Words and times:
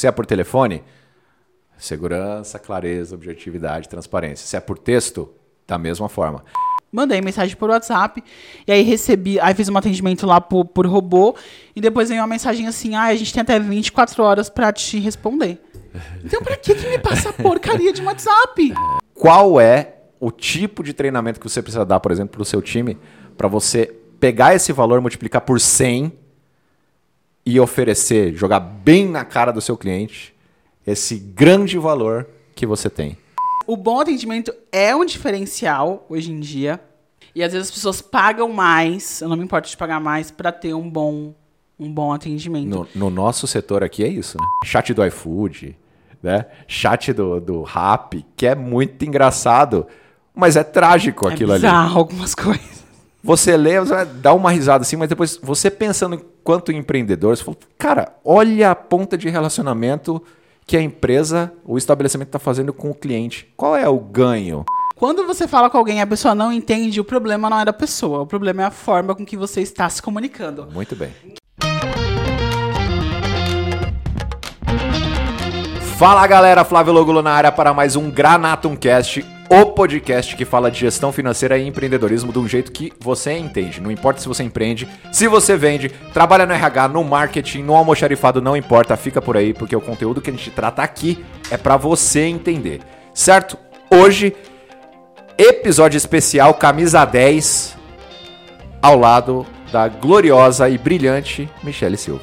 Se 0.00 0.06
é 0.06 0.10
por 0.10 0.24
telefone, 0.24 0.82
segurança, 1.76 2.58
clareza, 2.58 3.14
objetividade, 3.14 3.86
transparência. 3.86 4.46
Se 4.46 4.56
é 4.56 4.60
por 4.60 4.78
texto, 4.78 5.30
da 5.66 5.76
mesma 5.76 6.08
forma. 6.08 6.42
Mandei 6.90 7.20
mensagem 7.20 7.54
por 7.54 7.68
WhatsApp, 7.68 8.24
e 8.66 8.72
aí 8.72 8.80
recebi, 8.80 9.38
aí 9.38 9.52
fiz 9.52 9.68
um 9.68 9.76
atendimento 9.76 10.26
lá 10.26 10.40
por, 10.40 10.64
por 10.64 10.86
robô, 10.86 11.36
e 11.76 11.82
depois 11.82 12.08
veio 12.08 12.22
uma 12.22 12.26
mensagem 12.26 12.66
assim, 12.66 12.94
ah, 12.94 13.08
a 13.08 13.14
gente 13.14 13.30
tem 13.30 13.42
até 13.42 13.60
24 13.60 14.22
horas 14.22 14.48
pra 14.48 14.72
te 14.72 14.98
responder. 14.98 15.60
Então 16.24 16.42
pra 16.42 16.56
que 16.56 16.74
que 16.74 16.88
me 16.88 16.98
passa 16.98 17.30
porcaria 17.34 17.92
de 17.92 18.00
WhatsApp? 18.00 18.72
Qual 19.12 19.60
é 19.60 19.96
o 20.18 20.30
tipo 20.30 20.82
de 20.82 20.94
treinamento 20.94 21.38
que 21.38 21.46
você 21.46 21.60
precisa 21.60 21.84
dar, 21.84 22.00
por 22.00 22.10
exemplo, 22.10 22.30
para 22.30 22.42
o 22.42 22.46
seu 22.46 22.62
time, 22.62 22.96
para 23.36 23.48
você 23.48 23.94
pegar 24.18 24.54
esse 24.54 24.72
valor, 24.72 24.98
multiplicar 25.02 25.42
por 25.42 25.60
100 25.60 26.19
e 27.50 27.58
oferecer, 27.58 28.32
jogar 28.36 28.60
bem 28.60 29.08
na 29.08 29.24
cara 29.24 29.50
do 29.50 29.60
seu 29.60 29.76
cliente 29.76 30.32
esse 30.86 31.16
grande 31.16 31.76
valor 31.78 32.28
que 32.54 32.64
você 32.64 32.88
tem? 32.88 33.18
O 33.66 33.76
bom 33.76 34.00
atendimento 34.00 34.54
é 34.70 34.94
um 34.94 35.04
diferencial 35.04 36.06
hoje 36.08 36.30
em 36.30 36.38
dia. 36.38 36.80
E 37.34 37.42
às 37.42 37.52
vezes 37.52 37.68
as 37.68 37.74
pessoas 37.74 38.00
pagam 38.00 38.48
mais, 38.52 39.20
eu 39.20 39.28
não 39.28 39.36
me 39.36 39.42
importo 39.42 39.68
de 39.68 39.76
pagar 39.76 40.00
mais, 40.00 40.30
pra 40.30 40.52
ter 40.52 40.74
um 40.74 40.88
bom, 40.88 41.34
um 41.78 41.92
bom 41.92 42.12
atendimento. 42.12 42.68
No, 42.68 42.88
no 42.94 43.10
nosso 43.10 43.48
setor 43.48 43.82
aqui 43.82 44.04
é 44.04 44.08
isso, 44.08 44.38
né? 44.40 44.46
Chat 44.64 44.94
do 44.94 45.04
iFood, 45.04 45.76
né? 46.22 46.46
Chat 46.68 47.12
do, 47.12 47.40
do 47.40 47.62
Rap, 47.62 48.24
que 48.36 48.46
é 48.46 48.54
muito 48.54 49.04
engraçado, 49.04 49.88
mas 50.34 50.56
é 50.56 50.62
trágico 50.62 51.28
é 51.28 51.32
aquilo 51.32 51.52
ali. 51.52 51.62
bizarro 51.62 51.98
algumas 51.98 52.32
coisas. 52.34 52.80
Você 53.22 53.56
lê, 53.56 53.78
você 53.78 54.04
dar 54.04 54.34
uma 54.34 54.50
risada 54.52 54.82
assim, 54.82 54.96
mas 54.96 55.08
depois 55.08 55.38
você 55.42 55.68
pensando 55.68 56.24
enquanto 56.40 56.72
empreendedor, 56.72 57.36
você 57.36 57.44
fala, 57.44 57.56
cara, 57.78 58.14
olha 58.24 58.70
a 58.70 58.74
ponta 58.74 59.16
de 59.16 59.28
relacionamento 59.28 60.22
que 60.66 60.76
a 60.76 60.80
empresa, 60.80 61.52
o 61.64 61.76
estabelecimento 61.76 62.28
está 62.28 62.38
fazendo 62.38 62.72
com 62.72 62.90
o 62.90 62.94
cliente. 62.94 63.52
Qual 63.56 63.76
é 63.76 63.88
o 63.88 63.98
ganho? 63.98 64.64
Quando 64.96 65.26
você 65.26 65.46
fala 65.46 65.68
com 65.70 65.78
alguém 65.78 65.98
e 65.98 66.00
a 66.00 66.06
pessoa 66.06 66.34
não 66.34 66.52
entende, 66.52 67.00
o 67.00 67.04
problema 67.04 67.48
não 67.50 67.60
é 67.60 67.64
da 67.64 67.72
pessoa, 67.72 68.20
o 68.20 68.26
problema 68.26 68.62
é 68.62 68.64
a 68.66 68.70
forma 68.70 69.14
com 69.14 69.24
que 69.24 69.36
você 69.36 69.60
está 69.60 69.88
se 69.88 70.02
comunicando. 70.02 70.68
Muito 70.72 70.94
bem. 70.96 71.10
Fala 75.96 76.26
galera, 76.26 76.64
Flávio 76.64 76.94
Logulo 76.94 77.20
na 77.20 77.32
área 77.32 77.52
para 77.52 77.74
mais 77.74 77.96
um 77.96 78.10
Granatum 78.10 78.74
Cast, 78.74 79.24
o 79.52 79.66
podcast 79.66 80.36
que 80.36 80.44
fala 80.44 80.70
de 80.70 80.78
gestão 80.78 81.10
financeira 81.10 81.58
e 81.58 81.66
empreendedorismo 81.66 82.32
de 82.32 82.38
um 82.38 82.46
jeito 82.46 82.70
que 82.70 82.92
você 83.00 83.36
entende. 83.36 83.80
Não 83.80 83.90
importa 83.90 84.20
se 84.20 84.28
você 84.28 84.44
empreende, 84.44 84.88
se 85.10 85.26
você 85.26 85.56
vende, 85.56 85.88
trabalha 86.14 86.46
no 86.46 86.52
RH, 86.52 86.86
no 86.86 87.02
marketing, 87.02 87.64
no 87.64 87.74
almoxarifado, 87.74 88.40
não 88.40 88.56
importa, 88.56 88.96
fica 88.96 89.20
por 89.20 89.36
aí, 89.36 89.52
porque 89.52 89.74
o 89.74 89.80
conteúdo 89.80 90.20
que 90.20 90.30
a 90.30 90.32
gente 90.32 90.52
trata 90.52 90.82
aqui 90.82 91.24
é 91.50 91.56
para 91.56 91.76
você 91.76 92.20
entender. 92.20 92.80
Certo? 93.12 93.58
Hoje, 93.90 94.36
episódio 95.36 95.96
especial 95.96 96.54
Camisa 96.54 97.04
10, 97.04 97.76
ao 98.80 98.96
lado 98.96 99.44
da 99.72 99.88
gloriosa 99.88 100.68
e 100.68 100.78
brilhante 100.78 101.50
Michele 101.60 101.96
Silva. 101.96 102.22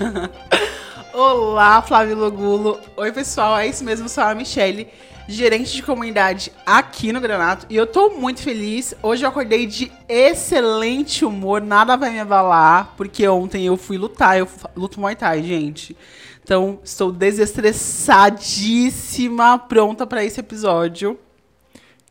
Olá, 1.12 1.82
Flávio 1.82 2.16
Logulo. 2.16 2.80
Oi, 2.96 3.12
pessoal, 3.12 3.58
é 3.58 3.66
isso 3.66 3.84
mesmo, 3.84 4.08
sou 4.08 4.24
a 4.24 4.34
Michelle, 4.34 4.88
gerente 5.28 5.76
de 5.76 5.82
comunidade 5.82 6.50
aqui 6.64 7.12
no 7.12 7.20
Granato. 7.20 7.66
E 7.68 7.76
eu 7.76 7.86
tô 7.86 8.08
muito 8.10 8.40
feliz. 8.42 8.94
Hoje 9.02 9.24
eu 9.24 9.28
acordei 9.28 9.66
de 9.66 9.92
excelente 10.08 11.22
humor, 11.22 11.60
nada 11.60 11.94
vai 11.96 12.08
me 12.10 12.18
abalar, 12.18 12.94
porque 12.96 13.28
ontem 13.28 13.66
eu 13.66 13.76
fui 13.76 13.98
lutar, 13.98 14.38
eu 14.38 14.48
luto 14.74 14.98
Muay 14.98 15.14
Thai, 15.14 15.42
gente. 15.42 15.94
Então, 16.42 16.78
estou 16.82 17.12
desestressadíssima, 17.12 19.58
pronta 19.58 20.06
para 20.06 20.24
esse 20.24 20.40
episódio. 20.40 21.18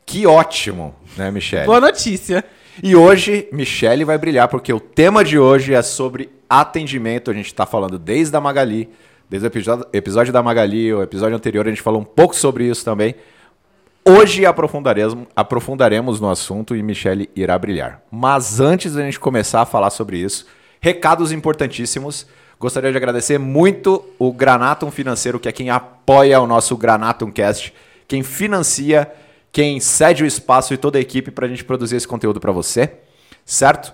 Que 0.05 0.27
ótimo, 0.27 0.93
né, 1.17 1.31
Michele? 1.31 1.65
Boa 1.65 1.81
notícia. 1.81 2.45
E 2.83 2.95
hoje, 2.95 3.49
Michele 3.51 4.05
vai 4.05 4.19
brilhar, 4.19 4.47
porque 4.47 4.71
o 4.71 4.79
tema 4.79 5.23
de 5.23 5.39
hoje 5.39 5.73
é 5.73 5.81
sobre 5.81 6.29
atendimento. 6.47 7.31
A 7.31 7.33
gente 7.33 7.47
está 7.47 7.65
falando 7.65 7.97
desde 7.97 8.37
a 8.37 8.39
Magali, 8.39 8.87
desde 9.29 9.47
o 9.47 9.51
episódio, 9.91 10.31
da 10.31 10.41
Magali, 10.41 10.93
o 10.93 11.01
episódio 11.01 11.35
anterior, 11.35 11.65
a 11.65 11.69
gente 11.69 11.81
falou 11.81 12.01
um 12.01 12.05
pouco 12.05 12.35
sobre 12.35 12.65
isso 12.65 12.83
também. 12.85 13.15
Hoje 14.05 14.45
aprofundaremos, 14.45 15.27
aprofundaremos 15.35 16.21
no 16.21 16.29
assunto 16.29 16.75
e 16.75 16.81
Michele 16.81 17.29
irá 17.35 17.59
brilhar. 17.59 18.01
Mas 18.09 18.61
antes 18.61 18.93
da 18.93 19.01
gente 19.01 19.19
começar 19.19 19.61
a 19.61 19.65
falar 19.65 19.89
sobre 19.89 20.17
isso, 20.17 20.45
recados 20.79 21.31
importantíssimos. 21.33 22.25
Gostaria 22.57 22.89
de 22.89 22.97
agradecer 22.97 23.37
muito 23.37 24.03
o 24.17 24.31
Granatum 24.31 24.89
Financeiro, 24.89 25.39
que 25.39 25.49
é 25.49 25.51
quem 25.51 25.69
apoia 25.69 26.39
o 26.39 26.47
nosso 26.47 26.77
Granatum 26.77 27.29
Cast, 27.29 27.73
quem 28.07 28.23
financia, 28.23 29.11
quem 29.51 29.79
cede 29.79 30.23
o 30.23 30.25
espaço 30.25 30.73
e 30.73 30.77
toda 30.77 30.97
a 30.97 31.01
equipe 31.01 31.29
para 31.29 31.45
a 31.45 31.49
gente 31.49 31.65
produzir 31.65 31.97
esse 31.97 32.07
conteúdo 32.07 32.39
para 32.39 32.51
você, 32.51 32.93
certo? 33.45 33.93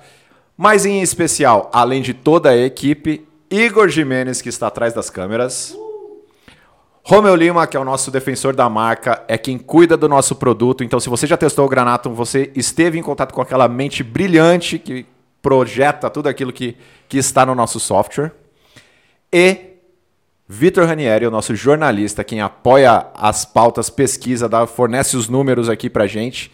Mas 0.55 0.85
em 0.85 1.01
especial, 1.01 1.71
além 1.73 2.01
de 2.01 2.13
toda 2.13 2.51
a 2.51 2.57
equipe, 2.57 3.25
Igor 3.53 3.87
Jimenez, 3.87 4.41
que 4.41 4.49
está 4.49 4.65
atrás 4.65 4.95
das 4.95 5.11
câmeras. 5.11 5.77
Romeu 7.03 7.35
Lima, 7.35 7.67
que 7.67 7.77
é 7.77 7.79
o 7.79 7.85
nosso 7.85 8.09
defensor 8.09 8.55
da 8.55 8.67
marca, 8.67 9.23
é 9.27 9.37
quem 9.37 9.59
cuida 9.59 9.95
do 9.95 10.09
nosso 10.09 10.35
produto. 10.35 10.83
Então, 10.83 10.99
se 10.99 11.07
você 11.07 11.27
já 11.27 11.37
testou 11.37 11.63
o 11.63 11.69
Granatum, 11.69 12.15
você 12.15 12.51
esteve 12.55 12.97
em 12.97 13.03
contato 13.03 13.31
com 13.31 13.41
aquela 13.41 13.67
mente 13.67 14.01
brilhante 14.01 14.79
que 14.79 15.05
projeta 15.39 16.09
tudo 16.09 16.29
aquilo 16.29 16.51
que, 16.51 16.75
que 17.07 17.19
está 17.19 17.45
no 17.45 17.53
nosso 17.53 17.79
software. 17.79 18.31
E 19.31 19.73
Vitor 20.47 20.87
Ranieri, 20.87 21.27
o 21.27 21.31
nosso 21.31 21.55
jornalista, 21.55 22.23
quem 22.23 22.41
apoia 22.41 23.05
as 23.13 23.45
pautas, 23.45 23.87
pesquisa, 23.87 24.49
dá, 24.49 24.65
fornece 24.65 25.15
os 25.15 25.29
números 25.29 25.69
aqui 25.69 25.91
pra 25.91 26.07
gente 26.07 26.51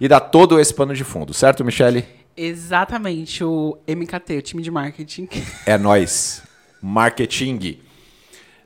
e 0.00 0.08
dá 0.08 0.18
todo 0.18 0.58
esse 0.58 0.72
pano 0.72 0.94
de 0.94 1.04
fundo, 1.04 1.34
certo, 1.34 1.62
Michele? 1.62 2.17
Exatamente, 2.40 3.42
o 3.42 3.76
MKT, 3.86 4.36
o 4.38 4.42
time 4.42 4.62
de 4.62 4.70
marketing. 4.70 5.28
É 5.66 5.76
nós, 5.76 6.42
marketing. 6.80 7.80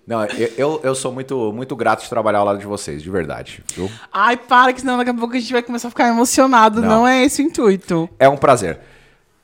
Não, 0.06 0.25
eu, 0.27 0.50
eu, 0.59 0.81
eu 0.83 0.94
sou 0.94 1.12
muito, 1.12 1.53
muito 1.53 1.75
grato 1.77 2.03
de 2.03 2.09
trabalhar 2.09 2.41
ao 2.41 2.44
lado 2.44 2.59
de 2.59 2.66
vocês, 2.66 3.03
de 3.03 3.09
verdade. 3.11 3.62
Viu? 3.75 3.91
Ai, 4.12 4.37
para, 4.37 4.72
que 4.72 4.81
senão 4.81 4.99
daqui 4.99 5.11
a 5.11 5.15
pouco 5.15 5.34
a 5.37 5.38
gente 5.41 5.53
vai 5.53 5.62
começar 5.62 5.88
a 5.88 5.91
ficar 5.91 6.09
emocionado. 6.09 6.81
Não. 6.81 6.88
Não, 6.88 7.09
é 7.09 7.25
esse 7.25 7.41
o 7.43 7.47
intuito. 7.47 8.09
É 8.19 8.28
um 8.28 8.37
prazer. 8.37 8.81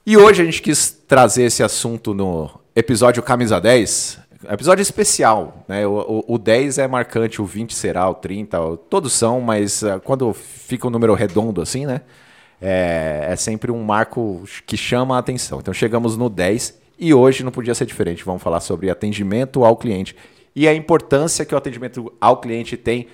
E 0.05 0.17
hoje 0.17 0.43
a 0.43 0.45
gente 0.45 0.61
quis 0.61 0.91
trazer 1.07 1.45
esse 1.45 1.63
assunto 1.63 2.13
no 2.13 2.51
episódio 2.75 3.23
Camisa 3.23 3.61
10. 3.61 4.19
Episódio 4.51 4.83
especial, 4.83 5.65
né? 5.69 5.87
O, 5.87 6.25
o, 6.29 6.35
o 6.35 6.39
10 6.39 6.79
é 6.79 6.87
marcante, 6.89 7.41
o 7.41 7.45
20 7.45 7.75
será, 7.75 8.09
o 8.09 8.15
30, 8.15 8.61
o- 8.61 8.77
todos 8.77 9.13
são, 9.13 9.41
mas 9.41 9.83
ah, 9.85 9.99
quando 10.01 10.33
fica 10.33 10.87
um 10.87 10.91
número 10.91 11.13
redondo 11.15 11.61
assim, 11.61 11.87
né? 11.87 12.03
É, 12.61 13.29
é 13.31 13.37
sempre 13.37 13.71
um 13.71 13.83
marco 13.85 14.43
que 14.67 14.77
chama 14.77 15.17
a 15.17 15.19
atenção. 15.19 15.61
Então 15.61 15.73
chegamos 15.73 16.17
no 16.17 16.29
10 16.29 16.79
e 16.99 17.15
hoje 17.15 17.45
não 17.45 17.53
podia 17.53 17.75
ser 17.75 17.87
diferente. 17.87 18.25
Vamos 18.25 18.43
falar 18.43 18.61
sobre 18.61 18.91
atendimento 18.91 19.65
ao 19.65 19.77
cliente 19.77 20.17
e 20.57 20.67
a 20.67 20.75
importância 20.75 21.45
que 21.45 21.55
o 21.55 21.59
atendimento 21.59 22.13
ao 22.21 22.39
cliente 22.41 22.77
tem 22.77 23.07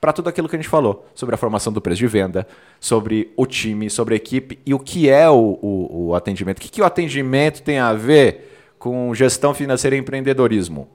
para 0.00 0.12
tudo 0.14 0.28
aquilo 0.30 0.48
que 0.48 0.56
a 0.56 0.58
gente 0.58 0.68
falou, 0.68 1.06
sobre 1.14 1.34
a 1.34 1.38
formação 1.38 1.70
do 1.70 1.80
preço 1.80 1.98
de 1.98 2.06
venda, 2.06 2.46
sobre 2.80 3.30
o 3.36 3.44
time, 3.46 3.90
sobre 3.90 4.14
a 4.14 4.16
equipe 4.16 4.58
e 4.64 4.72
o 4.72 4.78
que 4.78 5.10
é 5.10 5.28
o, 5.28 5.58
o- 5.60 6.06
o 6.08 6.14
atendimento. 6.14 6.56
O 6.56 6.60
que, 6.62 6.70
que 6.70 6.80
o 6.80 6.84
atendimento 6.86 7.62
tem 7.62 7.78
a 7.78 7.92
ver 7.92 8.72
com 8.78 9.14
gestão 9.14 9.52
financeira 9.52 9.94
e 9.94 9.98
empreendedorismo? 9.98 10.88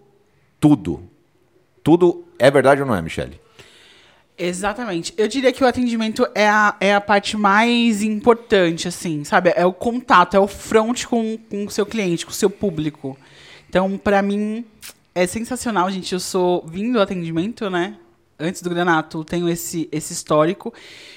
Tudo. 0.59 1.03
Tudo 1.84 2.25
é 2.39 2.50
verdade 2.50 2.81
ou 2.81 2.88
não 2.88 2.95
é, 2.95 3.01
Michele? 3.01 3.39
Exatamente. 4.38 5.13
Eu 5.18 5.28
diria 5.28 5.53
que 5.53 5.63
o 5.63 5.68
atendimento 5.68 6.28
é 6.35 6.47
a, 6.47 6.75
é 6.79 6.94
a 6.94 7.00
parte 7.00 7.38
mais 7.38 8.03
importante, 8.03 8.88
assim, 8.88 9.23
sabe? 9.23 9.53
É 9.56 9.66
o 9.66 9.72
contato, 9.72 10.35
é 10.35 10.40
o 10.40 10.47
front 10.47 11.06
com, 11.06 11.38
com 11.50 11.66
o 11.66 11.69
seu 11.69 11.85
cliente, 11.85 12.25
com 12.25 12.31
o 12.31 12.35
seu 12.35 12.50
público. 12.50 13.18
Então, 13.69 13.97
pra 13.97 14.22
mim, 14.22 14.66
é 15.13 15.25
sensacional, 15.25 15.90
gente. 15.90 16.12
Eu 16.12 16.19
sou 16.19 16.66
vindo 16.68 16.94
do 16.94 17.01
atendimento, 17.01 17.70
né? 17.70 17.96
Antes 18.37 18.61
do 18.61 18.70
Granato, 18.70 19.23
tenho 19.23 19.47
esse, 19.47 19.87
esse 19.90 20.11
histórico. 20.11 20.73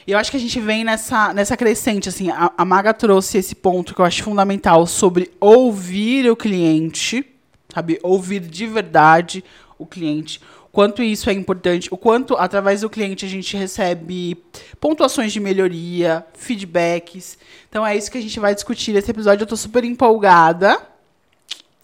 E 0.06 0.12
eu 0.12 0.18
acho 0.18 0.30
que 0.30 0.36
a 0.36 0.40
gente 0.40 0.60
vem 0.60 0.84
nessa, 0.84 1.34
nessa 1.34 1.56
crescente, 1.56 2.08
assim. 2.08 2.30
A, 2.30 2.52
a 2.56 2.64
Maga 2.64 2.94
trouxe 2.94 3.38
esse 3.38 3.56
ponto 3.56 3.92
que 3.92 4.00
eu 4.00 4.04
acho 4.04 4.22
fundamental 4.22 4.86
sobre 4.86 5.32
ouvir 5.40 6.30
o 6.30 6.36
cliente, 6.36 7.26
sabe? 7.74 7.98
Ouvir 8.04 8.40
de 8.40 8.68
verdade 8.68 9.42
o 9.76 9.84
cliente. 9.84 10.40
Quanto 10.78 11.02
isso 11.02 11.28
é 11.28 11.32
importante, 11.32 11.88
o 11.90 11.96
quanto 11.96 12.36
através 12.36 12.82
do 12.82 12.88
cliente 12.88 13.26
a 13.26 13.28
gente 13.28 13.56
recebe 13.56 14.40
pontuações 14.78 15.32
de 15.32 15.40
melhoria, 15.40 16.24
feedbacks. 16.34 17.36
Então 17.68 17.84
é 17.84 17.96
isso 17.96 18.08
que 18.08 18.16
a 18.16 18.20
gente 18.20 18.38
vai 18.38 18.54
discutir 18.54 18.92
nesse 18.92 19.10
episódio. 19.10 19.42
Eu 19.42 19.48
tô 19.48 19.56
super 19.56 19.82
empolgada. 19.82 20.80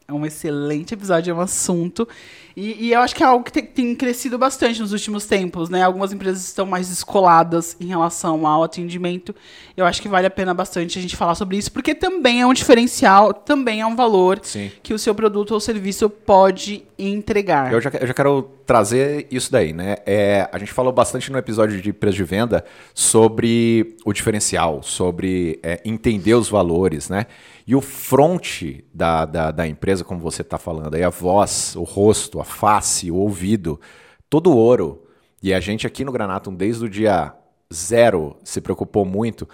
É 0.07 0.13
um 0.13 0.27
excelente 0.27 0.93
episódio, 0.93 1.31
é 1.31 1.35
um 1.35 1.41
assunto. 1.41 2.07
E, 2.55 2.89
e 2.89 2.93
eu 2.93 3.01
acho 3.01 3.17
que 3.17 3.23
é 3.23 3.27
algo 3.27 3.43
que 3.43 3.51
tem, 3.51 3.65
tem, 3.65 3.95
crescido 3.97 4.37
bastante 4.37 4.81
nos 4.81 4.93
últimos 4.93 5.25
tempos, 5.25 5.71
né? 5.71 5.83
Algumas 5.83 6.13
empresas 6.13 6.45
estão 6.45 6.67
mais 6.67 6.89
descoladas 6.89 7.75
em 7.81 7.87
relação 7.87 8.47
ao 8.47 8.63
atendimento. 8.63 9.35
Eu 9.75 9.87
acho 9.87 10.03
que 10.03 10.09
vale 10.09 10.27
a 10.27 10.31
pena 10.31 10.53
bastante 10.53 10.99
a 10.99 11.03
gente 11.03 11.17
falar 11.17 11.35
sobre 11.35 11.57
isso, 11.57 11.73
porque 11.73 11.95
também 11.95 12.43
é 12.43 12.47
um 12.47 12.53
diferencial, 12.53 13.33
também 13.33 13.81
é 13.81 13.87
um 13.87 13.97
valor 13.97 14.39
Sim. 14.43 14.71
que 14.83 14.93
o 14.93 14.99
seu 14.99 15.15
produto 15.15 15.53
ou 15.53 15.59
serviço 15.59 16.09
pode 16.11 16.85
entregar. 16.99 17.73
Eu 17.73 17.81
já, 17.81 17.91
eu 17.99 18.07
já 18.07 18.15
quero 18.15 18.43
trazer 18.67 19.27
isso 19.31 19.51
daí, 19.51 19.73
né? 19.73 19.97
É, 20.05 20.49
a 20.53 20.59
gente 20.59 20.73
falou 20.73 20.93
bastante 20.93 21.33
no 21.33 21.39
episódio 21.39 21.81
de 21.81 21.93
preço 21.95 22.17
de 22.17 22.25
venda 22.25 22.63
sobre 22.93 23.97
o 24.05 24.13
diferencial, 24.13 24.83
sobre 24.83 25.59
é, 25.63 25.81
entender 25.85 26.35
os 26.35 26.49
valores, 26.49 27.09
né? 27.09 27.27
E 27.67 27.75
o 27.75 27.81
front 27.81 28.83
da, 28.93 29.25
da, 29.25 29.51
da 29.51 29.67
empresa, 29.67 30.05
como 30.05 30.21
você 30.21 30.43
está 30.43 30.59
falando, 30.59 30.95
aí 30.95 31.03
a 31.03 31.09
voz, 31.09 31.75
o 31.77 31.83
rosto, 31.83 32.41
a 32.41 32.45
face, 32.45 33.11
o 33.11 33.17
ouvido, 33.17 33.81
todo 34.29 34.55
ouro. 34.55 35.07
E 35.43 35.53
a 35.53 35.61
gente 35.61 35.87
aqui 35.87 36.05
no 36.05 36.13
Granatum, 36.13 36.55
desde 36.55 36.85
o 36.85 36.89
dia 36.89 37.35
zero, 37.73 38.37
se 38.45 38.61
preocupou 38.61 39.05
muito. 39.05 39.49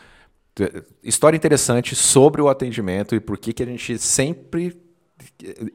História 1.03 1.37
interessante 1.37 1.95
sobre 1.95 2.43
o 2.43 2.49
atendimento 2.49 3.15
e 3.15 3.21
por 3.21 3.39
que, 3.39 3.53
que 3.53 3.63
a 3.63 3.67
gente 3.67 3.99
sempre 3.99 4.77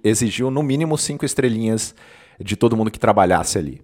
exigiu 0.04 0.52
no 0.52 0.62
mínimo 0.62 0.98
cinco 0.98 1.26
estrelinhas 1.26 1.96
de 2.40 2.56
todo 2.56 2.76
mundo 2.76 2.92
que 2.92 3.00
trabalhasse 3.00 3.58
ali. 3.58 3.82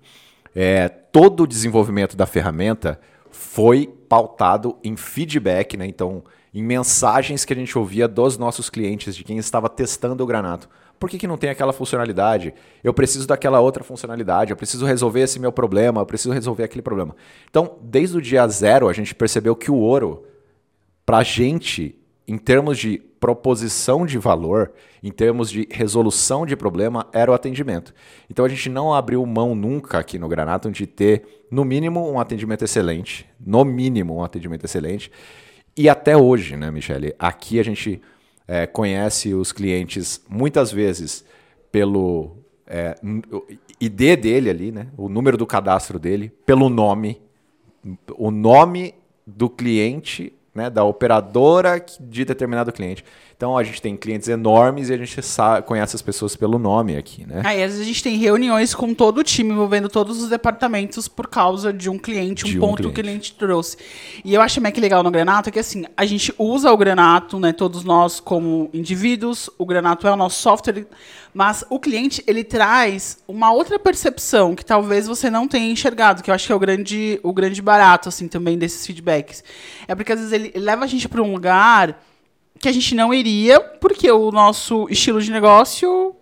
É, 0.54 0.90
todo 0.90 1.44
o 1.44 1.48
desenvolvimento 1.48 2.18
da 2.18 2.26
ferramenta 2.26 3.00
foi 3.30 3.88
pautado 4.10 4.78
em 4.84 4.98
feedback, 4.98 5.78
né? 5.78 5.86
Então, 5.86 6.24
em 6.54 6.62
mensagens 6.62 7.46
que 7.46 7.54
a 7.54 7.56
gente 7.56 7.78
ouvia 7.78 8.08
dos 8.08 8.38
nossos 8.38 8.70
clientes, 8.70 9.16
de 9.16 9.24
quem 9.24 9.38
estava 9.38 9.70
testando 9.70 10.24
o 10.24 10.28
Granato. 10.28 10.70
Por 11.00 11.10
que, 11.10 11.18
que 11.18 11.28
não 11.28 11.38
tem 11.38 11.50
aquela 11.50 11.74
funcionalidade? 11.74 12.54
Eu 12.84 12.94
preciso 12.94 13.26
daquela 13.26 13.60
outra 13.60 13.84
funcionalidade, 13.84 14.52
eu 14.52 14.58
preciso 14.58 14.86
resolver 14.86 15.22
esse 15.22 15.40
meu 15.40 15.52
problema, 15.52 16.02
eu 16.02 16.06
preciso 16.06 16.34
resolver 16.34 16.64
aquele 16.64 16.82
problema. 16.82 17.16
Então, 17.50 17.78
desde 17.82 18.18
o 18.18 18.22
dia 18.22 18.48
zero, 18.48 18.88
a 18.88 18.94
gente 18.94 19.16
percebeu 19.16 19.56
que 19.56 19.72
o 19.72 19.76
ouro, 19.76 20.24
para 21.06 21.18
a 21.18 21.24
gente, 21.24 21.96
em 22.28 22.38
termos 22.38 22.78
de 22.78 23.02
proposição 23.22 24.06
de 24.06 24.18
valor, 24.18 24.74
em 25.04 25.12
termos 25.12 25.50
de 25.50 25.68
resolução 25.72 26.44
de 26.46 26.56
problema, 26.56 27.08
era 27.14 27.32
o 27.32 27.34
atendimento. 27.36 27.94
Então 28.28 28.44
a 28.44 28.50
gente 28.50 28.68
não 28.68 28.94
abriu 28.94 29.24
mão 29.26 29.54
nunca 29.54 30.00
aqui 30.00 30.18
no 30.18 30.28
Granatum 30.28 30.72
de 30.72 30.88
ter, 30.88 31.46
no 31.50 31.64
mínimo, 31.64 32.12
um 32.12 32.20
atendimento 32.20 32.64
excelente, 32.64 33.28
no 33.40 33.64
mínimo, 33.64 34.16
um 34.16 34.24
atendimento 34.24 34.66
excelente, 34.66 35.12
e 35.76 35.90
até 35.90 36.18
hoje, 36.18 36.58
né, 36.58 36.70
Michele? 36.70 37.16
Aqui 37.18 37.60
a 37.60 37.64
gente 37.64 38.02
é, 38.48 38.68
conhece 38.68 39.34
os 39.34 39.52
clientes 39.52 40.22
muitas 40.28 40.72
vezes 40.72 41.24
pelo 41.72 42.38
é, 42.68 42.96
ID 43.80 44.20
dele 44.20 44.50
ali, 44.50 44.72
né? 44.72 44.88
O 44.98 45.08
número 45.08 45.38
do 45.38 45.46
cadastro 45.46 45.98
dele, 45.98 46.32
pelo 46.46 46.70
nome, 46.70 47.22
o 48.18 48.30
nome 48.32 48.94
do 49.26 49.50
cliente, 49.50 50.34
né? 50.54 50.70
Da 50.70 50.84
operadora 50.84 51.84
de 52.00 52.26
determinado 52.26 52.72
cliente. 52.72 53.04
Então 53.42 53.58
a 53.58 53.64
gente 53.64 53.82
tem 53.82 53.98
clientes 53.98 54.28
enormes 54.28 54.90
e 54.90 54.94
a 54.94 54.98
gente 54.98 55.20
sabe, 55.24 55.66
conhece 55.66 55.96
as 55.96 56.02
pessoas 56.04 56.36
pelo 56.36 56.60
nome 56.60 56.96
aqui, 56.96 57.26
né? 57.26 57.42
Aí 57.44 57.64
às 57.64 57.72
vezes 57.72 57.82
a 57.82 57.86
gente 57.86 58.04
tem 58.04 58.16
reuniões 58.16 58.76
com 58.76 58.94
todo 58.94 59.18
o 59.18 59.24
time 59.24 59.50
envolvendo 59.50 59.90
todos 59.90 60.22
os 60.22 60.30
departamentos 60.30 61.08
por 61.08 61.26
causa 61.28 61.74
de 61.74 61.90
um 61.90 61.98
cliente, 61.98 62.46
um 62.46 62.50
de 62.50 62.60
ponto 62.60 62.74
um 62.74 62.84
que 62.84 62.88
o 62.88 62.94
cliente 62.94 63.34
trouxe. 63.34 63.78
E 64.24 64.36
eu 64.36 64.44
acho 64.44 64.62
que 64.62 64.80
legal 64.80 65.02
no 65.02 65.10
Granato 65.10 65.50
é 65.50 65.52
que 65.52 65.58
assim, 65.58 65.86
a 65.98 66.06
gente 66.06 66.32
usa 66.38 66.72
o 66.72 66.78
Granato, 66.78 67.40
né, 67.40 67.52
todos 67.52 67.84
nós 67.84 68.20
como 68.20 68.70
indivíduos, 68.72 69.50
o 69.58 69.66
Granato 69.66 70.08
é 70.08 70.12
o 70.12 70.16
nosso 70.16 70.40
software, 70.40 70.86
mas 71.34 71.66
o 71.68 71.80
cliente 71.80 72.24
ele 72.28 72.44
traz 72.44 73.24
uma 73.28 73.52
outra 73.52 73.80
percepção 73.80 74.54
que 74.54 74.64
talvez 74.64 75.08
você 75.08 75.32
não 75.32 75.48
tenha 75.48 75.72
enxergado, 75.72 76.22
que 76.22 76.30
eu 76.30 76.36
acho 76.36 76.46
que 76.46 76.54
é 76.54 76.56
o 76.56 76.60
grande 76.60 77.20
o 77.24 77.34
grande 77.34 77.60
barato 77.60 78.08
assim 78.08 78.28
também 78.28 78.56
desses 78.56 78.86
feedbacks. 78.86 79.44
É 79.88 79.96
porque 79.96 80.12
às 80.12 80.20
vezes 80.20 80.32
ele 80.32 80.54
leva 80.56 80.84
a 80.84 80.88
gente 80.88 81.10
para 81.10 81.24
um 81.24 81.34
lugar 81.34 81.98
que 82.62 82.70
a 82.70 82.72
gente 82.72 82.94
não 82.94 83.14
iria, 83.14 83.60
porque 83.60 84.10
o 84.12 84.32
nosso 84.32 84.88
estilo 84.90 85.22
de 85.22 85.32
negócio 85.32 86.16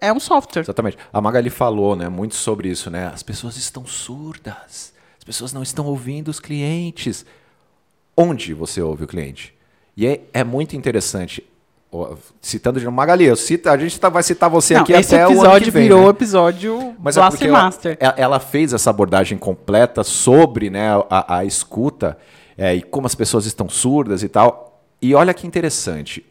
é 0.00 0.12
um 0.12 0.20
software. 0.20 0.62
Exatamente. 0.62 0.98
A 1.12 1.20
Magali 1.20 1.50
falou, 1.50 1.96
né, 1.96 2.08
muito 2.08 2.34
sobre 2.34 2.68
isso, 2.68 2.90
né? 2.90 3.10
As 3.12 3.22
pessoas 3.22 3.56
estão 3.56 3.86
surdas. 3.86 4.92
As 5.18 5.24
pessoas 5.24 5.52
não 5.52 5.62
estão 5.62 5.86
ouvindo 5.86 6.28
os 6.28 6.38
clientes. 6.38 7.24
Onde 8.16 8.52
você 8.52 8.80
ouve 8.80 9.04
o 9.04 9.06
cliente? 9.06 9.54
E 9.96 10.06
é, 10.06 10.20
é 10.32 10.44
muito 10.44 10.76
interessante. 10.76 11.42
Citando 12.42 12.78
de 12.78 12.86
Magali, 12.86 13.24
eu 13.24 13.36
cito, 13.36 13.70
a 13.70 13.76
gente 13.78 13.98
tá, 13.98 14.10
vai 14.10 14.22
citar 14.22 14.50
você 14.50 14.74
não, 14.74 14.82
aqui 14.82 14.92
até 14.92 15.26
o 15.26 15.42
ano 15.42 15.64
que 15.64 15.70
vem. 15.70 15.84
virou 15.84 16.02
né? 16.02 16.08
episódio 16.10 16.94
Mas 16.98 17.16
é 17.16 17.20
Master. 17.48 17.96
Ela, 17.98 18.14
ela, 18.18 18.40
fez 18.40 18.74
essa 18.74 18.90
abordagem 18.90 19.38
completa 19.38 20.04
sobre 20.04 20.68
né, 20.68 20.88
a, 21.08 21.38
a 21.38 21.44
escuta 21.46 22.18
é, 22.58 22.74
e 22.74 22.82
como 22.82 23.06
as 23.06 23.14
pessoas 23.14 23.46
estão 23.46 23.68
surdas 23.68 24.22
e 24.22 24.28
tal. 24.28 24.75
E 25.06 25.14
olha 25.14 25.32
que 25.32 25.46
interessante, 25.46 26.26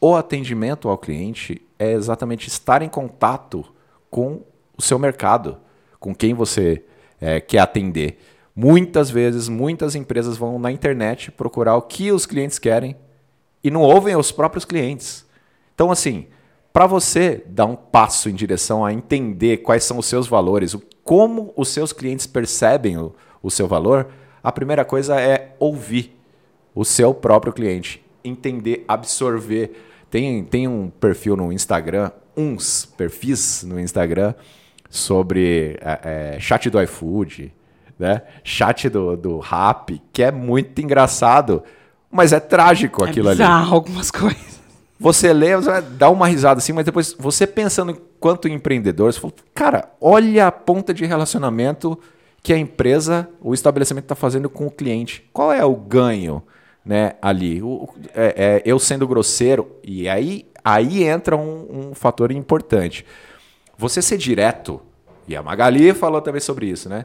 o 0.00 0.14
atendimento 0.14 0.88
ao 0.88 0.96
cliente 0.96 1.60
é 1.76 1.90
exatamente 1.90 2.46
estar 2.46 2.80
em 2.80 2.88
contato 2.88 3.66
com 4.08 4.42
o 4.78 4.80
seu 4.80 4.96
mercado, 4.96 5.58
com 5.98 6.14
quem 6.14 6.32
você 6.32 6.84
é, 7.20 7.40
quer 7.40 7.58
atender. 7.58 8.20
Muitas 8.54 9.10
vezes, 9.10 9.48
muitas 9.48 9.96
empresas 9.96 10.36
vão 10.36 10.56
na 10.56 10.70
internet 10.70 11.32
procurar 11.32 11.74
o 11.74 11.82
que 11.82 12.12
os 12.12 12.26
clientes 12.26 12.60
querem 12.60 12.94
e 13.64 13.72
não 13.72 13.82
ouvem 13.82 14.14
os 14.14 14.30
próprios 14.30 14.64
clientes. 14.64 15.26
Então, 15.74 15.90
assim, 15.90 16.28
para 16.72 16.86
você 16.86 17.42
dar 17.44 17.66
um 17.66 17.74
passo 17.74 18.28
em 18.28 18.34
direção 18.36 18.84
a 18.84 18.92
entender 18.92 19.56
quais 19.56 19.82
são 19.82 19.98
os 19.98 20.06
seus 20.06 20.28
valores, 20.28 20.76
como 21.02 21.52
os 21.56 21.70
seus 21.70 21.92
clientes 21.92 22.24
percebem 22.24 22.98
o, 22.98 23.12
o 23.42 23.50
seu 23.50 23.66
valor, 23.66 24.06
a 24.44 24.52
primeira 24.52 24.84
coisa 24.84 25.20
é 25.20 25.56
ouvir 25.58 26.15
o 26.76 26.84
seu 26.84 27.14
próprio 27.14 27.54
cliente, 27.54 28.04
entender, 28.22 28.84
absorver. 28.86 29.82
Tem, 30.10 30.44
tem 30.44 30.68
um 30.68 30.90
perfil 30.90 31.34
no 31.34 31.50
Instagram, 31.50 32.10
uns 32.36 32.84
perfis 32.84 33.64
no 33.64 33.80
Instagram 33.80 34.34
sobre 34.90 35.78
é, 35.80 36.34
é, 36.34 36.40
chat 36.40 36.68
do 36.68 36.80
iFood, 36.82 37.52
né? 37.98 38.22
chat 38.44 38.90
do, 38.90 39.16
do 39.16 39.38
Rap, 39.38 40.00
que 40.12 40.22
é 40.22 40.30
muito 40.30 40.80
engraçado, 40.82 41.64
mas 42.10 42.34
é 42.34 42.38
trágico 42.38 43.04
é 43.04 43.08
aquilo 43.08 43.30
bizarro, 43.30 43.64
ali. 43.64 43.74
algumas 43.74 44.10
coisas. 44.12 44.56
Você 45.00 45.32
lê, 45.32 45.56
você 45.56 45.80
dar 45.80 46.10
uma 46.10 46.26
risada 46.26 46.58
assim, 46.58 46.72
mas 46.72 46.84
depois 46.84 47.16
você 47.18 47.46
pensando 47.46 47.90
enquanto 47.90 48.48
empreendedor, 48.48 49.12
você 49.12 49.20
fala, 49.20 49.32
cara, 49.54 49.90
olha 50.00 50.46
a 50.46 50.52
ponta 50.52 50.92
de 50.92 51.04
relacionamento 51.04 51.98
que 52.42 52.52
a 52.52 52.58
empresa, 52.58 53.28
o 53.40 53.52
estabelecimento 53.52 54.04
está 54.04 54.14
fazendo 54.14 54.48
com 54.48 54.66
o 54.66 54.70
cliente. 54.70 55.28
Qual 55.32 55.52
é 55.52 55.64
o 55.64 55.74
ganho? 55.74 56.42
Né, 56.86 57.14
ali. 57.20 57.60
O, 57.60 57.88
é, 58.14 58.34
é, 58.36 58.62
eu 58.64 58.78
sendo 58.78 59.08
grosseiro, 59.08 59.76
e 59.82 60.08
aí, 60.08 60.46
aí 60.64 61.02
entra 61.02 61.36
um, 61.36 61.88
um, 61.90 61.94
fator 61.94 62.30
importante. 62.30 63.04
Você 63.76 64.00
ser 64.00 64.16
direto, 64.16 64.80
e 65.26 65.34
a 65.34 65.42
Magali 65.42 65.92
falou 65.92 66.22
também 66.22 66.40
sobre 66.40 66.66
isso, 66.66 66.88
né? 66.88 67.04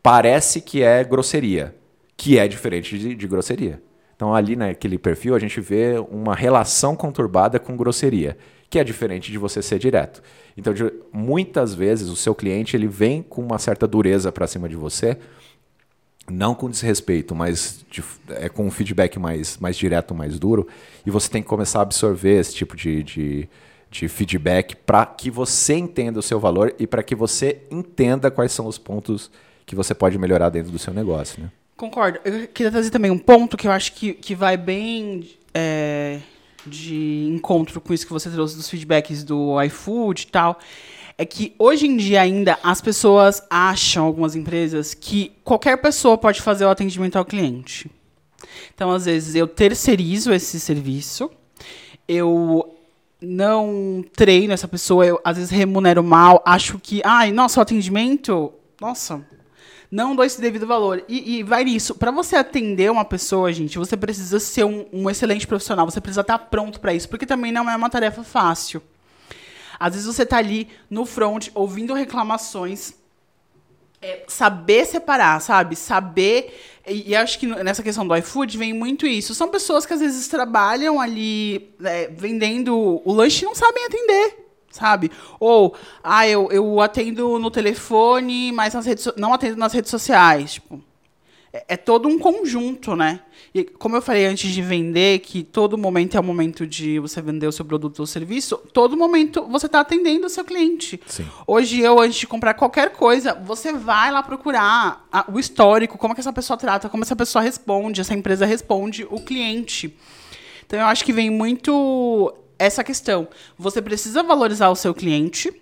Parece 0.00 0.60
que 0.60 0.82
é 0.82 1.02
grosseria, 1.02 1.74
que 2.16 2.38
é 2.38 2.46
diferente 2.46 2.96
de, 2.96 3.14
de 3.16 3.26
grosseria. 3.26 3.82
Então, 4.14 4.32
ali 4.32 4.54
naquele 4.54 4.96
perfil, 4.96 5.34
a 5.34 5.38
gente 5.40 5.60
vê 5.60 5.96
uma 6.08 6.34
relação 6.34 6.94
conturbada 6.94 7.58
com 7.58 7.76
grosseria, 7.76 8.36
que 8.70 8.78
é 8.78 8.84
diferente 8.84 9.32
de 9.32 9.38
você 9.38 9.60
ser 9.60 9.78
direto. 9.78 10.22
Então, 10.56 10.72
de, 10.72 10.92
muitas 11.12 11.74
vezes, 11.74 12.08
o 12.08 12.14
seu 12.14 12.34
cliente 12.34 12.76
ele 12.76 12.86
vem 12.86 13.22
com 13.22 13.42
uma 13.42 13.58
certa 13.58 13.88
dureza 13.88 14.30
para 14.30 14.46
cima 14.46 14.68
de 14.68 14.76
você, 14.76 15.18
não 16.30 16.54
com 16.54 16.70
desrespeito, 16.70 17.34
mas 17.34 17.84
de, 17.90 18.02
é 18.30 18.48
com 18.48 18.66
um 18.66 18.70
feedback 18.70 19.18
mais, 19.18 19.58
mais 19.58 19.76
direto, 19.76 20.14
mais 20.14 20.38
duro, 20.38 20.66
e 21.04 21.10
você 21.10 21.28
tem 21.28 21.42
que 21.42 21.48
começar 21.48 21.80
a 21.80 21.82
absorver 21.82 22.40
esse 22.40 22.54
tipo 22.54 22.76
de, 22.76 23.02
de, 23.02 23.48
de 23.90 24.08
feedback 24.08 24.74
para 24.74 25.04
que 25.04 25.30
você 25.30 25.74
entenda 25.74 26.18
o 26.18 26.22
seu 26.22 26.40
valor 26.40 26.74
e 26.78 26.86
para 26.86 27.02
que 27.02 27.14
você 27.14 27.60
entenda 27.70 28.30
quais 28.30 28.52
são 28.52 28.66
os 28.66 28.78
pontos 28.78 29.30
que 29.66 29.74
você 29.74 29.94
pode 29.94 30.18
melhorar 30.18 30.50
dentro 30.50 30.70
do 30.70 30.78
seu 30.78 30.92
negócio. 30.92 31.42
Né? 31.42 31.50
Concordo. 31.76 32.18
Eu 32.24 32.48
queria 32.48 32.70
trazer 32.70 32.90
também 32.90 33.10
um 33.10 33.18
ponto 33.18 33.56
que 33.56 33.66
eu 33.66 33.72
acho 33.72 33.92
que, 33.92 34.14
que 34.14 34.34
vai 34.34 34.56
bem 34.56 35.30
é, 35.52 36.20
de 36.66 37.26
encontro 37.32 37.80
com 37.80 37.92
isso 37.92 38.06
que 38.06 38.12
você 38.12 38.30
trouxe 38.30 38.56
dos 38.56 38.68
feedbacks 38.68 39.24
do 39.24 39.60
iFood 39.62 40.22
e 40.22 40.26
tal 40.26 40.58
é 41.16 41.24
que 41.24 41.54
hoje 41.58 41.86
em 41.86 41.96
dia 41.96 42.22
ainda 42.22 42.58
as 42.62 42.80
pessoas 42.80 43.42
acham, 43.48 44.04
algumas 44.04 44.34
empresas, 44.34 44.94
que 44.94 45.32
qualquer 45.44 45.76
pessoa 45.78 46.18
pode 46.18 46.40
fazer 46.42 46.64
o 46.64 46.70
atendimento 46.70 47.16
ao 47.16 47.24
cliente. 47.24 47.90
Então, 48.74 48.90
às 48.90 49.04
vezes, 49.04 49.34
eu 49.34 49.46
terceirizo 49.46 50.32
esse 50.32 50.58
serviço, 50.58 51.30
eu 52.08 52.76
não 53.20 54.04
treino 54.14 54.52
essa 54.52 54.68
pessoa, 54.68 55.06
eu 55.06 55.20
às 55.24 55.36
vezes 55.36 55.50
remunero 55.50 56.02
mal, 56.02 56.42
acho 56.44 56.78
que, 56.78 57.00
ai, 57.04 57.32
nossa, 57.32 57.60
o 57.60 57.62
atendimento, 57.62 58.52
nossa, 58.80 59.24
não 59.90 60.14
dou 60.16 60.24
esse 60.24 60.40
devido 60.40 60.66
valor. 60.66 61.04
E, 61.08 61.38
e 61.38 61.42
vai 61.42 61.64
nisso. 61.64 61.94
Para 61.94 62.10
você 62.10 62.36
atender 62.36 62.90
uma 62.90 63.04
pessoa, 63.04 63.52
gente, 63.52 63.78
você 63.78 63.96
precisa 63.96 64.40
ser 64.40 64.64
um, 64.64 64.84
um 64.92 65.08
excelente 65.08 65.46
profissional, 65.46 65.88
você 65.88 66.00
precisa 66.00 66.22
estar 66.22 66.38
pronto 66.38 66.80
para 66.80 66.92
isso, 66.92 67.08
porque 67.08 67.24
também 67.24 67.52
não 67.52 67.70
é 67.70 67.76
uma 67.76 67.88
tarefa 67.88 68.24
fácil. 68.24 68.82
Às 69.78 69.94
vezes 69.94 70.06
você 70.06 70.24
tá 70.24 70.38
ali 70.38 70.68
no 70.88 71.04
front 71.04 71.48
ouvindo 71.54 71.94
reclamações. 71.94 72.94
É, 74.00 74.24
saber 74.28 74.84
separar, 74.84 75.40
sabe? 75.40 75.74
Saber. 75.76 76.54
E, 76.86 77.10
e, 77.10 77.16
acho 77.16 77.38
que 77.38 77.46
nessa 77.46 77.82
questão 77.82 78.06
do 78.06 78.14
iFood 78.16 78.58
vem 78.58 78.74
muito 78.74 79.06
isso. 79.06 79.34
São 79.34 79.48
pessoas 79.48 79.86
que 79.86 79.94
às 79.94 80.00
vezes 80.00 80.28
trabalham 80.28 81.00
ali 81.00 81.74
é, 81.82 82.08
vendendo 82.08 83.00
o 83.04 83.12
lanche 83.12 83.44
e 83.44 83.46
não 83.46 83.54
sabem 83.54 83.84
atender 83.86 84.44
sabe? 84.74 85.10
Ou, 85.38 85.74
ah, 86.02 86.26
eu, 86.26 86.50
eu 86.50 86.80
atendo 86.80 87.38
no 87.38 87.48
telefone, 87.48 88.50
mas 88.50 88.74
nas 88.74 88.84
redes, 88.84 89.08
não 89.16 89.32
atendo 89.32 89.56
nas 89.56 89.72
redes 89.72 89.88
sociais. 89.88 90.54
Tipo, 90.54 90.82
é, 91.54 91.64
é, 91.68 91.76
todo 91.76 92.08
um 92.08 92.18
conjunto, 92.18 92.96
né? 92.96 93.20
E 93.54 93.62
como 93.62 93.94
eu 93.94 94.02
falei 94.02 94.26
antes 94.26 94.50
de 94.50 94.60
vender, 94.60 95.20
que 95.20 95.44
todo 95.44 95.78
momento 95.78 96.16
é 96.16 96.20
o 96.20 96.24
momento 96.24 96.66
de 96.66 96.98
você 96.98 97.22
vender 97.22 97.46
o 97.46 97.52
seu 97.52 97.64
produto 97.64 98.00
ou 98.00 98.06
serviço, 98.08 98.56
todo 98.72 98.96
momento 98.96 99.46
você 99.46 99.66
está 99.66 99.78
atendendo 99.78 100.26
o 100.26 100.28
seu 100.28 100.44
cliente. 100.44 101.00
Sim. 101.06 101.24
Hoje, 101.46 101.80
eu, 101.80 102.00
antes 102.00 102.18
de 102.18 102.26
comprar 102.26 102.54
qualquer 102.54 102.90
coisa, 102.90 103.34
você 103.34 103.72
vai 103.72 104.10
lá 104.10 104.20
procurar 104.20 105.06
a, 105.12 105.30
o 105.30 105.38
histórico, 105.38 105.96
como 105.96 106.10
é 106.10 106.14
que 106.16 106.20
essa 106.20 106.32
pessoa 106.32 106.56
trata, 106.56 106.88
como 106.88 107.04
essa 107.04 107.14
pessoa 107.14 107.40
responde, 107.40 108.00
essa 108.00 108.14
empresa 108.14 108.44
responde 108.44 109.06
o 109.08 109.20
cliente. 109.20 109.96
Então, 110.66 110.80
eu 110.80 110.86
acho 110.86 111.04
que 111.04 111.12
vem 111.12 111.30
muito 111.30 112.34
essa 112.58 112.82
questão. 112.82 113.28
Você 113.56 113.80
precisa 113.80 114.24
valorizar 114.24 114.70
o 114.70 114.76
seu 114.76 114.92
cliente, 114.92 115.52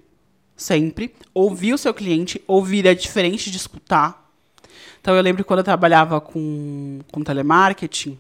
sempre. 0.57 1.15
Ouvir 1.35 1.75
o 1.75 1.79
seu 1.79 1.93
cliente. 1.93 2.43
Ouvir 2.47 2.87
é 2.87 2.95
diferente 2.95 3.51
de 3.51 3.59
escutar. 3.59 4.22
Então, 5.03 5.17
eu 5.17 5.21
lembro 5.21 5.45
quando 5.45 5.59
eu 5.59 5.65
trabalhava 5.65 6.21
com, 6.21 7.01
com 7.11 7.25
telemarketing, 7.25 8.17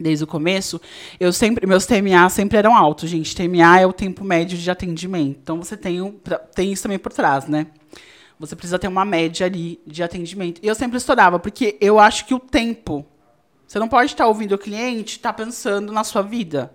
desde 0.00 0.24
o 0.24 0.26
começo, 0.26 0.80
eu 1.20 1.32
sempre, 1.32 1.64
meus 1.64 1.86
TMA 1.86 2.28
sempre 2.28 2.58
eram 2.58 2.74
altos, 2.74 3.08
gente. 3.08 3.36
TMA 3.36 3.80
é 3.80 3.86
o 3.86 3.92
tempo 3.92 4.24
médio 4.24 4.58
de 4.58 4.68
atendimento. 4.68 5.38
Então, 5.40 5.62
você 5.62 5.76
tem, 5.76 6.02
um, 6.02 6.18
tem 6.52 6.72
isso 6.72 6.82
também 6.82 6.98
por 6.98 7.12
trás, 7.12 7.46
né? 7.46 7.68
Você 8.36 8.56
precisa 8.56 8.80
ter 8.80 8.88
uma 8.88 9.04
média 9.04 9.46
ali 9.46 9.80
de 9.86 10.02
atendimento. 10.02 10.60
E 10.60 10.66
eu 10.66 10.74
sempre 10.74 10.96
estourava, 10.96 11.38
porque 11.38 11.78
eu 11.80 12.00
acho 12.00 12.26
que 12.26 12.34
o 12.34 12.40
tempo. 12.40 13.06
Você 13.64 13.78
não 13.78 13.88
pode 13.88 14.10
estar 14.10 14.26
ouvindo 14.26 14.56
o 14.56 14.58
cliente, 14.58 15.18
estar 15.18 15.32
pensando 15.34 15.92
na 15.92 16.02
sua 16.02 16.22
vida. 16.22 16.74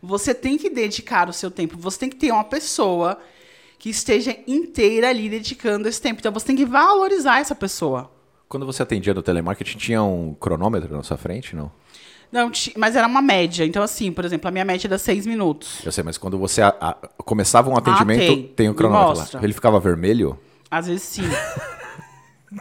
Você 0.00 0.32
tem 0.32 0.56
que 0.56 0.70
dedicar 0.70 1.28
o 1.28 1.32
seu 1.32 1.50
tempo. 1.50 1.76
Você 1.78 1.98
tem 1.98 2.08
que 2.08 2.16
ter 2.16 2.30
uma 2.30 2.44
pessoa 2.44 3.18
que 3.76 3.90
esteja 3.90 4.36
inteira 4.46 5.08
ali 5.08 5.28
dedicando 5.28 5.88
esse 5.88 6.00
tempo. 6.00 6.20
Então 6.20 6.30
você 6.30 6.46
tem 6.46 6.54
que 6.54 6.64
valorizar 6.64 7.40
essa 7.40 7.56
pessoa. 7.56 8.11
Quando 8.52 8.66
você 8.66 8.82
atendia 8.82 9.14
no 9.14 9.22
telemarketing, 9.22 9.78
tinha 9.78 10.02
um 10.02 10.34
cronômetro 10.34 10.94
na 10.94 11.02
sua 11.02 11.16
frente, 11.16 11.56
não? 11.56 11.72
Não, 12.30 12.52
mas 12.76 12.94
era 12.94 13.06
uma 13.06 13.22
média. 13.22 13.64
Então, 13.64 13.82
assim, 13.82 14.12
por 14.12 14.26
exemplo, 14.26 14.46
a 14.46 14.50
minha 14.50 14.62
média 14.62 14.88
era 14.88 14.98
seis 14.98 15.26
minutos. 15.26 15.80
Eu 15.82 15.90
sei, 15.90 16.04
mas 16.04 16.18
quando 16.18 16.36
você 16.36 16.60
a, 16.60 16.68
a, 16.78 16.92
começava 17.24 17.70
um 17.70 17.76
atendimento, 17.78 18.24
ah, 18.24 18.26
tem. 18.26 18.42
tem 18.48 18.68
o 18.68 18.72
um 18.72 18.74
cronômetro 18.74 19.38
lá. 19.38 19.42
Ele 19.42 19.54
ficava 19.54 19.80
vermelho? 19.80 20.38
Às 20.70 20.86
vezes 20.86 21.02
sim. 21.02 21.22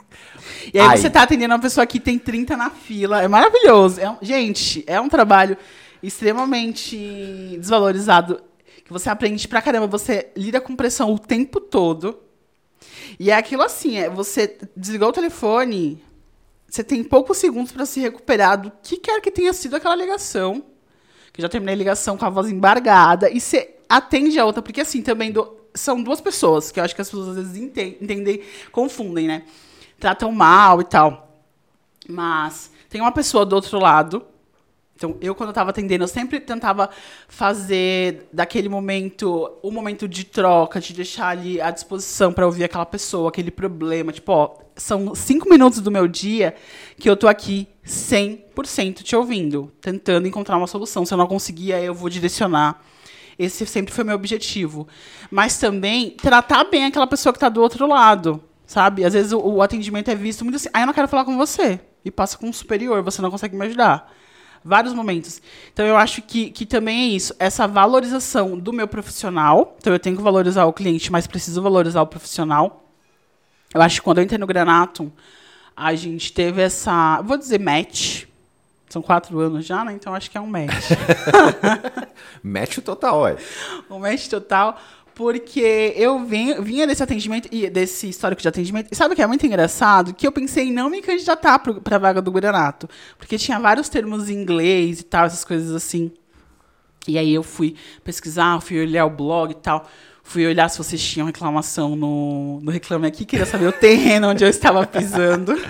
e 0.73 0.79
aí 0.79 0.87
Ai. 0.87 0.97
você 0.97 1.09
tá 1.09 1.23
atendendo 1.23 1.53
uma 1.53 1.59
pessoa 1.59 1.85
que 1.85 1.99
tem 1.99 2.17
30 2.17 2.55
na 2.55 2.69
fila. 2.69 3.21
É 3.21 3.27
maravilhoso. 3.27 3.99
É, 3.99 4.17
gente, 4.21 4.85
é 4.87 5.01
um 5.01 5.09
trabalho 5.09 5.57
extremamente 6.01 7.57
desvalorizado. 7.59 8.41
Que 8.85 8.93
você 8.93 9.09
aprende 9.09 9.45
pra 9.45 9.61
caramba. 9.61 9.87
Você 9.87 10.29
lida 10.37 10.61
com 10.61 10.73
pressão 10.73 11.13
o 11.13 11.19
tempo 11.19 11.59
todo. 11.59 12.17
E 13.21 13.29
é 13.29 13.35
aquilo 13.35 13.61
assim, 13.61 13.97
é, 13.97 14.09
você 14.09 14.57
desligou 14.75 15.09
o 15.09 15.13
telefone, 15.13 16.03
você 16.67 16.83
tem 16.83 17.03
poucos 17.03 17.37
segundos 17.37 17.71
para 17.71 17.85
se 17.85 17.99
recuperar 17.99 18.59
do 18.59 18.71
que 18.81 18.97
quer 18.97 19.21
que 19.21 19.29
tenha 19.29 19.53
sido 19.53 19.75
aquela 19.75 19.93
ligação. 19.93 20.65
Que 21.31 21.39
já 21.39 21.47
terminei 21.47 21.75
a 21.75 21.77
ligação 21.77 22.17
com 22.17 22.25
a 22.25 22.31
voz 22.31 22.49
embargada. 22.49 23.29
E 23.29 23.39
você 23.39 23.75
atende 23.87 24.39
a 24.39 24.43
outra, 24.43 24.63
porque 24.63 24.81
assim, 24.81 25.03
também 25.03 25.31
do, 25.31 25.55
são 25.71 26.01
duas 26.01 26.19
pessoas, 26.19 26.71
que 26.71 26.79
eu 26.79 26.83
acho 26.83 26.95
que 26.95 27.01
as 27.03 27.11
pessoas 27.11 27.27
às 27.27 27.35
vezes 27.35 27.57
entendem, 27.57 27.97
entendem, 28.01 28.41
confundem, 28.71 29.27
né? 29.27 29.43
Tratam 29.99 30.31
mal 30.31 30.81
e 30.81 30.85
tal. 30.85 31.45
Mas 32.09 32.71
tem 32.89 33.01
uma 33.01 33.11
pessoa 33.11 33.45
do 33.45 33.55
outro 33.55 33.77
lado 33.77 34.25
então, 35.01 35.17
eu, 35.19 35.33
quando 35.33 35.47
eu 35.47 35.51
estava 35.51 35.71
atendendo, 35.71 36.03
eu 36.03 36.07
sempre 36.07 36.39
tentava 36.39 36.87
fazer 37.27 38.27
daquele 38.31 38.69
momento 38.69 39.51
um 39.63 39.71
momento 39.71 40.07
de 40.07 40.23
troca, 40.23 40.79
de 40.79 40.93
deixar 40.93 41.29
ali 41.29 41.59
à 41.59 41.71
disposição 41.71 42.31
para 42.31 42.45
ouvir 42.45 42.65
aquela 42.65 42.85
pessoa, 42.85 43.29
aquele 43.29 43.49
problema. 43.49 44.11
Tipo, 44.11 44.31
ó, 44.31 44.57
são 44.75 45.15
cinco 45.15 45.49
minutos 45.49 45.79
do 45.79 45.89
meu 45.89 46.07
dia 46.07 46.53
que 46.99 47.09
eu 47.09 47.17
tô 47.17 47.27
aqui 47.27 47.67
100% 47.83 49.01
te 49.01 49.15
ouvindo, 49.15 49.71
tentando 49.81 50.27
encontrar 50.27 50.55
uma 50.55 50.67
solução. 50.67 51.03
Se 51.03 51.15
eu 51.15 51.17
não 51.17 51.25
conseguir, 51.25 51.73
aí 51.73 51.83
eu 51.83 51.95
vou 51.95 52.07
direcionar. 52.07 52.79
Esse 53.39 53.65
sempre 53.65 53.91
foi 53.91 54.03
meu 54.03 54.13
objetivo. 54.13 54.87
Mas 55.31 55.57
também 55.57 56.11
tratar 56.11 56.65
bem 56.65 56.85
aquela 56.85 57.07
pessoa 57.07 57.33
que 57.33 57.37
está 57.37 57.49
do 57.49 57.59
outro 57.59 57.87
lado, 57.87 58.39
sabe? 58.67 59.03
Às 59.03 59.13
vezes 59.13 59.31
o, 59.31 59.39
o 59.39 59.61
atendimento 59.63 60.11
é 60.11 60.15
visto 60.15 60.43
muito 60.43 60.57
assim, 60.57 60.69
ah, 60.71 60.81
eu 60.81 60.85
não 60.85 60.93
quero 60.93 61.07
falar 61.07 61.25
com 61.25 61.35
você. 61.35 61.79
E 62.05 62.11
passa 62.11 62.37
com 62.37 62.47
um 62.47 62.53
superior, 62.53 63.01
você 63.01 63.19
não 63.19 63.31
consegue 63.31 63.55
me 63.55 63.65
ajudar 63.65 64.20
vários 64.63 64.93
momentos. 64.93 65.41
Então 65.73 65.85
eu 65.85 65.97
acho 65.97 66.21
que, 66.21 66.49
que 66.49 66.65
também 66.65 67.01
é 67.01 67.15
isso, 67.15 67.33
essa 67.39 67.67
valorização 67.67 68.57
do 68.57 68.71
meu 68.71 68.87
profissional. 68.87 69.75
Então 69.79 69.93
eu 69.93 69.99
tenho 69.99 70.15
que 70.15 70.23
valorizar 70.23 70.65
o 70.65 70.73
cliente, 70.73 71.11
mas 71.11 71.27
preciso 71.27 71.61
valorizar 71.61 72.01
o 72.01 72.07
profissional. 72.07 72.85
Eu 73.73 73.81
acho 73.81 73.95
que 73.95 74.01
quando 74.01 74.19
eu 74.19 74.23
entrei 74.23 74.37
no 74.37 74.47
Granatum, 74.47 75.11
a 75.75 75.95
gente 75.95 76.33
teve 76.33 76.61
essa, 76.61 77.21
vou 77.21 77.37
dizer 77.37 77.59
match. 77.59 78.25
São 78.89 79.01
quatro 79.01 79.39
anos 79.39 79.65
já, 79.65 79.85
né? 79.85 79.93
Então 79.93 80.13
acho 80.13 80.29
que 80.29 80.37
é 80.37 80.41
um 80.41 80.47
match. 80.47 80.89
match 82.43 82.79
total, 82.79 83.25
é. 83.25 83.37
Um 83.89 83.99
match 83.99 84.27
total 84.27 84.77
porque 85.13 85.93
eu 85.95 86.23
vim, 86.25 86.61
vinha 86.61 86.87
desse 86.87 87.03
atendimento 87.03 87.47
e 87.51 87.69
desse 87.69 88.09
histórico 88.09 88.41
de 88.41 88.47
atendimento. 88.47 88.89
E 88.91 88.95
sabe 88.95 89.13
o 89.13 89.15
que 89.15 89.21
é 89.21 89.27
muito 89.27 89.45
engraçado? 89.45 90.13
Que 90.13 90.25
eu 90.25 90.31
pensei 90.31 90.69
em 90.69 90.73
não 90.73 90.89
me 90.89 91.01
candidatar 91.01 91.59
para 91.59 91.95
a 91.95 91.99
vaga 91.99 92.21
do 92.21 92.31
Guaranato, 92.31 92.89
porque 93.17 93.37
tinha 93.37 93.59
vários 93.59 93.89
termos 93.89 94.29
em 94.29 94.33
inglês 94.33 94.99
e 95.01 95.03
tal, 95.03 95.25
essas 95.25 95.43
coisas 95.43 95.73
assim. 95.73 96.11
E 97.07 97.17
aí 97.17 97.33
eu 97.33 97.43
fui 97.43 97.75
pesquisar, 98.03 98.61
fui 98.61 98.79
olhar 98.79 99.05
o 99.05 99.09
blog 99.09 99.51
e 99.51 99.55
tal. 99.55 99.89
Fui 100.23 100.45
olhar 100.45 100.69
se 100.69 100.77
vocês 100.77 101.01
tinham 101.01 101.25
reclamação 101.25 101.95
no, 101.95 102.61
no 102.61 102.71
Reclame 102.71 103.07
Aqui, 103.07 103.25
queria 103.25 103.45
saber 103.45 103.67
o 103.67 103.71
terreno 103.71 104.29
onde 104.29 104.43
eu 104.43 104.49
estava 104.49 104.85
pisando. 104.85 105.53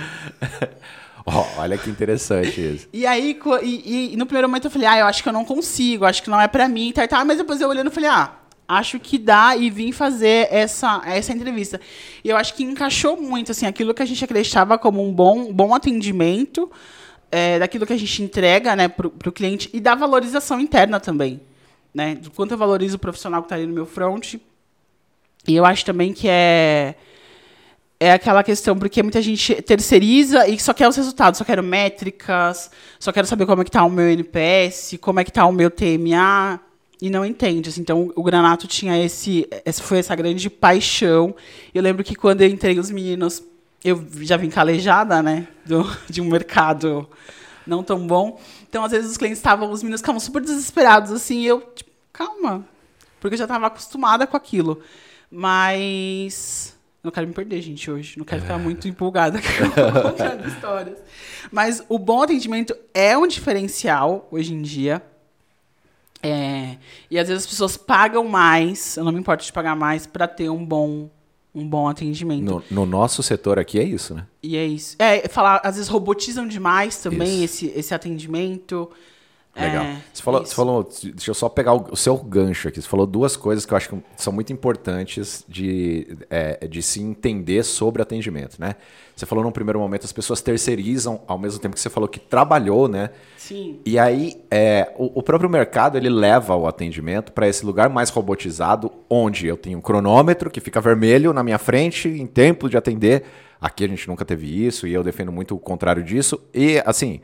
Oh, 1.24 1.45
olha 1.60 1.77
que 1.77 1.88
interessante 1.88 2.60
isso. 2.60 2.89
E 2.91 3.05
aí, 3.05 3.39
e, 3.62 4.13
e, 4.13 4.17
no 4.17 4.25
primeiro 4.25 4.50
momento 4.50 4.65
eu 4.65 4.71
falei, 4.71 4.88
ah, 4.88 4.98
eu 4.98 5.05
acho 5.05 5.21
que 5.21 5.29
eu 5.29 5.33
não 5.33 5.45
consigo, 5.45 6.03
acho 6.03 6.24
que 6.24 6.29
não 6.31 6.41
é 6.41 6.48
para 6.48 6.67
mim 6.67 6.89
e 6.89 6.93
tal, 6.93 7.07
tal. 7.07 7.24
Mas 7.25 7.38
depois 7.38 7.62
eu 7.62 7.69
olhando 7.69 7.91
e 7.91 7.93
falei, 7.93 8.10
ah, 8.10 8.33
acho 8.68 9.00
que 9.00 9.18
dá 9.18 9.56
e 9.56 9.70
vim 9.70 9.91
fazer 9.91 10.48
essa, 10.51 11.01
essa 11.06 11.34
entrevista. 11.34 11.80
E 12.24 12.30
eu 12.30 12.38
acho 12.38 12.53
que 12.53 12.63
encaixou 12.63 13.20
muito, 13.20 13.51
assim, 13.51 13.65
aquilo 13.65 13.94
que 13.94 14.01
a 14.01 14.06
gente 14.06 14.24
acreditava 14.24 14.77
como 14.77 15.06
um 15.06 15.13
bom, 15.13 15.51
bom 15.51 15.74
atendimento, 15.75 16.72
é, 17.32 17.60
daquilo 17.60 17.86
que 17.86 17.94
a 17.94 17.98
gente 17.98 18.22
entrega 18.24 18.75
né, 18.75 18.88
para 18.88 19.08
o 19.08 19.32
cliente 19.32 19.70
e 19.74 19.80
da 19.80 19.96
valorização 19.96 20.60
interna 20.60 21.00
também. 21.00 21.41
Né, 21.94 22.15
do 22.15 22.32
quanto 22.32 22.51
eu 22.51 22.58
valorizo 22.58 22.96
o 22.96 23.00
profissional 23.00 23.41
que 23.41 23.48
está 23.48 23.56
ali 23.56 23.68
no 23.68 23.74
meu 23.74 23.86
front. 23.86 24.36
E 25.48 25.56
eu 25.56 25.65
acho 25.65 25.84
também 25.84 26.13
que 26.13 26.27
é 26.30 26.96
é 28.01 28.13
aquela 28.13 28.44
questão, 28.44 28.75
porque 28.75 29.03
muita 29.03 29.22
gente 29.22 29.62
terceiriza 29.62 30.48
e 30.48 30.60
só 30.60 30.74
quer 30.74 30.88
os 30.88 30.96
resultados, 30.96 31.38
só 31.38 31.44
quero 31.44 31.62
métricas, 31.62 32.72
só 33.00 33.12
quero 33.12 33.27
saber 33.27 33.46
como 33.46 33.62
é 33.62 33.63
que 33.63 33.70
está 33.70 33.86
o 33.86 33.91
meu 33.91 34.10
NPS, 34.10 34.98
como 35.00 35.20
é 35.20 35.24
que 35.24 35.30
está 35.30 35.46
o 35.46 35.51
meu 35.51 35.70
TMA, 35.70 36.60
e 37.01 37.10
não 37.10 37.25
entende. 37.25 37.70
Assim. 37.70 37.81
Então, 37.81 38.12
o 38.15 38.24
Granato 38.24 38.67
tinha 38.67 39.03
esse, 39.03 39.48
essa 39.65 39.81
foi 39.81 40.00
essa 40.00 40.15
grande 40.15 40.50
paixão. 40.50 41.36
Eu 41.74 41.81
lembro 41.81 42.03
que 42.03 42.15
quando 42.15 42.41
eu 42.41 42.48
entrei 42.48 42.77
os 42.77 42.91
meninos, 42.91 43.43
eu 43.84 44.05
já 44.22 44.38
vim 44.38 44.50
calejada, 44.50 45.24
né, 45.24 45.48
do, 45.65 45.84
de 46.08 46.22
um 46.22 46.25
mercado 46.25 47.08
não 47.65 47.84
tão 47.84 48.05
bom. 48.05 48.39
Então, 48.70 48.84
às 48.84 48.91
vezes 48.91 49.12
os 49.12 49.17
clientes 49.17 49.39
estavam, 49.39 49.72
os 49.72 49.81
meninos 49.81 50.01
ficavam 50.01 50.20
super 50.20 50.41
desesperados 50.41 51.12
assim, 51.12 51.39
e 51.39 51.48
eu, 51.48 51.62
tipo, 51.75 51.89
calma, 52.13 52.65
porque 53.20 53.34
eu 53.34 53.38
já 53.38 53.46
estava 53.46 53.67
acostumada 53.67 54.27
com 54.27 54.38
aquilo. 54.38 54.81
Mas 55.29 56.77
não 57.03 57.12
quero 57.12 57.27
me 57.27 57.34
perder, 57.34 57.62
gente, 57.62 57.89
hoje. 57.89 58.17
Não 58.17 58.25
quero 58.25 58.41
ficar 58.41 58.55
é. 58.55 58.58
muito 58.58 58.88
empolgada 58.88 59.39
com 59.41 60.46
histórias. 60.48 60.98
Mas 61.51 61.84
o 61.89 61.98
bom 61.98 62.22
atendimento 62.22 62.75
é 62.93 63.17
um 63.17 63.25
diferencial 63.25 64.27
hoje 64.31 64.53
em 64.53 64.62
dia. 64.62 65.01
É, 66.24 66.78
e 67.10 67.18
às 67.18 67.28
vezes 67.28 67.44
as 67.44 67.50
pessoas 67.50 67.78
pagam 67.78 68.28
mais, 68.28 68.98
eu 68.98 69.04
não 69.04 69.12
me 69.12 69.20
importo 69.20 69.44
de 69.44 69.51
pagar 69.51 69.75
mais, 69.75 70.06
para 70.06 70.28
ter 70.28 70.50
um 70.50 70.63
bom, 70.63 71.10
um 71.54 71.68
bom 71.68 71.88
atendimento. 71.88 72.44
No, 72.44 72.63
no, 72.70 72.86
nosso 72.86 73.24
setor 73.24 73.58
aqui 73.58 73.80
é 73.80 73.84
isso, 73.84 74.13
né? 74.13 74.28
E 74.44 74.56
é 74.56 74.66
isso. 74.66 74.96
É, 75.00 75.28
falar, 75.28 75.62
às 75.63 75.75
vezes 75.75 75.90
robotizam 75.90 76.48
demais 76.48 76.98
também 76.98 77.44
esse, 77.44 77.68
esse 77.75 77.94
atendimento. 77.94 78.90
Legal. 79.55 79.84
É, 79.84 79.98
você, 80.13 80.24
falou, 80.24 80.41
isso. 80.41 80.50
você 80.50 80.55
falou, 80.55 80.89
deixa 81.13 81.31
eu 81.31 81.36
só 81.36 81.50
pegar 81.50 81.74
o, 81.74 81.88
o 81.91 81.98
seu 81.98 82.15
gancho 82.17 82.70
aqui. 82.70 82.81
Você 82.81 82.88
falou 82.88 83.05
duas 83.05 83.36
coisas 83.36 83.65
que 83.65 83.74
eu 83.74 83.77
acho 83.77 83.89
que 83.89 83.98
são 84.15 84.31
muito 84.31 84.53
importantes 84.53 85.43
de, 85.48 86.17
é, 86.29 86.65
de 86.67 86.81
se 86.81 87.01
entender 87.01 87.63
sobre 87.63 88.01
atendimento, 88.01 88.60
né? 88.60 88.75
Você 89.13 89.25
falou 89.25 89.43
num 89.43 89.51
primeiro 89.51 89.77
momento 89.77 90.05
as 90.05 90.12
pessoas 90.13 90.41
terceirizam 90.41 91.22
ao 91.27 91.38
mesmo 91.38 91.60
tempo 91.60 91.75
que 91.75 91.81
você 91.81 91.89
falou 91.89 92.08
que 92.08 92.20
trabalhou, 92.20 92.88
né? 92.88 93.10
Sim. 93.38 93.79
E 93.86 94.00
aí, 94.00 94.41
é, 94.50 94.93
o, 94.98 95.20
o 95.20 95.24
próprio 95.24 95.50
mercado 95.50 95.98
ele 95.98 96.10
leva 96.10 96.55
o 96.55 96.65
atendimento 96.65 97.34
para 97.34 97.48
esse 97.48 97.65
lugar 97.65 97.89
mais 97.89 98.10
robotizado, 98.10 98.89
onde 99.10 99.48
eu 99.48 99.58
tenho 99.58 99.79
um 99.79 99.81
cronômetro 99.81 100.50
que 100.50 100.62
fica 100.62 100.79
vermelho 100.79 101.34
na 101.34 101.43
minha 101.43 101.60
frente 101.60 102.08
em 102.08 102.25
tempo 102.25 102.70
de 102.70 102.77
atender. 102.77 103.25
Aqui 103.60 103.84
a 103.84 103.88
gente 103.88 104.08
nunca 104.08 104.25
teve 104.25 104.48
isso 104.65 104.88
e 104.88 104.93
eu 104.93 105.03
defendo 105.03 105.31
muito 105.31 105.55
o 105.55 105.60
contrário 105.60 106.01
disso. 106.03 106.41
E, 106.51 106.81
assim, 106.86 107.22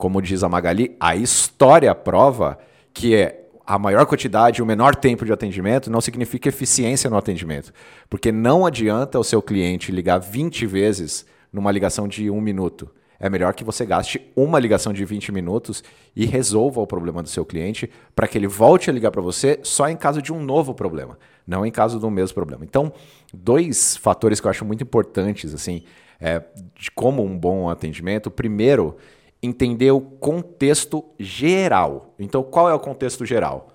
como 0.00 0.22
diz 0.22 0.42
a 0.42 0.48
Magali, 0.48 0.96
a 0.98 1.14
história 1.14 1.94
prova 1.94 2.58
que 2.94 3.14
é 3.14 3.44
a 3.66 3.78
maior 3.78 4.06
quantidade 4.06 4.62
o 4.62 4.66
menor 4.66 4.96
tempo 4.96 5.26
de 5.26 5.32
atendimento 5.32 5.90
não 5.90 6.00
significa 6.00 6.48
eficiência 6.48 7.10
no 7.10 7.18
atendimento. 7.18 7.70
Porque 8.08 8.32
não 8.32 8.64
adianta 8.64 9.18
o 9.18 9.22
seu 9.22 9.42
cliente 9.42 9.92
ligar 9.92 10.18
20 10.18 10.66
vezes 10.66 11.26
numa 11.52 11.70
ligação 11.70 12.08
de 12.08 12.30
um 12.30 12.40
minuto. 12.40 12.90
É 13.20 13.28
melhor 13.28 13.52
que 13.52 13.62
você 13.62 13.84
gaste 13.84 14.32
uma 14.34 14.58
ligação 14.58 14.90
de 14.90 15.04
20 15.04 15.32
minutos 15.32 15.84
e 16.16 16.24
resolva 16.24 16.80
o 16.80 16.86
problema 16.86 17.22
do 17.22 17.28
seu 17.28 17.44
cliente 17.44 17.90
para 18.16 18.26
que 18.26 18.38
ele 18.38 18.48
volte 18.48 18.88
a 18.88 18.94
ligar 18.94 19.10
para 19.10 19.20
você 19.20 19.60
só 19.62 19.86
em 19.86 19.96
caso 19.96 20.22
de 20.22 20.32
um 20.32 20.42
novo 20.42 20.74
problema, 20.74 21.18
não 21.46 21.66
em 21.66 21.70
caso 21.70 22.00
do 22.00 22.10
mesmo 22.10 22.34
problema. 22.34 22.64
Então, 22.64 22.90
dois 23.34 23.98
fatores 23.98 24.40
que 24.40 24.46
eu 24.46 24.50
acho 24.50 24.64
muito 24.64 24.82
importantes 24.82 25.52
assim, 25.52 25.84
é, 26.18 26.42
de 26.74 26.90
como 26.90 27.22
um 27.22 27.36
bom 27.36 27.68
atendimento. 27.68 28.30
Primeiro, 28.30 28.96
entender 29.42 29.90
o 29.90 30.00
contexto 30.00 31.04
geral. 31.18 32.14
Então, 32.18 32.42
qual 32.42 32.68
é 32.68 32.74
o 32.74 32.80
contexto 32.80 33.24
geral? 33.24 33.68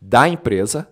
Da 0.00 0.28
empresa 0.28 0.88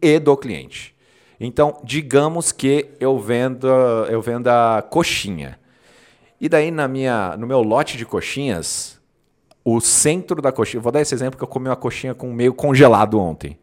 e 0.00 0.18
do 0.18 0.36
cliente. 0.36 0.94
Então, 1.40 1.80
digamos 1.84 2.50
que 2.52 2.90
eu 2.98 3.18
venda, 3.18 3.68
eu 4.10 4.20
venda 4.20 4.82
coxinha. 4.90 5.58
E 6.40 6.48
daí 6.48 6.70
na 6.70 6.86
minha, 6.88 7.36
no 7.36 7.46
meu 7.46 7.62
lote 7.62 7.96
de 7.96 8.04
coxinhas, 8.04 9.00
o 9.64 9.80
centro 9.80 10.40
da 10.40 10.50
coxinha, 10.50 10.80
vou 10.80 10.90
dar 10.92 11.00
esse 11.00 11.14
exemplo 11.14 11.36
que 11.36 11.44
eu 11.44 11.48
comi 11.48 11.68
uma 11.68 11.76
coxinha 11.76 12.14
com 12.14 12.32
meio 12.32 12.54
congelado 12.54 13.20
ontem. 13.20 13.58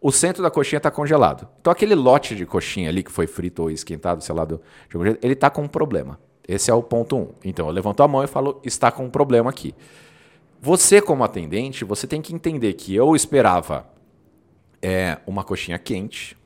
O 0.00 0.10
centro 0.10 0.42
da 0.42 0.50
coxinha 0.50 0.78
está 0.78 0.90
congelado. 0.90 1.48
Então 1.60 1.72
aquele 1.72 1.94
lote 1.94 2.34
de 2.34 2.44
coxinha 2.44 2.88
ali 2.88 3.02
que 3.02 3.12
foi 3.12 3.26
frito 3.26 3.62
ou 3.62 3.70
esquentado, 3.70 4.22
sei 4.22 4.34
lá, 4.34 4.44
do, 4.44 4.60
ele 5.22 5.32
está 5.34 5.48
com 5.48 5.62
um 5.62 5.68
problema. 5.68 6.18
Esse 6.46 6.70
é 6.70 6.74
o 6.74 6.82
ponto 6.82 7.16
um. 7.16 7.28
Então 7.44 7.66
eu 7.66 7.72
levanto 7.72 8.02
a 8.02 8.08
mão 8.08 8.22
e 8.22 8.26
falo, 8.26 8.60
está 8.64 8.90
com 8.90 9.04
um 9.04 9.10
problema 9.10 9.50
aqui. 9.50 9.74
Você 10.60 11.00
como 11.00 11.24
atendente, 11.24 11.84
você 11.84 12.06
tem 12.06 12.22
que 12.22 12.34
entender 12.34 12.74
que 12.74 12.94
eu 12.94 13.16
esperava 13.16 13.86
é, 14.80 15.18
uma 15.26 15.44
coxinha 15.44 15.78
quente, 15.78 16.36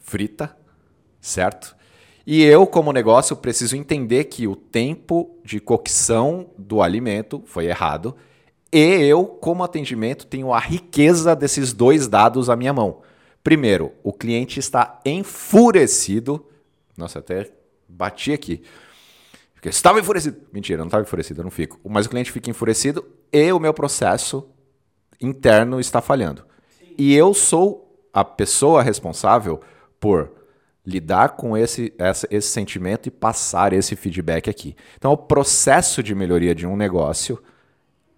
frita, 0.00 0.56
certo? 1.20 1.74
E 2.26 2.42
eu, 2.42 2.66
como 2.66 2.92
negócio, 2.92 3.36
preciso 3.36 3.76
entender 3.76 4.24
que 4.24 4.46
o 4.46 4.56
tempo 4.56 5.38
de 5.44 5.60
cocção 5.60 6.46
do 6.56 6.80
alimento 6.80 7.42
foi 7.44 7.66
errado. 7.66 8.16
E 8.72 8.78
eu, 8.78 9.26
como 9.26 9.62
atendimento, 9.62 10.26
tenho 10.26 10.52
a 10.52 10.58
riqueza 10.58 11.36
desses 11.36 11.72
dois 11.72 12.08
dados 12.08 12.48
à 12.48 12.56
minha 12.56 12.72
mão. 12.72 13.02
Primeiro, 13.42 13.92
o 14.02 14.10
cliente 14.10 14.58
está 14.58 15.00
enfurecido. 15.04 16.46
Nossa, 16.96 17.18
até 17.18 17.52
bati 17.86 18.32
aqui. 18.32 18.62
Porque 19.64 19.74
estava 19.74 19.98
enfurecido. 19.98 20.36
Mentira, 20.52 20.80
eu 20.80 20.84
não 20.84 20.88
estava 20.88 21.04
enfurecido, 21.04 21.40
eu 21.40 21.44
não 21.44 21.50
fico. 21.50 21.80
Mas 21.88 22.04
o 22.04 22.10
cliente 22.10 22.30
fica 22.30 22.50
enfurecido 22.50 23.02
e 23.32 23.50
o 23.50 23.58
meu 23.58 23.72
processo 23.72 24.46
interno 25.18 25.80
está 25.80 26.02
falhando. 26.02 26.44
E 26.98 27.14
eu 27.14 27.32
sou 27.32 28.06
a 28.12 28.22
pessoa 28.22 28.82
responsável 28.82 29.62
por 29.98 30.30
lidar 30.84 31.30
com 31.30 31.56
esse, 31.56 31.94
essa, 31.96 32.28
esse 32.30 32.48
sentimento 32.48 33.06
e 33.06 33.10
passar 33.10 33.72
esse 33.72 33.96
feedback 33.96 34.50
aqui. 34.50 34.76
Então, 34.98 35.12
o 35.12 35.16
processo 35.16 36.02
de 36.02 36.14
melhoria 36.14 36.54
de 36.54 36.66
um 36.66 36.76
negócio 36.76 37.42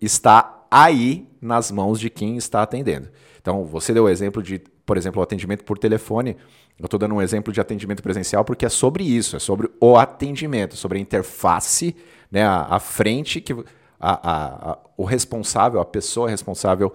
está 0.01 0.67
aí 0.69 1.29
nas 1.41 1.71
mãos 1.71 2.01
de 2.01 2.11
quem 2.11 2.37
está 2.37 2.63
atendendo. 2.63 3.09
Então, 3.41 3.65
você 3.65 3.95
deu 3.95 4.03
o 4.03 4.09
exemplo 4.09 4.43
de, 4.43 4.61
por 4.87 4.97
exemplo, 4.97 5.21
o 5.21 5.23
atendimento 5.23 5.65
por 5.65 5.77
telefone. 5.77 6.37
Eu 6.79 6.85
estou 6.85 6.99
dando 6.99 7.17
um 7.17 7.21
exemplo 7.21 7.53
de 7.53 7.61
atendimento 7.61 8.03
presencial 8.03 8.45
porque 8.45 8.65
é 8.65 8.69
sobre 8.69 9.03
isso, 9.03 9.35
é 9.35 9.39
sobre 9.41 9.69
o 9.81 9.97
atendimento, 9.97 10.77
sobre 10.77 10.99
a 10.99 11.01
interface, 11.01 11.95
né, 12.31 12.45
a, 12.45 12.67
a 12.71 12.79
frente 12.79 13.41
que 13.41 13.53
a, 13.53 13.57
a, 14.01 14.71
a, 14.71 14.79
o 14.97 15.05
responsável, 15.05 15.81
a 15.81 15.85
pessoa 15.85 16.31
responsável 16.31 16.93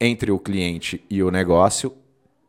entre 0.00 0.30
o 0.30 0.38
cliente 0.38 1.04
e 1.10 1.22
o 1.22 1.30
negócio 1.30 1.92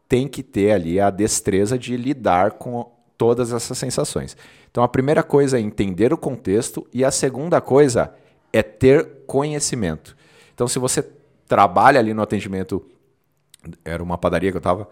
tem 0.07 0.27
que 0.27 0.43
ter 0.43 0.71
ali 0.71 0.99
a 0.99 1.09
destreza 1.09 1.77
de 1.77 1.97
lidar 1.97 2.51
com 2.51 2.91
todas 3.17 3.51
essas 3.51 3.77
sensações. 3.77 4.37
Então 4.69 4.83
a 4.83 4.87
primeira 4.87 5.23
coisa 5.23 5.57
é 5.57 5.61
entender 5.61 6.13
o 6.13 6.17
contexto 6.17 6.87
e 6.93 7.03
a 7.03 7.09
segunda 7.09 7.59
coisa 7.59 8.13
é 8.53 8.61
ter 8.61 9.23
conhecimento. 9.25 10.15
Então 10.53 10.67
se 10.67 10.77
você 10.77 11.03
trabalha 11.47 11.99
ali 11.99 12.13
no 12.13 12.21
atendimento, 12.21 12.85
era 13.83 14.01
uma 14.01 14.17
padaria 14.17 14.51
que 14.51 14.57
eu 14.57 14.59
estava, 14.59 14.87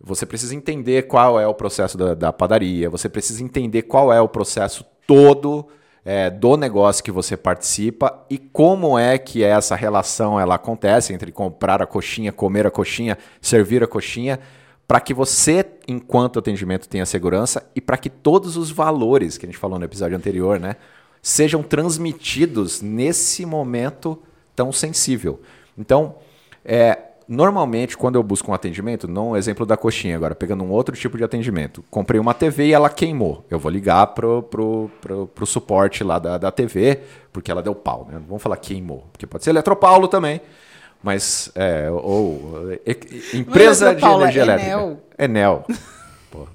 você 0.00 0.24
precisa 0.24 0.54
entender 0.54 1.02
qual 1.02 1.40
é 1.40 1.46
o 1.46 1.54
processo 1.54 1.98
da, 1.98 2.14
da, 2.14 2.32
padaria, 2.32 2.88
você 2.88 3.08
precisa 3.08 3.42
entender 3.42 3.82
qual 3.82 4.12
é 4.12 4.20
o 4.20 4.28
processo 4.28 4.84
todo 5.06 5.66
é, 6.04 6.30
do 6.30 6.56
negócio 6.56 7.02
que 7.02 7.10
você 7.10 7.36
participa 7.36 8.24
e 8.30 8.38
como 8.38 8.98
é 8.98 9.18
que 9.18 9.42
essa 9.42 9.74
relação 9.74 10.38
ela 10.38 10.54
acontece 10.54 11.12
entre 11.12 11.32
comprar 11.32 11.82
a 11.82 11.86
coxinha, 11.86 12.32
comer 12.32 12.66
a 12.66 12.70
coxinha, 12.70 13.18
servir 13.40 13.82
a 13.82 13.86
coxinha, 13.86 14.38
para 14.86 15.00
que 15.00 15.12
você, 15.12 15.66
enquanto 15.86 16.38
atendimento, 16.38 16.88
tenha 16.88 17.04
segurança 17.04 17.68
e 17.74 17.80
para 17.80 17.98
que 17.98 18.08
todos 18.08 18.56
os 18.56 18.70
valores 18.70 19.36
que 19.36 19.44
a 19.44 19.48
gente 19.48 19.58
falou 19.58 19.78
no 19.78 19.84
episódio 19.84 20.16
anterior, 20.16 20.58
né, 20.58 20.76
sejam 21.20 21.62
transmitidos 21.62 22.80
nesse 22.80 23.44
momento 23.44 24.22
tão 24.56 24.72
sensível. 24.72 25.42
Então, 25.76 26.16
é, 26.64 27.07
Normalmente, 27.28 27.94
quando 27.94 28.14
eu 28.14 28.22
busco 28.22 28.50
um 28.50 28.54
atendimento, 28.54 29.06
não 29.06 29.36
exemplo 29.36 29.66
da 29.66 29.76
coxinha 29.76 30.16
agora, 30.16 30.34
pegando 30.34 30.64
um 30.64 30.70
outro 30.70 30.96
tipo 30.96 31.18
de 31.18 31.24
atendimento, 31.24 31.84
comprei 31.90 32.18
uma 32.18 32.32
TV 32.32 32.68
e 32.68 32.72
ela 32.72 32.88
queimou. 32.88 33.44
Eu 33.50 33.58
vou 33.58 33.70
ligar 33.70 34.06
pro, 34.08 34.42
pro, 34.44 34.90
pro, 34.98 35.26
pro 35.26 35.46
suporte 35.46 36.02
lá 36.02 36.18
da, 36.18 36.38
da 36.38 36.50
TV, 36.50 37.00
porque 37.30 37.50
ela 37.50 37.62
deu 37.62 37.74
pau, 37.74 38.06
né? 38.10 38.14
Não 38.18 38.26
vamos 38.26 38.42
falar 38.42 38.56
queimou, 38.56 39.06
porque 39.12 39.26
pode 39.26 39.44
ser 39.44 39.50
Eletropaulo 39.50 40.08
também, 40.08 40.40
mas, 41.02 41.52
é, 41.54 41.90
ou 41.90 42.72
e, 42.86 43.36
empresa 43.36 43.94
de 43.94 44.02
energia 44.02 44.40
é 44.40 44.44
elétrica. 44.44 44.70
Enel. 44.70 45.00
Enel. 45.18 45.66
Pô, 46.30 46.48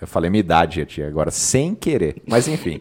eu 0.00 0.06
falei 0.06 0.30
minha 0.30 0.40
idade, 0.40 0.86
tia, 0.86 1.08
agora 1.08 1.32
sem 1.32 1.74
querer, 1.74 2.22
mas 2.24 2.46
enfim. 2.46 2.80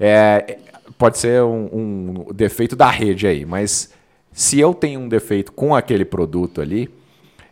É, 0.00 0.58
pode 0.98 1.18
ser 1.18 1.40
um, 1.44 2.24
um 2.28 2.32
defeito 2.34 2.74
da 2.74 2.90
rede 2.90 3.28
aí, 3.28 3.44
mas 3.44 3.96
se 4.32 4.58
eu 4.60 4.72
tenho 4.74 5.00
um 5.00 5.08
defeito 5.08 5.52
com 5.52 5.74
aquele 5.74 6.04
produto 6.04 6.60
ali, 6.60 6.88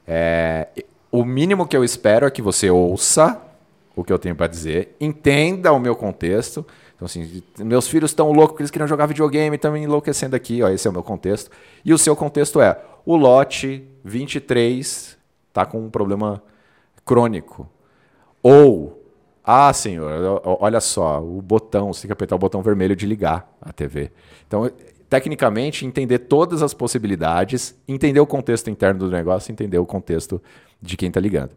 é, 0.07 0.69
o 1.11 1.25
mínimo 1.25 1.67
que 1.67 1.77
eu 1.77 1.83
espero 1.83 2.27
é 2.27 2.31
que 2.31 2.43
você 2.43 2.71
ouça 2.71 3.43
o 3.97 4.05
que 4.05 4.13
eu 4.13 4.19
tenho 4.19 4.37
para 4.37 4.47
dizer, 4.47 4.95
entenda 5.01 5.73
o 5.73 5.81
meu 5.81 5.97
contexto. 5.97 6.67
Então, 6.95 7.07
assim, 7.07 7.43
meus 7.59 7.89
filhos 7.89 8.11
estão 8.11 8.31
loucos, 8.31 8.61
eles 8.61 8.71
queriam 8.71 8.87
jogar 8.87 9.07
videogame, 9.07 9.57
estão 9.57 9.75
enlouquecendo 9.75 10.37
aqui, 10.37 10.63
ó, 10.63 10.69
esse 10.69 10.87
é 10.87 10.91
o 10.91 10.93
meu 10.93 11.03
contexto. 11.03 11.51
E 11.83 11.95
o 11.95 11.99
seu 11.99 12.15
contexto 12.15 12.61
é: 12.61 12.79
o 13.07 13.17
lote 13.17 13.83
23 14.05 15.17
está 15.49 15.65
com 15.65 15.79
um 15.79 15.91
problema 15.91 16.43
crônico. 17.07 17.67
Ou, 18.43 19.03
ah, 19.43 19.73
senhor, 19.73 20.43
olha 20.45 20.81
só, 20.81 21.23
o 21.23 21.41
botão, 21.41 21.93
você 21.93 22.03
tem 22.03 22.09
que 22.09 22.13
apertar 22.13 22.37
o 22.37 22.39
botão 22.39 22.61
vermelho 22.61 22.95
de 22.95 23.07
ligar 23.07 23.51
a 23.63 23.73
TV. 23.73 24.11
Então, 24.47 24.71
tecnicamente, 25.09 25.87
entender 25.87 26.21
todas 26.21 26.63
as 26.63 26.75
possibilidades, 26.75 27.75
entender 27.87 28.21
o 28.21 28.27
contexto 28.27 28.71
interno 28.71 29.01
do 29.01 29.11
negócio, 29.11 29.53
entender 29.53 29.79
o 29.79 29.87
contexto 29.87 30.43
de 30.81 30.97
quem 30.97 31.09
está 31.09 31.21
ligando. 31.21 31.53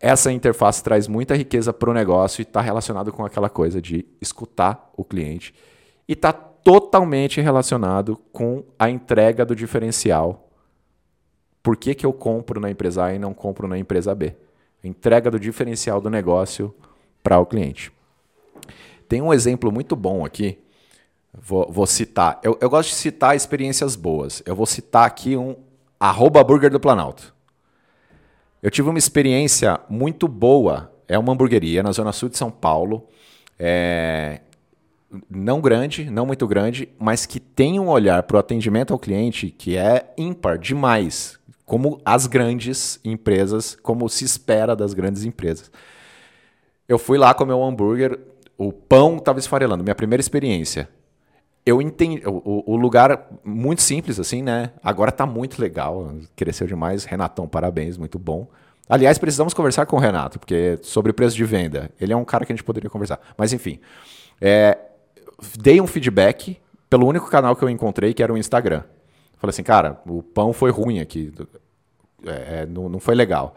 Essa 0.00 0.32
interface 0.32 0.82
traz 0.82 1.08
muita 1.08 1.34
riqueza 1.34 1.72
para 1.72 1.90
o 1.90 1.94
negócio 1.94 2.40
e 2.40 2.42
está 2.42 2.60
relacionado 2.60 3.12
com 3.12 3.24
aquela 3.24 3.48
coisa 3.48 3.82
de 3.82 4.06
escutar 4.20 4.90
o 4.96 5.04
cliente. 5.04 5.52
E 6.08 6.12
está 6.12 6.32
totalmente 6.32 7.40
relacionado 7.40 8.16
com 8.32 8.64
a 8.78 8.88
entrega 8.88 9.44
do 9.44 9.56
diferencial. 9.56 10.48
Por 11.62 11.76
que, 11.76 11.94
que 11.94 12.06
eu 12.06 12.12
compro 12.12 12.60
na 12.60 12.70
empresa 12.70 13.04
A 13.04 13.14
e 13.14 13.18
não 13.18 13.34
compro 13.34 13.66
na 13.66 13.76
empresa 13.76 14.14
B? 14.14 14.34
Entrega 14.82 15.30
do 15.30 15.40
diferencial 15.40 16.00
do 16.00 16.08
negócio 16.08 16.74
para 17.22 17.38
o 17.38 17.44
cliente. 17.44 17.92
Tem 19.08 19.20
um 19.20 19.34
exemplo 19.34 19.72
muito 19.72 19.96
bom 19.96 20.24
aqui 20.24 20.58
Vou, 21.32 21.70
vou 21.70 21.86
citar. 21.86 22.40
Eu, 22.42 22.58
eu, 22.60 22.70
gosto 22.70 22.90
de 22.90 22.94
citar 22.94 23.36
experiências 23.36 23.94
boas. 23.94 24.42
Eu 24.46 24.56
vou 24.56 24.66
citar 24.66 25.06
aqui 25.06 25.36
um 25.36 25.56
arroba 25.98 26.42
burger 26.42 26.70
do 26.70 26.80
Planalto. 26.80 27.34
Eu 28.62 28.70
tive 28.70 28.88
uma 28.88 28.98
experiência 28.98 29.80
muito 29.88 30.26
boa. 30.26 30.92
É 31.06 31.18
uma 31.18 31.32
hamburgueria 31.32 31.82
na 31.82 31.92
Zona 31.92 32.12
Sul 32.12 32.28
de 32.28 32.36
São 32.36 32.50
Paulo. 32.50 33.08
É... 33.58 34.40
não 35.30 35.60
grande, 35.60 36.10
não 36.10 36.26
muito 36.26 36.46
grande, 36.46 36.88
mas 36.98 37.26
que 37.26 37.40
tem 37.40 37.78
um 37.78 37.88
olhar 37.88 38.22
para 38.22 38.36
o 38.36 38.40
atendimento 38.40 38.92
ao 38.92 38.98
cliente 38.98 39.50
que 39.50 39.76
é 39.76 40.12
ímpar 40.16 40.58
demais, 40.58 41.38
como 41.64 42.00
as 42.04 42.26
grandes 42.26 43.00
empresas, 43.04 43.76
como 43.82 44.08
se 44.08 44.24
espera 44.24 44.74
das 44.74 44.94
grandes 44.94 45.24
empresas. 45.24 45.70
Eu 46.88 46.98
fui 46.98 47.18
lá 47.18 47.34
comer 47.34 47.54
um 47.54 47.64
hambúrguer, 47.64 48.18
o 48.56 48.72
pão 48.72 49.16
estava 49.18 49.38
esfarelando, 49.38 49.84
minha 49.84 49.94
primeira 49.94 50.20
experiência. 50.20 50.88
Eu 51.68 51.82
entendi, 51.82 52.22
o, 52.24 52.72
o, 52.72 52.76
lugar 52.76 53.28
muito 53.44 53.82
simples 53.82 54.18
assim, 54.18 54.40
né? 54.40 54.70
Agora 54.82 55.10
está 55.10 55.26
muito 55.26 55.60
legal, 55.60 56.14
cresceu 56.34 56.66
demais. 56.66 57.04
Renatão, 57.04 57.46
parabéns, 57.46 57.98
muito 57.98 58.18
bom. 58.18 58.48
Aliás, 58.88 59.18
precisamos 59.18 59.52
conversar 59.52 59.84
com 59.84 59.96
o 59.96 59.98
Renato, 59.98 60.38
porque 60.38 60.78
sobre 60.80 61.12
preço 61.12 61.36
de 61.36 61.44
venda, 61.44 61.90
ele 62.00 62.10
é 62.10 62.16
um 62.16 62.24
cara 62.24 62.46
que 62.46 62.52
a 62.52 62.56
gente 62.56 62.64
poderia 62.64 62.88
conversar. 62.88 63.20
Mas 63.36 63.52
enfim, 63.52 63.80
é, 64.40 64.78
dei 65.58 65.78
um 65.78 65.86
feedback 65.86 66.58
pelo 66.88 67.06
único 67.06 67.28
canal 67.28 67.54
que 67.54 67.62
eu 67.62 67.68
encontrei, 67.68 68.14
que 68.14 68.22
era 68.22 68.32
o 68.32 68.38
Instagram. 68.38 68.84
Falei 69.36 69.50
assim, 69.50 69.62
cara, 69.62 70.00
o 70.06 70.22
pão 70.22 70.54
foi 70.54 70.70
ruim 70.70 71.00
aqui, 71.00 71.30
é, 72.24 72.62
é 72.62 72.66
não, 72.66 72.88
não 72.88 72.98
foi 72.98 73.14
legal. 73.14 73.54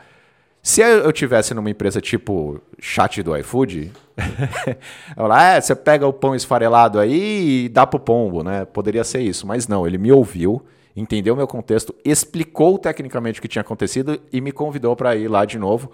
Se 0.64 0.82
eu 0.82 1.12
tivesse 1.12 1.54
numa 1.54 1.70
empresa 1.70 2.00
tipo 2.00 2.62
chat 2.80 3.24
do 3.24 3.36
iFood, 3.38 3.92
eu 5.18 5.26
lá, 5.26 5.54
é, 5.54 5.62
você 5.62 5.76
pega 5.76 6.06
o 6.06 6.14
pão 6.14 6.36
esfarelado 6.36 7.00
aí 7.00 7.66
e 7.66 7.70
dá 7.70 7.88
pro 7.88 8.00
pombo, 8.00 8.44
né? 8.44 8.66
Poderia 8.66 9.04
ser 9.04 9.22
isso, 9.22 9.48
mas 9.48 9.68
não, 9.68 9.88
ele 9.88 9.98
me 9.98 10.12
ouviu, 10.12 10.64
entendeu 10.96 11.36
meu 11.36 11.48
contexto, 11.48 11.96
explicou 12.06 12.78
tecnicamente 12.78 13.40
o 13.40 13.42
que 13.42 13.48
tinha 13.48 13.62
acontecido 13.62 14.22
e 14.32 14.40
me 14.40 14.52
convidou 14.52 14.96
para 14.96 15.16
ir 15.16 15.28
lá 15.28 15.46
de 15.46 15.58
novo 15.58 15.92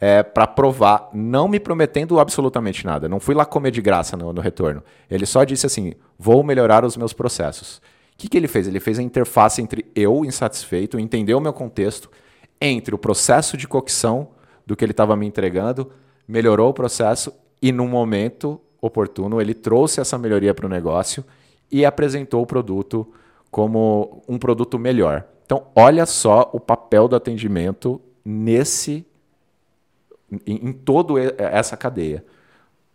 é, 0.00 0.22
para 0.22 0.46
provar, 0.46 1.08
não 1.12 1.48
me 1.48 1.58
prometendo 1.58 2.18
absolutamente 2.20 2.84
nada. 2.84 3.08
Não 3.08 3.20
fui 3.20 3.34
lá 3.34 3.44
comer 3.44 3.70
de 3.70 3.80
graça 3.80 4.16
no, 4.16 4.32
no 4.32 4.40
retorno. 4.40 4.82
Ele 5.10 5.26
só 5.26 5.44
disse 5.44 5.66
assim: 5.66 5.94
vou 6.18 6.42
melhorar 6.42 6.84
os 6.84 6.96
meus 6.96 7.12
processos. 7.12 7.78
O 7.78 8.18
que, 8.18 8.28
que 8.28 8.36
ele 8.36 8.48
fez? 8.48 8.66
Ele 8.66 8.80
fez 8.80 8.98
a 8.98 9.02
interface 9.02 9.60
entre 9.60 9.86
eu, 9.94 10.24
insatisfeito, 10.24 10.98
entendeu 10.98 11.38
o 11.38 11.40
meu 11.40 11.52
contexto, 11.52 12.10
entre 12.60 12.94
o 12.94 12.98
processo 12.98 13.56
de 13.56 13.68
cocção 13.68 14.28
do 14.66 14.76
que 14.76 14.84
ele 14.84 14.92
estava 14.92 15.16
me 15.16 15.26
entregando, 15.26 15.92
melhorou 16.26 16.70
o 16.70 16.74
processo 16.74 17.32
e, 17.60 17.70
num 17.72 17.88
momento 17.88 18.60
oportuno, 18.80 19.40
ele 19.40 19.54
trouxe 19.54 20.00
essa 20.00 20.18
melhoria 20.18 20.54
para 20.54 20.66
o 20.66 20.68
negócio 20.68 21.24
e 21.70 21.84
apresentou 21.84 22.42
o 22.42 22.46
produto 22.46 23.06
como 23.50 24.22
um 24.28 24.38
produto 24.38 24.78
melhor. 24.78 25.24
Então, 25.44 25.66
olha 25.74 26.04
só 26.06 26.50
o 26.52 26.60
papel 26.60 27.08
do 27.08 27.16
atendimento 27.16 28.00
nesse 28.24 29.06
em, 30.46 30.68
em 30.68 30.72
toda 30.72 31.12
essa 31.38 31.76
cadeia, 31.76 32.24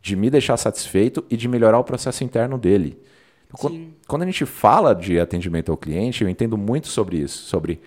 de 0.02 0.16
me 0.16 0.30
deixar 0.30 0.58
satisfeito 0.58 1.24
e 1.30 1.38
de 1.38 1.48
melhorar 1.48 1.80
o 1.80 1.84
processo 1.84 2.24
interno 2.24 2.58
dele. 2.58 3.00
Então, 3.48 3.72
quando 4.08 4.24
a 4.24 4.26
gente 4.26 4.46
fala 4.46 4.94
de 4.94 5.20
atendimento 5.20 5.72
ao 5.72 5.78
cliente, 5.78 6.24
eu 6.24 6.30
entendo 6.30 6.58
muito 6.58 6.88
sobre 6.88 7.18
isso, 7.18 7.44
sobre 7.44 7.82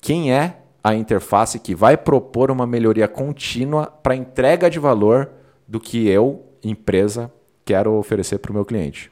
quem 0.00 0.32
é 0.32 0.58
a 0.86 0.94
interface 0.94 1.58
que 1.58 1.74
vai 1.74 1.96
propor 1.96 2.48
uma 2.48 2.64
melhoria 2.64 3.08
contínua 3.08 3.86
para 3.86 4.14
entrega 4.14 4.70
de 4.70 4.78
valor 4.78 5.28
do 5.66 5.80
que 5.80 6.06
eu, 6.06 6.44
empresa, 6.62 7.28
quero 7.64 7.94
oferecer 7.94 8.38
para 8.38 8.52
o 8.52 8.54
meu 8.54 8.64
cliente. 8.64 9.10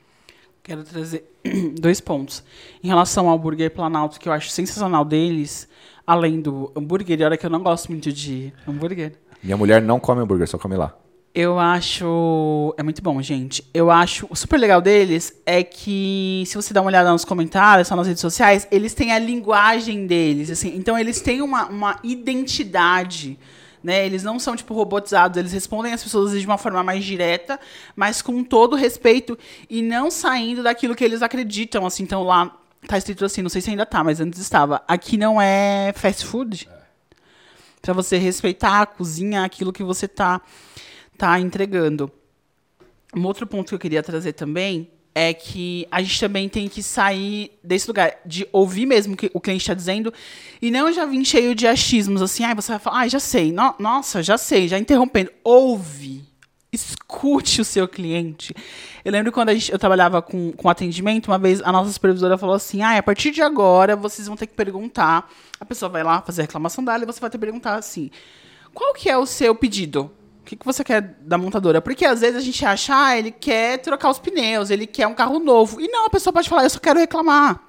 Quero 0.62 0.84
trazer 0.84 1.24
dois 1.76 2.00
pontos. 2.00 2.44
Em 2.80 2.86
relação 2.86 3.28
ao 3.28 3.36
Burger 3.36 3.72
Planalto, 3.72 4.20
que 4.20 4.28
eu 4.28 4.32
acho 4.32 4.50
sensacional 4.50 5.04
deles, 5.04 5.68
além 6.06 6.40
do 6.40 6.70
hambúrguer, 6.76 7.20
e 7.20 7.24
olha 7.24 7.36
que 7.36 7.44
eu 7.44 7.50
não 7.50 7.64
gosto 7.64 7.90
muito 7.90 8.12
de 8.12 8.52
hambúrguer. 8.68 9.14
Minha 9.42 9.56
mulher 9.56 9.82
não 9.82 9.98
come 9.98 10.22
hambúrguer, 10.22 10.46
só 10.46 10.56
come 10.56 10.76
lá. 10.76 10.96
Eu 11.34 11.58
acho. 11.58 12.72
É 12.78 12.82
muito 12.84 13.02
bom, 13.02 13.20
gente. 13.20 13.68
Eu 13.74 13.90
acho. 13.90 14.24
O 14.30 14.36
super 14.36 14.56
legal 14.56 14.80
deles 14.80 15.34
é 15.44 15.64
que, 15.64 16.44
se 16.46 16.54
você 16.54 16.72
dá 16.72 16.80
uma 16.80 16.86
olhada 16.86 17.10
nos 17.10 17.24
comentários, 17.24 17.88
só 17.88 17.96
nas 17.96 18.06
redes 18.06 18.20
sociais, 18.20 18.68
eles 18.70 18.94
têm 18.94 19.10
a 19.10 19.18
linguagem 19.18 20.06
deles. 20.06 20.48
assim 20.48 20.76
Então, 20.76 20.96
eles 20.96 21.20
têm 21.20 21.42
uma, 21.42 21.66
uma 21.66 21.98
identidade. 22.04 23.36
Né? 23.82 24.06
Eles 24.06 24.22
não 24.22 24.38
são 24.38 24.54
tipo 24.54 24.72
robotizados, 24.74 25.36
eles 25.36 25.52
respondem 25.52 25.92
às 25.92 26.02
pessoas 26.02 26.40
de 26.40 26.46
uma 26.46 26.56
forma 26.56 26.82
mais 26.84 27.04
direta, 27.04 27.60
mas 27.94 28.22
com 28.22 28.42
todo 28.42 28.76
respeito 28.76 29.36
e 29.68 29.82
não 29.82 30.10
saindo 30.10 30.62
daquilo 30.62 30.94
que 30.94 31.04
eles 31.04 31.20
acreditam, 31.20 31.84
assim. 31.84 32.04
Então 32.04 32.22
lá 32.22 32.56
tá 32.86 32.96
escrito 32.96 33.24
assim, 33.24 33.42
não 33.42 33.50
sei 33.50 33.60
se 33.60 33.68
ainda 33.68 33.84
tá, 33.84 34.02
mas 34.02 34.20
antes 34.20 34.40
estava. 34.40 34.82
Aqui 34.88 35.18
não 35.18 35.38
é 35.38 35.92
fast 35.96 36.24
food 36.24 36.66
para 37.82 37.92
você 37.92 38.16
respeitar 38.16 38.80
a 38.80 38.86
cozinha, 38.86 39.44
aquilo 39.44 39.70
que 39.70 39.82
você 39.82 40.08
tá 40.08 40.40
tá 41.16 41.38
entregando. 41.40 42.10
Um 43.14 43.24
outro 43.24 43.46
ponto 43.46 43.68
que 43.68 43.74
eu 43.74 43.78
queria 43.78 44.02
trazer 44.02 44.32
também 44.32 44.90
é 45.14 45.32
que 45.32 45.86
a 45.90 46.02
gente 46.02 46.18
também 46.18 46.48
tem 46.48 46.68
que 46.68 46.82
sair 46.82 47.52
desse 47.62 47.86
lugar 47.86 48.12
de 48.26 48.48
ouvir 48.52 48.84
mesmo 48.84 49.14
o 49.14 49.16
que 49.16 49.30
o 49.32 49.40
cliente 49.40 49.62
está 49.62 49.74
dizendo 49.74 50.12
e 50.60 50.72
não 50.72 50.92
já 50.92 51.06
vir 51.06 51.24
cheio 51.24 51.54
de 51.54 51.68
achismos 51.68 52.20
assim, 52.20 52.42
ai, 52.42 52.50
ah, 52.50 52.54
você 52.56 52.72
vai 52.72 52.78
falar, 52.80 53.00
ah, 53.02 53.08
já 53.08 53.20
sei, 53.20 53.52
no, 53.52 53.74
nossa, 53.78 54.22
já 54.22 54.36
sei, 54.36 54.66
já 54.66 54.76
interrompendo. 54.76 55.30
Ouve 55.44 56.34
escute 56.74 57.60
o 57.60 57.64
seu 57.64 57.86
cliente. 57.86 58.54
Eu 59.04 59.12
lembro 59.12 59.32
quando 59.32 59.52
gente, 59.52 59.72
eu 59.72 59.78
trabalhava 59.78 60.20
com, 60.20 60.52
com 60.52 60.68
atendimento, 60.68 61.28
uma 61.28 61.38
vez 61.38 61.62
a 61.62 61.70
nossa 61.70 61.92
supervisora 61.92 62.36
falou 62.36 62.54
assim: 62.54 62.82
ah, 62.82 62.98
a 62.98 63.02
partir 63.02 63.30
de 63.30 63.40
agora 63.40 63.96
vocês 63.96 64.26
vão 64.26 64.36
ter 64.36 64.46
que 64.46 64.54
perguntar. 64.54 65.30
A 65.58 65.64
pessoa 65.64 65.88
vai 65.88 66.02
lá 66.02 66.20
fazer 66.20 66.42
a 66.42 66.44
reclamação 66.44 66.84
dela 66.84 67.04
e 67.04 67.06
você 67.06 67.20
vai 67.20 67.30
ter 67.30 67.38
que 67.38 67.44
perguntar 67.44 67.76
assim: 67.76 68.10
qual 68.72 68.92
que 68.92 69.08
é 69.08 69.16
o 69.16 69.26
seu 69.26 69.54
pedido? 69.54 70.10
O 70.44 70.46
que, 70.46 70.56
que 70.56 70.66
você 70.66 70.84
quer 70.84 71.00
da 71.22 71.38
montadora? 71.38 71.80
Porque 71.80 72.04
às 72.04 72.20
vezes 72.20 72.36
a 72.36 72.40
gente 72.42 72.62
acha, 72.66 72.94
ah, 72.94 73.16
ele 73.16 73.30
quer 73.30 73.78
trocar 73.78 74.10
os 74.10 74.18
pneus, 74.18 74.68
ele 74.68 74.86
quer 74.86 75.06
um 75.06 75.14
carro 75.14 75.38
novo. 75.38 75.80
E 75.80 75.88
não, 75.88 76.04
a 76.04 76.10
pessoa 76.10 76.34
pode 76.34 76.50
falar, 76.50 76.64
eu 76.64 76.70
só 76.70 76.78
quero 76.78 77.00
reclamar. 77.00 77.62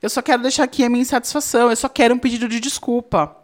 Eu 0.00 0.08
só 0.08 0.22
quero 0.22 0.40
deixar 0.40 0.64
aqui 0.64 0.82
a 0.82 0.88
minha 0.88 1.02
insatisfação, 1.02 1.68
eu 1.68 1.76
só 1.76 1.86
quero 1.86 2.14
um 2.14 2.18
pedido 2.18 2.48
de 2.48 2.60
desculpa. 2.60 3.36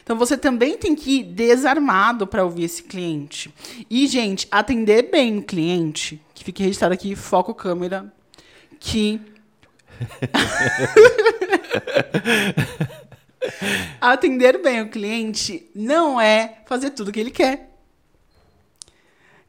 Então 0.00 0.16
você 0.16 0.36
também 0.36 0.78
tem 0.78 0.94
que 0.94 1.18
ir 1.18 1.24
desarmado 1.24 2.24
para 2.24 2.44
ouvir 2.44 2.66
esse 2.66 2.84
cliente. 2.84 3.52
E, 3.90 4.06
gente, 4.06 4.46
atender 4.48 5.10
bem 5.10 5.38
o 5.38 5.42
cliente, 5.42 6.22
que 6.32 6.44
fique 6.44 6.62
registrado 6.62 6.94
aqui, 6.94 7.16
foco 7.16 7.52
câmera, 7.52 8.12
que. 8.78 9.20
atender 14.00 14.62
bem 14.62 14.82
o 14.82 14.88
cliente 14.88 15.68
não 15.74 16.20
é 16.20 16.58
fazer 16.66 16.90
tudo 16.90 17.08
o 17.08 17.12
que 17.12 17.18
ele 17.18 17.32
quer. 17.32 17.69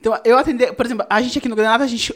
Então, 0.02 0.20
eu 0.26 0.36
atender, 0.36 0.74
por 0.74 0.84
exemplo, 0.84 1.06
a 1.08 1.22
gente 1.22 1.38
aqui 1.38 1.48
no 1.48 1.56
Granada, 1.56 1.84
a 1.84 1.88
gente 1.88 2.12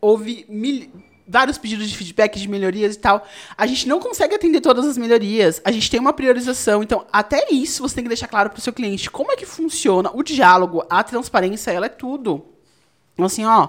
ouve 0.00 0.46
mil, 0.48 0.88
vários 1.26 1.58
pedidos 1.58 1.90
de 1.90 1.96
feedback 1.96 2.38
de 2.38 2.48
melhorias 2.48 2.94
e 2.94 2.98
tal. 2.98 3.26
A 3.58 3.66
gente 3.66 3.88
não 3.88 3.98
consegue 3.98 4.36
atender 4.36 4.60
todas 4.60 4.86
as 4.86 4.96
melhorias. 4.96 5.60
A 5.64 5.72
gente 5.72 5.90
tem 5.90 5.98
uma 5.98 6.12
priorização. 6.12 6.80
Então, 6.80 7.04
até 7.12 7.48
isso 7.50 7.82
você 7.82 7.96
tem 7.96 8.04
que 8.04 8.08
deixar 8.08 8.28
claro 8.28 8.50
para 8.50 8.58
o 8.60 8.62
seu 8.62 8.72
cliente 8.72 9.10
como 9.10 9.32
é 9.32 9.36
que 9.36 9.44
funciona 9.44 10.12
o 10.14 10.22
diálogo, 10.22 10.86
a 10.88 11.02
transparência, 11.02 11.72
ela 11.72 11.86
é 11.86 11.88
tudo. 11.88 12.53
Assim, 13.16 13.44
ó, 13.44 13.68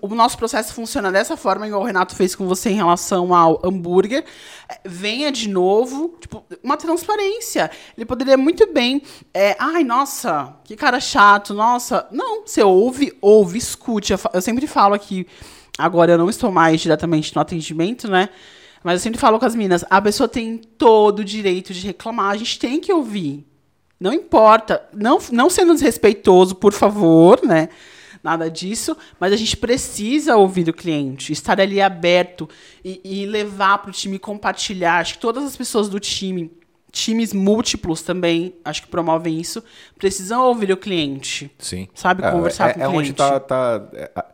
o 0.00 0.08
nosso 0.14 0.36
processo 0.36 0.74
funciona 0.74 1.12
dessa 1.12 1.36
forma, 1.36 1.66
igual 1.66 1.82
o 1.82 1.84
Renato 1.84 2.16
fez 2.16 2.34
com 2.34 2.48
você 2.48 2.70
em 2.70 2.74
relação 2.74 3.32
ao 3.32 3.60
hambúrguer. 3.64 4.24
É, 4.68 4.80
venha 4.84 5.30
de 5.30 5.48
novo, 5.48 6.16
tipo, 6.20 6.44
uma 6.62 6.76
transparência. 6.76 7.70
Ele 7.96 8.04
poderia 8.04 8.36
muito 8.36 8.72
bem, 8.72 9.00
é, 9.32 9.56
ai, 9.60 9.84
nossa, 9.84 10.56
que 10.64 10.74
cara 10.74 10.98
chato, 10.98 11.54
nossa. 11.54 12.08
Não, 12.10 12.44
você 12.44 12.62
ouve, 12.62 13.16
ouve, 13.20 13.58
escute. 13.58 14.12
Eu 14.32 14.42
sempre 14.42 14.66
falo 14.66 14.94
aqui, 14.94 15.26
Agora 15.80 16.12
eu 16.12 16.18
não 16.18 16.28
estou 16.28 16.52
mais 16.52 16.80
diretamente 16.80 17.34
no 17.34 17.40
atendimento, 17.40 18.08
né? 18.08 18.28
Mas 18.84 18.94
eu 18.94 19.00
sempre 19.00 19.20
falo 19.20 19.38
com 19.38 19.46
as 19.46 19.54
meninas, 19.54 19.84
a 19.88 20.00
pessoa 20.00 20.28
tem 20.28 20.58
todo 20.58 21.20
o 21.20 21.24
direito 21.24 21.72
de 21.72 21.86
reclamar, 21.86 22.30
a 22.30 22.36
gente 22.36 22.58
tem 22.58 22.80
que 22.80 22.92
ouvir. 22.92 23.46
Não 23.98 24.12
importa, 24.12 24.82
não, 24.92 25.18
não 25.30 25.50
sendo 25.50 25.74
desrespeitoso, 25.74 26.54
por 26.54 26.72
favor, 26.72 27.40
né? 27.42 27.68
Nada 28.22 28.50
disso, 28.50 28.96
mas 29.18 29.32
a 29.32 29.36
gente 29.36 29.56
precisa 29.56 30.36
ouvir 30.36 30.68
o 30.68 30.74
cliente, 30.74 31.32
estar 31.32 31.58
ali 31.58 31.80
aberto 31.80 32.48
e, 32.84 33.00
e 33.02 33.26
levar 33.26 33.78
para 33.78 33.90
o 33.90 33.92
time 33.92 34.18
compartilhar. 34.18 34.98
Acho 34.98 35.14
que 35.14 35.20
todas 35.20 35.42
as 35.42 35.56
pessoas 35.56 35.88
do 35.88 35.98
time, 35.98 36.52
times 36.92 37.32
múltiplos 37.32 38.02
também, 38.02 38.54
acho 38.62 38.82
que 38.82 38.88
promovem 38.88 39.40
isso, 39.40 39.64
precisam 39.98 40.42
ouvir 40.42 40.70
o 40.70 40.76
cliente. 40.76 41.50
Sim. 41.58 41.88
Sabe, 41.94 42.22
é, 42.22 42.30
conversar 42.30 42.70
é, 42.70 42.72
com 42.74 42.80
o 42.80 42.90
cliente. 42.90 42.94
É 42.94 42.98
onde 42.98 43.10
está. 43.10 43.40
Tá, 43.40 43.82
é, 43.94 44.24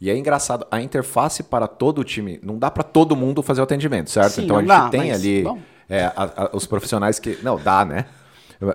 e 0.00 0.10
é 0.10 0.16
engraçado, 0.16 0.66
a 0.70 0.80
interface 0.80 1.42
para 1.42 1.66
todo 1.66 2.00
o 2.00 2.04
time, 2.04 2.40
não 2.42 2.58
dá 2.58 2.70
para 2.70 2.82
todo 2.82 3.14
mundo 3.14 3.42
fazer 3.42 3.60
o 3.60 3.64
atendimento, 3.64 4.10
certo? 4.10 4.32
Sim, 4.32 4.44
então 4.44 4.56
a 4.56 4.60
gente 4.60 4.68
dá, 4.68 4.88
tem 4.88 5.12
ali 5.12 5.44
é, 5.88 6.04
a, 6.04 6.12
a, 6.16 6.50
os 6.52 6.66
profissionais 6.66 7.18
que. 7.18 7.38
Não, 7.42 7.58
dá, 7.58 7.84
né? 7.84 8.06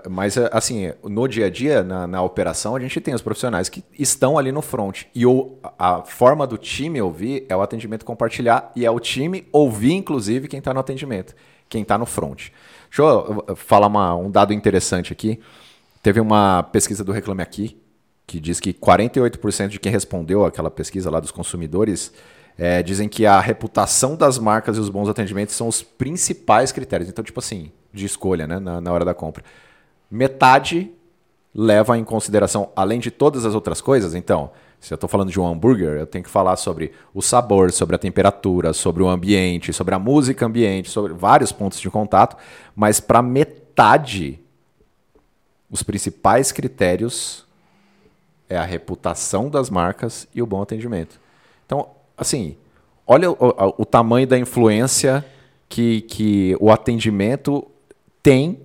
Mas, 0.10 0.38
assim, 0.38 0.92
no 1.04 1.28
dia 1.28 1.46
a 1.46 1.50
dia, 1.50 1.84
na, 1.84 2.08
na, 2.08 2.22
operação, 2.22 2.76
a 2.76 2.80
gente 2.80 3.00
tem 3.00 3.14
os 3.14 3.22
profissionais 3.22 3.70
que 3.70 3.84
estão 3.98 4.38
ali 4.38 4.52
no 4.52 4.62
front. 4.62 5.04
E 5.14 5.26
o, 5.26 5.58
a 5.78 6.02
forma 6.02 6.46
do 6.46 6.58
time 6.58 7.02
ouvir 7.02 7.46
é 7.50 7.56
o 7.56 7.62
atendimento 7.62 8.06
compartilhar 8.06 8.72
e 8.76 8.86
é 8.86 8.92
o 8.92 9.00
time 9.00 9.48
ouvir, 9.52 9.94
inclusive, 9.94 10.48
quem 10.48 10.60
está 10.60 10.74
no 10.74 10.80
atendimento, 10.80 11.36
quem 11.68 11.82
está 11.82 11.98
no 11.98 12.06
front. 12.06 12.50
Deixa 12.90 13.02
eu 13.02 13.56
falar 13.56 13.88
uma, 13.88 14.16
um 14.16 14.30
dado 14.30 14.54
interessante 14.54 15.14
aqui. 15.14 15.40
Teve 16.02 16.20
uma 16.20 16.64
pesquisa 16.64 17.04
do 17.04 17.12
Reclame 17.12 17.42
Aqui, 17.42 17.78
que 18.26 18.40
diz 18.40 18.60
que 18.60 18.74
48% 18.74 19.68
de 19.68 19.80
quem 19.80 19.92
respondeu 19.92 20.46
aquela 20.46 20.72
pesquisa 20.72 21.10
lá 21.10 21.20
dos 21.20 21.32
consumidores 21.32 22.14
é, 22.58 22.84
dizem 22.84 23.08
que 23.08 23.26
a 23.26 23.40
reputação 23.40 24.16
das 24.16 24.38
marcas 24.38 24.78
e 24.78 24.80
os 24.80 24.90
bons 24.90 25.08
atendimentos 25.08 25.56
são 25.56 25.68
os 25.68 25.82
principais 25.82 26.72
critérios. 26.74 27.10
Então, 27.10 27.24
tipo 27.24 27.40
assim, 27.40 27.72
de 27.94 28.06
escolha, 28.06 28.46
né, 28.46 28.60
na, 28.60 28.82
na 28.82 28.92
hora 28.92 29.06
da 29.06 29.14
compra. 29.14 29.44
Metade 30.10 30.92
leva 31.54 31.98
em 31.98 32.04
consideração, 32.04 32.72
além 32.76 33.00
de 33.00 33.12
todas 33.12 33.46
as 33.46 33.56
outras 33.56 33.82
coisas, 33.82 34.14
então, 34.14 34.52
se 34.80 34.94
eu 34.94 34.96
estou 34.96 35.10
falando 35.10 35.32
de 35.32 35.40
um 35.40 35.48
hambúrguer, 35.48 36.00
eu 36.00 36.08
tenho 36.08 36.24
que 36.24 36.30
falar 36.30 36.56
sobre 36.56 36.92
o 37.14 37.22
sabor, 37.22 37.72
sobre 37.72 37.96
a 37.96 38.00
temperatura, 38.00 38.72
sobre 38.72 39.04
o 39.04 39.10
ambiente, 39.10 39.74
sobre 39.74 39.94
a 39.94 40.00
música 40.00 40.46
ambiente, 40.46 40.90
sobre 40.90 41.14
vários 41.14 41.52
pontos 41.52 41.80
de 41.80 41.90
contato, 41.90 42.38
mas 42.76 43.00
para 43.00 43.22
metade, 43.22 44.40
os 45.70 45.84
principais 45.84 46.52
critérios 46.52 47.46
é 48.48 48.58
a 48.58 48.64
reputação 48.64 49.50
das 49.50 49.70
marcas 49.70 50.28
e 50.34 50.42
o 50.42 50.46
bom 50.46 50.62
atendimento. 50.62 51.20
Então, 51.66 51.90
assim, 52.18 52.58
olha 53.06 53.30
o, 53.30 53.36
o, 53.40 53.76
o 53.80 53.86
tamanho 53.86 54.26
da 54.26 54.40
influência 54.40 55.24
que, 55.68 56.02
que 56.02 56.58
o 56.60 56.72
atendimento 56.72 57.68
tem 58.24 58.60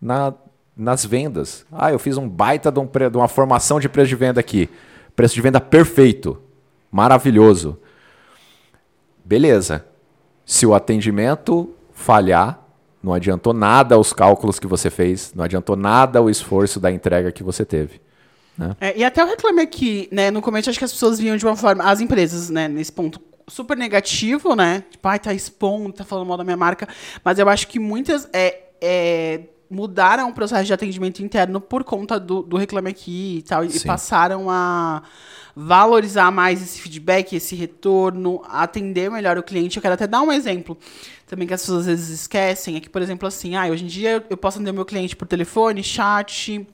na, 0.00 0.32
nas 0.80 1.04
vendas. 1.04 1.66
Ah, 1.70 1.92
eu 1.92 1.98
fiz 1.98 2.16
um 2.16 2.28
baita 2.28 2.72
de, 2.72 2.80
um, 2.80 2.86
de 2.86 3.16
uma 3.16 3.28
formação 3.28 3.78
de 3.78 3.88
preço 3.88 4.08
de 4.08 4.16
venda 4.16 4.40
aqui. 4.40 4.68
Preço 5.14 5.34
de 5.34 5.40
venda 5.42 5.60
perfeito. 5.60 6.40
Maravilhoso. 6.90 7.78
Beleza. 9.24 9.84
Se 10.44 10.66
o 10.66 10.74
atendimento 10.74 11.74
falhar, 11.92 12.66
não 13.02 13.12
adiantou 13.12 13.52
nada 13.52 13.98
os 13.98 14.12
cálculos 14.12 14.58
que 14.58 14.66
você 14.66 14.90
fez, 14.90 15.32
não 15.34 15.44
adiantou 15.44 15.76
nada 15.76 16.20
o 16.20 16.30
esforço 16.30 16.80
da 16.80 16.90
entrega 16.90 17.30
que 17.30 17.42
você 17.42 17.64
teve. 17.64 18.00
Né? 18.56 18.76
É, 18.80 18.98
e 18.98 19.04
até 19.04 19.22
eu 19.22 19.26
reclamei 19.26 19.64
aqui, 19.64 20.08
né? 20.10 20.30
No 20.30 20.42
começo 20.42 20.68
acho 20.68 20.78
que 20.78 20.84
as 20.84 20.92
pessoas 20.92 21.18
vinham 21.18 21.36
de 21.36 21.44
uma 21.44 21.56
forma, 21.56 21.84
as 21.84 22.00
empresas, 22.00 22.50
né, 22.50 22.68
nesse 22.68 22.92
ponto 22.92 23.20
super 23.48 23.76
negativo, 23.76 24.54
né? 24.54 24.84
Tipo, 24.90 25.08
ai, 25.08 25.18
tá 25.18 25.34
expondo, 25.34 25.92
tá 25.92 26.04
falando 26.04 26.26
mal 26.26 26.36
da 26.36 26.44
minha 26.44 26.56
marca. 26.56 26.88
Mas 27.24 27.38
eu 27.38 27.48
acho 27.48 27.68
que 27.68 27.78
muitas 27.78 28.28
é, 28.32 28.70
é, 28.80 29.40
mudaram 29.70 30.28
o 30.28 30.32
processo 30.34 30.64
de 30.64 30.72
atendimento 30.72 31.22
interno 31.22 31.60
por 31.60 31.84
conta 31.84 32.18
do, 32.18 32.42
do 32.42 32.56
Reclame 32.56 32.90
Aqui 32.90 33.38
e 33.38 33.42
tal. 33.42 33.68
Sim. 33.68 33.78
E 33.78 33.80
passaram 33.86 34.50
a 34.50 35.02
valorizar 35.54 36.30
mais 36.30 36.60
esse 36.60 36.80
feedback, 36.80 37.34
esse 37.34 37.54
retorno, 37.54 38.42
atender 38.48 39.10
melhor 39.10 39.38
o 39.38 39.42
cliente. 39.42 39.76
Eu 39.76 39.82
quero 39.82 39.94
até 39.94 40.06
dar 40.06 40.22
um 40.22 40.32
exemplo 40.32 40.76
também 41.26 41.46
que 41.46 41.54
as 41.54 41.60
pessoas 41.60 41.80
às 41.80 41.86
vezes 41.86 42.08
esquecem. 42.08 42.76
É 42.76 42.80
que, 42.80 42.90
por 42.90 43.00
exemplo, 43.00 43.28
assim, 43.28 43.54
ah, 43.54 43.66
hoje 43.66 43.84
em 43.84 43.86
dia 43.86 44.24
eu 44.28 44.36
posso 44.36 44.58
atender 44.58 44.72
o 44.72 44.74
meu 44.74 44.84
cliente 44.84 45.14
por 45.14 45.28
telefone, 45.28 45.82
chat, 45.82 46.66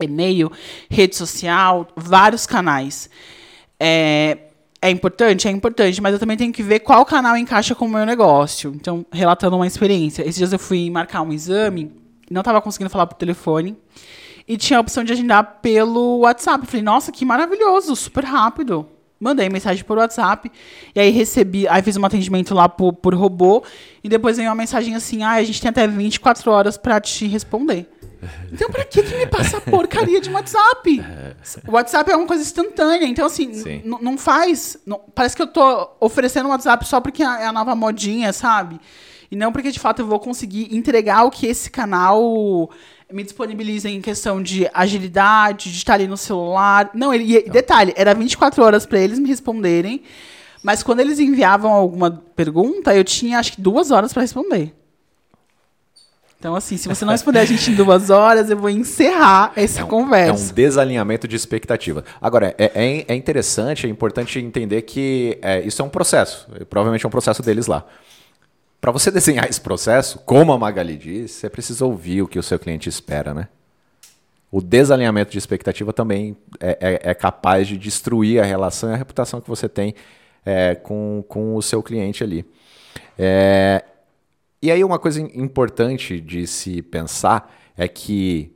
e-mail, 0.00 0.50
rede 0.90 1.14
social, 1.14 1.86
vários 1.94 2.46
canais. 2.46 3.10
É, 3.78 4.38
é 4.80 4.90
importante? 4.90 5.48
É 5.48 5.50
importante, 5.50 6.00
mas 6.00 6.12
eu 6.12 6.18
também 6.18 6.36
tenho 6.36 6.52
que 6.52 6.62
ver 6.62 6.80
qual 6.80 7.04
canal 7.04 7.36
encaixa 7.36 7.74
com 7.74 7.86
o 7.86 7.88
meu 7.88 8.06
negócio. 8.06 8.72
Então, 8.74 9.04
relatando 9.12 9.56
uma 9.56 9.66
experiência. 9.66 10.22
Esses 10.22 10.36
dias 10.36 10.52
eu 10.52 10.58
fui 10.58 10.90
marcar 10.90 11.22
um 11.22 11.32
exame, 11.32 11.92
não 12.30 12.40
estava 12.40 12.60
conseguindo 12.60 12.90
falar 12.90 13.06
por 13.06 13.16
telefone, 13.16 13.76
e 14.48 14.56
tinha 14.56 14.78
a 14.78 14.80
opção 14.80 15.02
de 15.02 15.12
agendar 15.12 15.58
pelo 15.60 16.18
WhatsApp. 16.18 16.64
Eu 16.64 16.68
falei, 16.68 16.82
nossa, 16.82 17.10
que 17.10 17.24
maravilhoso, 17.24 17.96
super 17.96 18.24
rápido. 18.24 18.88
Mandei 19.18 19.48
mensagem 19.48 19.82
por 19.82 19.96
WhatsApp, 19.96 20.52
e 20.94 21.00
aí 21.00 21.10
recebi, 21.10 21.66
aí 21.68 21.80
fiz 21.82 21.96
um 21.96 22.04
atendimento 22.04 22.54
lá 22.54 22.68
por, 22.68 22.92
por 22.92 23.14
robô, 23.14 23.64
e 24.04 24.10
depois 24.10 24.36
veio 24.36 24.50
uma 24.50 24.54
mensagem 24.54 24.94
assim, 24.94 25.22
ah, 25.22 25.32
a 25.32 25.42
gente 25.42 25.60
tem 25.60 25.70
até 25.70 25.86
24 25.86 26.50
horas 26.50 26.76
para 26.76 27.00
te 27.00 27.26
responder. 27.26 27.88
Então, 28.52 28.68
pra 28.70 28.84
que, 28.84 29.02
que 29.02 29.16
me 29.16 29.26
passa 29.26 29.60
porcaria 29.60 30.20
de 30.20 30.30
WhatsApp? 30.30 31.02
O 31.66 31.72
WhatsApp 31.72 32.10
é 32.10 32.16
uma 32.16 32.26
coisa 32.26 32.42
instantânea. 32.42 33.06
Então, 33.06 33.26
assim, 33.26 33.82
não 33.84 34.16
faz. 34.18 34.76
parece 35.14 35.36
que 35.36 35.42
eu 35.42 35.46
tô 35.46 35.90
oferecendo 36.00 36.46
o 36.46 36.50
WhatsApp 36.50 36.86
só 36.86 37.00
porque 37.00 37.22
é 37.22 37.46
a 37.46 37.52
nova 37.52 37.74
modinha, 37.74 38.32
sabe? 38.32 38.80
E 39.30 39.36
não 39.36 39.52
porque, 39.52 39.70
de 39.70 39.80
fato, 39.80 40.02
eu 40.02 40.06
vou 40.06 40.20
conseguir 40.20 40.74
entregar 40.74 41.24
o 41.24 41.30
que 41.30 41.46
esse 41.46 41.70
canal 41.70 42.70
me 43.12 43.22
disponibiliza 43.22 43.88
em 43.88 44.00
questão 44.00 44.42
de 44.42 44.68
agilidade, 44.74 45.70
de 45.70 45.78
estar 45.78 45.94
ali 45.94 46.06
no 46.06 46.16
celular. 46.16 46.90
Não, 46.94 47.12
ele, 47.12 47.42
detalhe, 47.42 47.92
era 47.96 48.14
24 48.14 48.62
horas 48.62 48.86
para 48.86 48.98
eles 48.98 49.18
me 49.18 49.28
responderem. 49.28 50.02
Mas 50.62 50.82
quando 50.82 51.00
eles 51.00 51.18
enviavam 51.18 51.70
alguma 51.70 52.22
pergunta, 52.34 52.94
eu 52.94 53.04
tinha 53.04 53.38
acho 53.38 53.52
que 53.52 53.60
duas 53.60 53.90
horas 53.90 54.12
para 54.12 54.22
responder. 54.22 54.74
Então, 56.38 56.54
assim, 56.54 56.76
se 56.76 56.86
você 56.86 57.04
não 57.04 57.12
responder 57.12 57.38
a 57.38 57.44
gente 57.44 57.70
em 57.70 57.74
duas 57.74 58.10
horas, 58.10 58.50
eu 58.50 58.56
vou 58.56 58.68
encerrar 58.68 59.52
essa 59.56 59.80
é 59.80 59.84
um, 59.84 59.88
conversa. 59.88 60.48
É 60.48 60.50
um 60.50 60.54
desalinhamento 60.54 61.26
de 61.26 61.34
expectativa. 61.34 62.04
Agora, 62.20 62.54
é, 62.58 62.70
é, 62.74 63.04
é 63.08 63.14
interessante, 63.14 63.86
é 63.86 63.88
importante 63.88 64.38
entender 64.38 64.82
que 64.82 65.38
é, 65.40 65.62
isso 65.62 65.80
é 65.80 65.84
um 65.84 65.88
processo. 65.88 66.46
Provavelmente 66.68 67.04
é 67.04 67.08
um 67.08 67.10
processo 67.10 67.42
deles 67.42 67.66
lá. 67.66 67.84
Para 68.86 68.92
você 68.92 69.10
desenhar 69.10 69.48
esse 69.50 69.60
processo, 69.60 70.20
como 70.20 70.52
a 70.52 70.58
Magali 70.58 70.96
diz, 70.96 71.32
você 71.32 71.50
precisa 71.50 71.84
ouvir 71.84 72.22
o 72.22 72.28
que 72.28 72.38
o 72.38 72.42
seu 72.42 72.56
cliente 72.56 72.88
espera, 72.88 73.34
né? 73.34 73.48
O 74.48 74.62
desalinhamento 74.62 75.32
de 75.32 75.38
expectativa 75.38 75.92
também 75.92 76.36
é, 76.60 76.78
é, 76.80 77.10
é 77.10 77.12
capaz 77.14 77.66
de 77.66 77.76
destruir 77.76 78.40
a 78.40 78.44
relação 78.44 78.88
e 78.88 78.92
a 78.92 78.96
reputação 78.96 79.40
que 79.40 79.48
você 79.48 79.68
tem 79.68 79.92
é, 80.44 80.76
com, 80.76 81.24
com 81.26 81.56
o 81.56 81.62
seu 81.62 81.82
cliente 81.82 82.22
ali. 82.22 82.46
É, 83.18 83.82
e 84.62 84.70
aí 84.70 84.84
uma 84.84 85.00
coisa 85.00 85.20
importante 85.20 86.20
de 86.20 86.46
se 86.46 86.80
pensar 86.80 87.52
é 87.76 87.88
que 87.88 88.55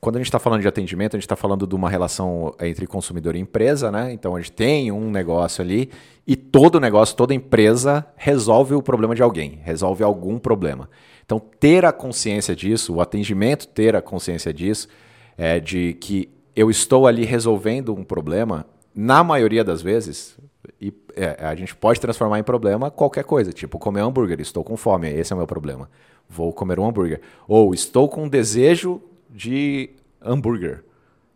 quando 0.00 0.16
a 0.16 0.18
gente 0.18 0.28
está 0.28 0.38
falando 0.38 0.60
de 0.60 0.68
atendimento, 0.68 1.16
a 1.16 1.18
gente 1.18 1.24
está 1.24 1.36
falando 1.36 1.66
de 1.66 1.74
uma 1.74 1.90
relação 1.90 2.54
entre 2.60 2.86
consumidor 2.86 3.34
e 3.34 3.40
empresa, 3.40 3.90
né? 3.90 4.12
Então 4.12 4.36
a 4.36 4.40
gente 4.40 4.52
tem 4.52 4.92
um 4.92 5.10
negócio 5.10 5.62
ali 5.62 5.90
e 6.26 6.36
todo 6.36 6.78
negócio, 6.78 7.16
toda 7.16 7.34
empresa 7.34 8.06
resolve 8.16 8.74
o 8.74 8.82
problema 8.82 9.14
de 9.14 9.22
alguém, 9.22 9.58
resolve 9.62 10.04
algum 10.04 10.38
problema. 10.38 10.88
Então 11.24 11.38
ter 11.38 11.84
a 11.84 11.92
consciência 11.92 12.54
disso, 12.54 12.94
o 12.94 13.00
atendimento 13.00 13.66
ter 13.66 13.96
a 13.96 14.02
consciência 14.02 14.52
disso, 14.54 14.88
é 15.36 15.58
de 15.58 15.94
que 15.94 16.28
eu 16.54 16.70
estou 16.70 17.06
ali 17.06 17.24
resolvendo 17.24 17.94
um 17.94 18.04
problema, 18.04 18.66
na 18.94 19.22
maioria 19.22 19.62
das 19.62 19.80
vezes, 19.80 20.36
e 20.80 20.92
é, 21.14 21.36
a 21.44 21.54
gente 21.54 21.74
pode 21.74 22.00
transformar 22.00 22.38
em 22.38 22.42
problema 22.42 22.90
qualquer 22.90 23.24
coisa, 23.24 23.52
tipo 23.52 23.78
comer 23.78 24.00
hambúrguer, 24.00 24.40
estou 24.40 24.64
com 24.64 24.76
fome, 24.76 25.08
esse 25.08 25.32
é 25.32 25.34
o 25.34 25.38
meu 25.38 25.46
problema. 25.46 25.88
Vou 26.28 26.52
comer 26.52 26.78
um 26.78 26.86
hambúrguer. 26.86 27.20
Ou 27.46 27.72
estou 27.72 28.08
com 28.08 28.28
desejo 28.28 29.00
de 29.30 29.90
hambúrguer. 30.20 30.84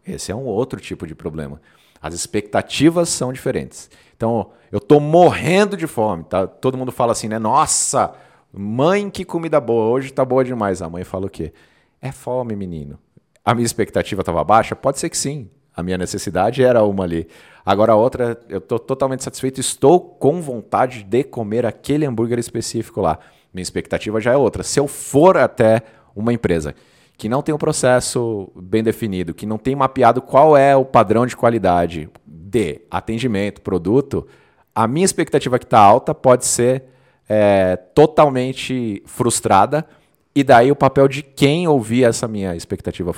Esse 0.07 0.33
é 0.33 0.35
um 0.35 0.45
outro 0.45 0.81
tipo 0.81 1.07
de 1.07 1.15
problema. 1.15 1.61
As 2.01 2.15
expectativas 2.15 3.09
são 3.09 3.33
diferentes. 3.33 3.89
Então, 4.17 4.51
eu 4.71 4.79
estou 4.79 4.99
morrendo 4.99 5.77
de 5.77 5.87
fome. 5.87 6.25
Tá? 6.25 6.47
Todo 6.47 6.77
mundo 6.77 6.91
fala 6.91 7.13
assim, 7.13 7.29
né? 7.29 7.39
Nossa, 7.39 8.13
mãe, 8.53 9.09
que 9.09 9.25
comida 9.25 9.61
boa. 9.61 9.91
Hoje 9.91 10.09
está 10.09 10.25
boa 10.25 10.45
demais. 10.45 10.83
A 10.83 10.91
mãe 10.91 11.05
fala 11.05 11.27
o 11.27 11.31
quê? 11.31 11.53
É 12.01 12.11
fome, 12.11 12.57
menino. 12.57 12.99
A 13.45 13.55
minha 13.55 13.67
expectativa 13.67 14.23
estava 14.23 14.43
baixa? 14.43 14.75
Pode 14.75 14.99
ser 14.99 15.09
que 15.09 15.17
sim. 15.17 15.49
A 15.75 15.83
minha 15.83 15.97
necessidade 15.97 16.63
era 16.63 16.83
uma 16.83 17.05
ali. 17.05 17.29
Agora 17.65 17.93
a 17.93 17.97
outra, 17.97 18.39
eu 18.49 18.59
estou 18.59 18.79
totalmente 18.79 19.23
satisfeito, 19.23 19.61
estou 19.61 20.01
com 20.01 20.41
vontade 20.41 21.05
de 21.05 21.25
comer 21.25 21.65
aquele 21.65 22.05
hambúrguer 22.05 22.39
específico 22.39 23.01
lá. 23.01 23.19
Minha 23.55 23.63
expectativa 23.63 24.21
já 24.21 24.33
é 24.33 24.37
outra. 24.37 24.63
Se 24.63 24.81
eu 24.81 24.89
for 24.89 25.37
até 25.37 25.83
uma 26.15 26.33
empresa 26.33 26.75
que 27.23 27.29
não 27.29 27.41
tem 27.41 27.55
um 27.55 27.59
processo 27.59 28.51
bem 28.57 28.83
definido, 28.83 29.33
que 29.33 29.47
não 29.47 29.57
tem 29.57 29.77
mapeado 29.77 30.21
qual 30.21 30.57
é 30.57 30.75
o 30.75 30.85
padrão 30.85 31.25
de 31.25 31.37
qualidade 31.37 32.11
de 32.27 32.81
atendimento, 32.91 33.61
produto, 33.61 34.27
a 34.75 34.89
minha 34.89 35.05
expectativa 35.05 35.57
que 35.57 35.65
está 35.65 35.79
alta 35.79 36.13
pode 36.13 36.45
ser 36.45 36.83
é, 37.29 37.77
totalmente 37.77 39.05
frustrada. 39.07 39.87
E 40.35 40.43
daí 40.43 40.73
o 40.73 40.75
papel 40.75 41.07
de 41.07 41.23
quem 41.23 41.69
ouvir 41.69 42.03
essa 42.03 42.27
minha 42.27 42.57
expectativa, 42.57 43.13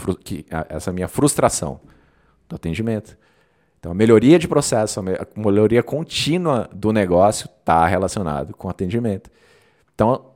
essa 0.68 0.92
minha 0.92 1.08
frustração 1.08 1.80
do 2.46 2.56
atendimento. 2.56 3.16
Então, 3.80 3.90
a 3.90 3.94
melhoria 3.94 4.38
de 4.38 4.46
processo, 4.46 5.00
a 5.00 5.02
melhoria 5.34 5.82
contínua 5.82 6.68
do 6.74 6.92
negócio 6.92 7.48
está 7.58 7.86
relacionado 7.86 8.54
com 8.54 8.68
atendimento. 8.68 9.30
Então, 9.94 10.26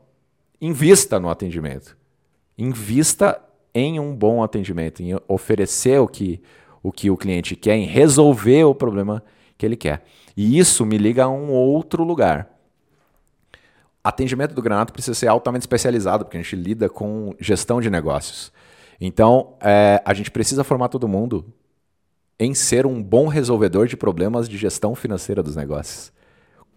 invista 0.58 1.20
no 1.20 1.28
atendimento. 1.28 1.98
Invista 2.56 3.42
em 3.74 4.00
um 4.00 4.14
bom 4.14 4.42
atendimento, 4.42 5.02
em 5.02 5.18
oferecer 5.28 5.98
o 6.00 6.08
que 6.08 6.40
o, 6.82 6.92
que 6.92 7.10
o 7.10 7.16
cliente 7.16 7.56
quer, 7.56 7.76
em 7.76 7.86
resolver 7.86 8.64
o 8.64 8.74
problema 8.74 9.22
que 9.56 9.66
ele 9.66 9.76
quer. 9.76 10.04
E 10.36 10.58
isso 10.58 10.86
me 10.86 10.96
liga 10.96 11.24
a 11.24 11.28
um 11.28 11.50
outro 11.50 12.04
lugar. 12.04 12.48
Atendimento 14.02 14.54
do 14.54 14.62
Granato 14.62 14.92
precisa 14.92 15.14
ser 15.14 15.26
altamente 15.26 15.62
especializado, 15.62 16.24
porque 16.24 16.38
a 16.38 16.42
gente 16.42 16.56
lida 16.56 16.88
com 16.88 17.34
gestão 17.40 17.80
de 17.80 17.90
negócios. 17.90 18.52
Então, 19.00 19.54
é, 19.60 20.00
a 20.04 20.14
gente 20.14 20.30
precisa 20.30 20.64
formar 20.64 20.88
todo 20.88 21.08
mundo 21.08 21.44
em 22.38 22.54
ser 22.54 22.86
um 22.86 23.02
bom 23.02 23.26
resolvedor 23.26 23.86
de 23.86 23.96
problemas 23.96 24.48
de 24.48 24.56
gestão 24.56 24.94
financeira 24.94 25.42
dos 25.42 25.56
negócios. 25.56 26.12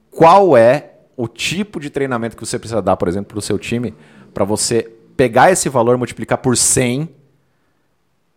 Qual 0.10 0.58
é 0.58 0.95
o 1.15 1.27
tipo 1.27 1.80
de 1.80 1.89
treinamento 1.89 2.36
que 2.36 2.45
você 2.45 2.58
precisa 2.58 2.82
dar, 2.82 2.97
por 2.97 3.08
exemplo, 3.08 3.30
para 3.30 3.39
o 3.39 3.41
seu 3.41 3.60
time, 3.60 3.93
para 4.34 4.43
você 4.43 4.91
pegar 5.21 5.51
esse 5.51 5.69
valor, 5.69 5.99
multiplicar 5.99 6.39
por 6.39 6.57
100 6.57 7.07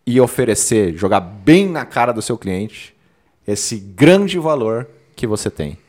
e 0.05 0.21
oferecer, 0.21 0.95
jogar 0.95 1.19
bem 1.19 1.67
na 1.67 1.83
cara 1.83 2.11
do 2.11 2.21
seu 2.21 2.37
cliente 2.37 2.95
esse 3.47 3.77
grande 3.77 4.37
valor 4.37 4.87
que 5.15 5.25
você 5.25 5.49
tem, 5.49 5.79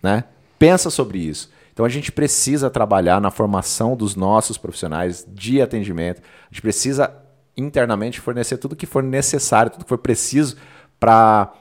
né? 0.00 0.22
Pensa 0.56 0.88
sobre 0.88 1.18
isso. 1.18 1.50
Então 1.72 1.84
a 1.84 1.88
gente 1.88 2.12
precisa 2.12 2.70
trabalhar 2.70 3.20
na 3.20 3.32
formação 3.32 3.96
dos 3.96 4.14
nossos 4.14 4.56
profissionais 4.56 5.26
de 5.28 5.60
atendimento. 5.60 6.22
A 6.48 6.54
gente 6.54 6.62
precisa 6.62 7.12
internamente 7.56 8.20
fornecer 8.20 8.56
tudo 8.56 8.76
que 8.76 8.86
for 8.86 9.02
necessário, 9.02 9.72
tudo 9.72 9.82
que 9.82 9.88
for 9.88 9.98
preciso 9.98 10.56
para 11.00 11.52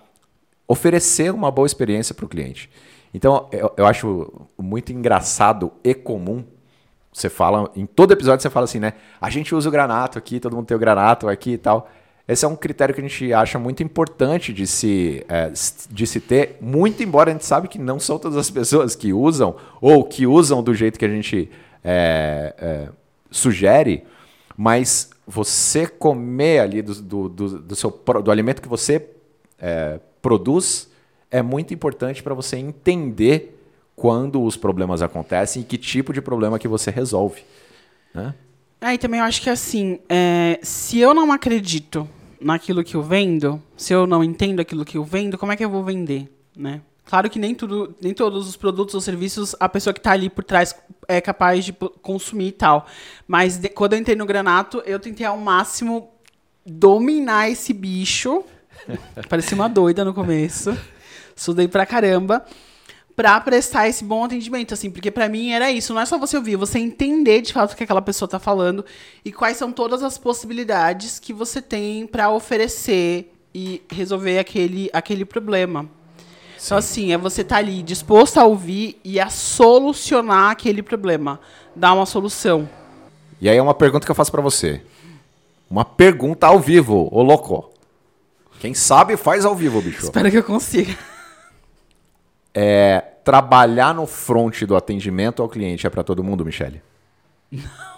oferecer 0.67 1.34
uma 1.34 1.49
boa 1.49 1.65
experiência 1.65 2.13
para 2.13 2.25
o 2.25 2.29
cliente. 2.29 2.69
Então 3.15 3.49
eu, 3.51 3.73
eu 3.75 3.88
acho 3.88 4.47
muito 4.60 4.93
engraçado 4.93 5.71
e 5.84 5.95
comum 5.95 6.45
você 7.12 7.30
fala, 7.30 7.72
em 7.76 7.86
todo 7.86 8.12
episódio 8.12 8.41
você 8.41 8.50
fala 8.50 8.65
assim, 8.65 8.80
né? 8.80 8.93
A 9.19 9.30
gente 9.30 9.54
usa 9.54 9.67
o 9.67 9.72
granato 9.72 10.17
aqui, 10.17 10.39
todo 10.39 10.56
mundo 10.56 10.65
tem 10.65 10.78
o 10.78 10.80
granato 10.80 11.28
aqui 11.28 11.52
e 11.52 11.58
tal. 11.58 11.89
Esse 12.28 12.45
é 12.45 12.48
um 12.48 12.56
critério 12.56 12.93
que 12.93 13.02
a 13.02 13.04
gente 13.04 13.34
acha 13.34 13.58
muito 13.58 13.82
importante 13.82 14.54
de 14.54 14.67
se, 14.67 15.26
é, 15.28 15.52
de 15.89 16.06
se 16.06 16.19
ter, 16.19 16.58
muito 16.62 17.02
embora 17.02 17.32
a 17.32 17.34
gente 17.34 17.43
sabe 17.43 17.67
que 17.67 17.80
não 17.80 18.00
são 18.00 18.19
todas 18.19 18.38
as 18.38 18.52
pessoas 18.52 18.95
que 18.95 19.12
usam, 19.12 19.56
ou 19.82 20.04
que 20.04 20.28
usam 20.28 20.62
do 20.62 20.74
jeito 20.76 21.00
que 21.00 21.06
a 21.06 21.10
gente 21.10 21.50
é, 21.84 22.54
é, 22.58 22.89
sugere, 23.32 24.04
mas 24.56 25.10
você 25.26 25.88
comer 25.88 26.60
ali 26.60 26.84
do, 26.84 26.93
do, 27.02 27.30
do, 27.30 27.60
do, 27.62 27.76
seu, 27.76 27.89
do 28.24 28.30
alimento 28.30 28.62
que 28.62 28.67
você 28.67 29.08
é, 29.58 30.00
produz 30.22 30.88
é 31.32 31.41
muito 31.41 31.74
importante 31.74 32.22
para 32.22 32.36
você 32.36 32.58
entender 32.58 33.59
quando 33.99 34.41
os 34.41 34.55
problemas 34.55 35.01
acontecem 35.01 35.62
e 35.62 35.65
que 35.65 35.77
tipo 35.77 36.13
de 36.13 36.21
problema 36.21 36.57
que 36.57 36.69
você 36.69 36.89
resolve. 36.89 37.43
Né? 38.13 38.33
É, 38.79 38.93
e 38.93 38.97
também 38.97 39.19
eu 39.19 39.25
acho 39.25 39.41
que 39.41 39.49
assim, 39.49 39.99
é, 40.07 40.57
se 40.63 40.99
eu 40.99 41.13
não 41.13 41.33
acredito 41.33 42.07
naquilo 42.39 42.81
que 42.81 42.95
eu 42.95 43.03
vendo, 43.03 43.62
se 43.75 43.91
eu 43.91 44.07
não 44.07 44.23
entendo 44.23 44.62
aquilo 44.62 44.85
que 44.85 44.97
eu 44.97 45.03
vendo, 45.03 45.38
como 45.38 45.51
é 45.51 45.57
que 45.57 45.65
eu 45.65 45.69
vou 45.69 45.83
vender, 45.83 46.31
né? 46.55 46.79
Claro 47.03 47.29
que 47.29 47.38
nem 47.38 47.53
tudo, 47.53 47.93
nem 48.01 48.13
todos 48.13 48.47
os 48.47 48.55
produtos 48.55 48.95
ou 48.95 49.01
serviços 49.01 49.53
a 49.59 49.67
pessoa 49.67 49.93
que 49.93 49.99
está 49.99 50.12
ali 50.12 50.29
por 50.29 50.45
trás 50.45 50.73
é 51.05 51.19
capaz 51.19 51.65
de 51.65 51.73
consumir 52.01 52.47
e 52.47 52.51
tal. 52.53 52.85
Mas 53.27 53.57
de, 53.57 53.67
quando 53.67 53.93
eu 53.93 53.99
entrei 53.99 54.15
no 54.15 54.25
Granato, 54.25 54.81
eu 54.85 54.99
tentei 54.99 55.25
ao 55.25 55.38
máximo 55.38 56.09
dominar 56.65 57.49
esse 57.49 57.73
bicho. 57.73 58.45
Parecia 59.27 59.55
uma 59.55 59.67
doida 59.67 60.05
no 60.05 60.13
começo. 60.13 60.77
Estudei 61.35 61.67
pra 61.67 61.85
caramba 61.85 62.45
para 63.19 63.38
prestar 63.41 63.89
esse 63.89 64.01
bom 64.01 64.23
atendimento, 64.23 64.73
assim, 64.73 64.89
porque 64.89 65.12
para 65.12 65.27
mim 65.27 65.51
era 65.51 65.69
isso, 65.69 65.93
não 65.93 65.99
é 65.99 66.05
só 66.05 66.17
você 66.17 66.38
ouvir, 66.38 66.55
você 66.55 66.79
entender 66.79 67.41
de 67.41 67.51
fato 67.51 67.73
o 67.73 67.75
que 67.75 67.84
aquela 67.84 68.01
pessoa 68.01 68.27
está 68.27 68.39
falando 68.39 68.86
e 69.25 69.32
quais 69.34 69.58
são 69.58 69.73
todas 69.73 70.01
as 70.03 70.17
possibilidades 70.17 71.19
que 71.19 71.34
você 71.34 71.62
tem 71.62 72.08
para 72.08 72.32
oferecer 72.32 73.29
e 73.53 73.82
resolver 73.91 74.39
aquele, 74.39 74.89
aquele 74.93 75.25
problema. 75.25 75.82
Então, 75.82 75.89
Sim. 76.58 76.65
Então, 76.65 76.77
assim, 76.77 77.12
é 77.12 77.17
você 77.17 77.41
estar 77.41 77.55
tá 77.55 77.60
ali 77.60 77.84
disposto 77.84 78.38
a 78.38 78.45
ouvir 78.45 78.97
e 79.03 79.19
a 79.19 79.29
solucionar 79.29 80.51
aquele 80.51 80.82
problema, 80.82 81.41
dar 81.75 81.91
uma 81.95 82.05
solução. 82.05 82.69
E 83.41 83.49
aí 83.49 83.58
é 83.58 83.62
uma 83.62 83.73
pergunta 83.73 84.05
que 84.05 84.12
eu 84.12 84.15
faço 84.15 84.32
para 84.32 84.41
você. 84.41 84.82
Uma 85.69 85.84
pergunta 85.84 86.47
ao 86.47 86.58
vivo, 86.58 87.10
ô 87.12 87.21
louco. 87.21 87.69
Quem 88.62 88.73
sabe 88.73 89.17
faz 89.17 89.43
ao 89.43 89.58
vivo, 89.58 89.82
bicho. 89.82 90.05
Espero 90.05 90.32
que 90.32 90.38
eu 90.38 90.43
consiga 90.43 90.95
é, 92.53 92.99
trabalhar 93.23 93.93
no 93.93 94.05
front 94.05 94.63
do 94.63 94.75
atendimento 94.75 95.41
ao 95.41 95.49
cliente 95.49 95.85
é 95.85 95.89
para 95.89 96.03
todo 96.03 96.23
mundo, 96.23 96.45
Michele? 96.45 96.81
Não. 97.51 97.89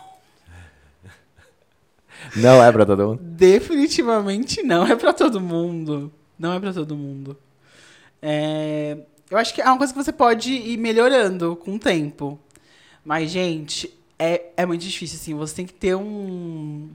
Não 2.36 2.64
é 2.64 2.72
para 2.72 2.86
todo 2.86 3.08
mundo? 3.08 3.20
Definitivamente 3.22 4.62
não 4.64 4.86
é 4.86 4.96
para 4.96 5.14
todo 5.14 5.42
mundo. 5.42 6.12
Não 6.38 6.54
é 6.54 6.60
para 6.60 6.74
todo 6.74 6.96
mundo. 6.96 7.38
É, 8.22 8.98
eu 9.30 9.38
acho 9.38 9.54
que 9.54 9.62
é 9.62 9.66
uma 9.66 9.78
coisa 9.78 9.94
que 9.94 10.04
você 10.04 10.12
pode 10.12 10.52
ir 10.52 10.78
melhorando 10.78 11.56
com 11.56 11.76
o 11.76 11.80
tempo. 11.80 12.40
Mas, 13.04 13.32
gente, 13.32 13.92
é, 14.18 14.50
é 14.56 14.66
muito 14.66 14.82
difícil, 14.82 15.18
assim. 15.18 15.34
Você 15.34 15.56
tem 15.56 15.66
que 15.66 15.74
ter 15.74 15.96
um, 15.96 16.90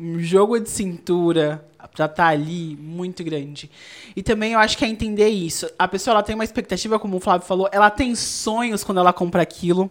um 0.00 0.20
jogo 0.20 0.58
de 0.58 0.70
cintura 0.70 1.64
já 1.98 2.06
tá 2.06 2.28
ali 2.28 2.76
muito 2.76 3.24
grande. 3.24 3.68
E 4.14 4.22
também 4.22 4.52
eu 4.52 4.60
acho 4.60 4.78
que 4.78 4.84
é 4.84 4.88
entender 4.88 5.28
isso. 5.28 5.68
A 5.76 5.88
pessoa 5.88 6.14
ela 6.14 6.22
tem 6.22 6.34
uma 6.34 6.44
expectativa, 6.44 6.96
como 6.96 7.16
o 7.16 7.20
Flávio 7.20 7.44
falou, 7.44 7.68
ela 7.72 7.90
tem 7.90 8.14
sonhos 8.14 8.84
quando 8.84 8.98
ela 8.98 9.12
compra 9.12 9.42
aquilo. 9.42 9.90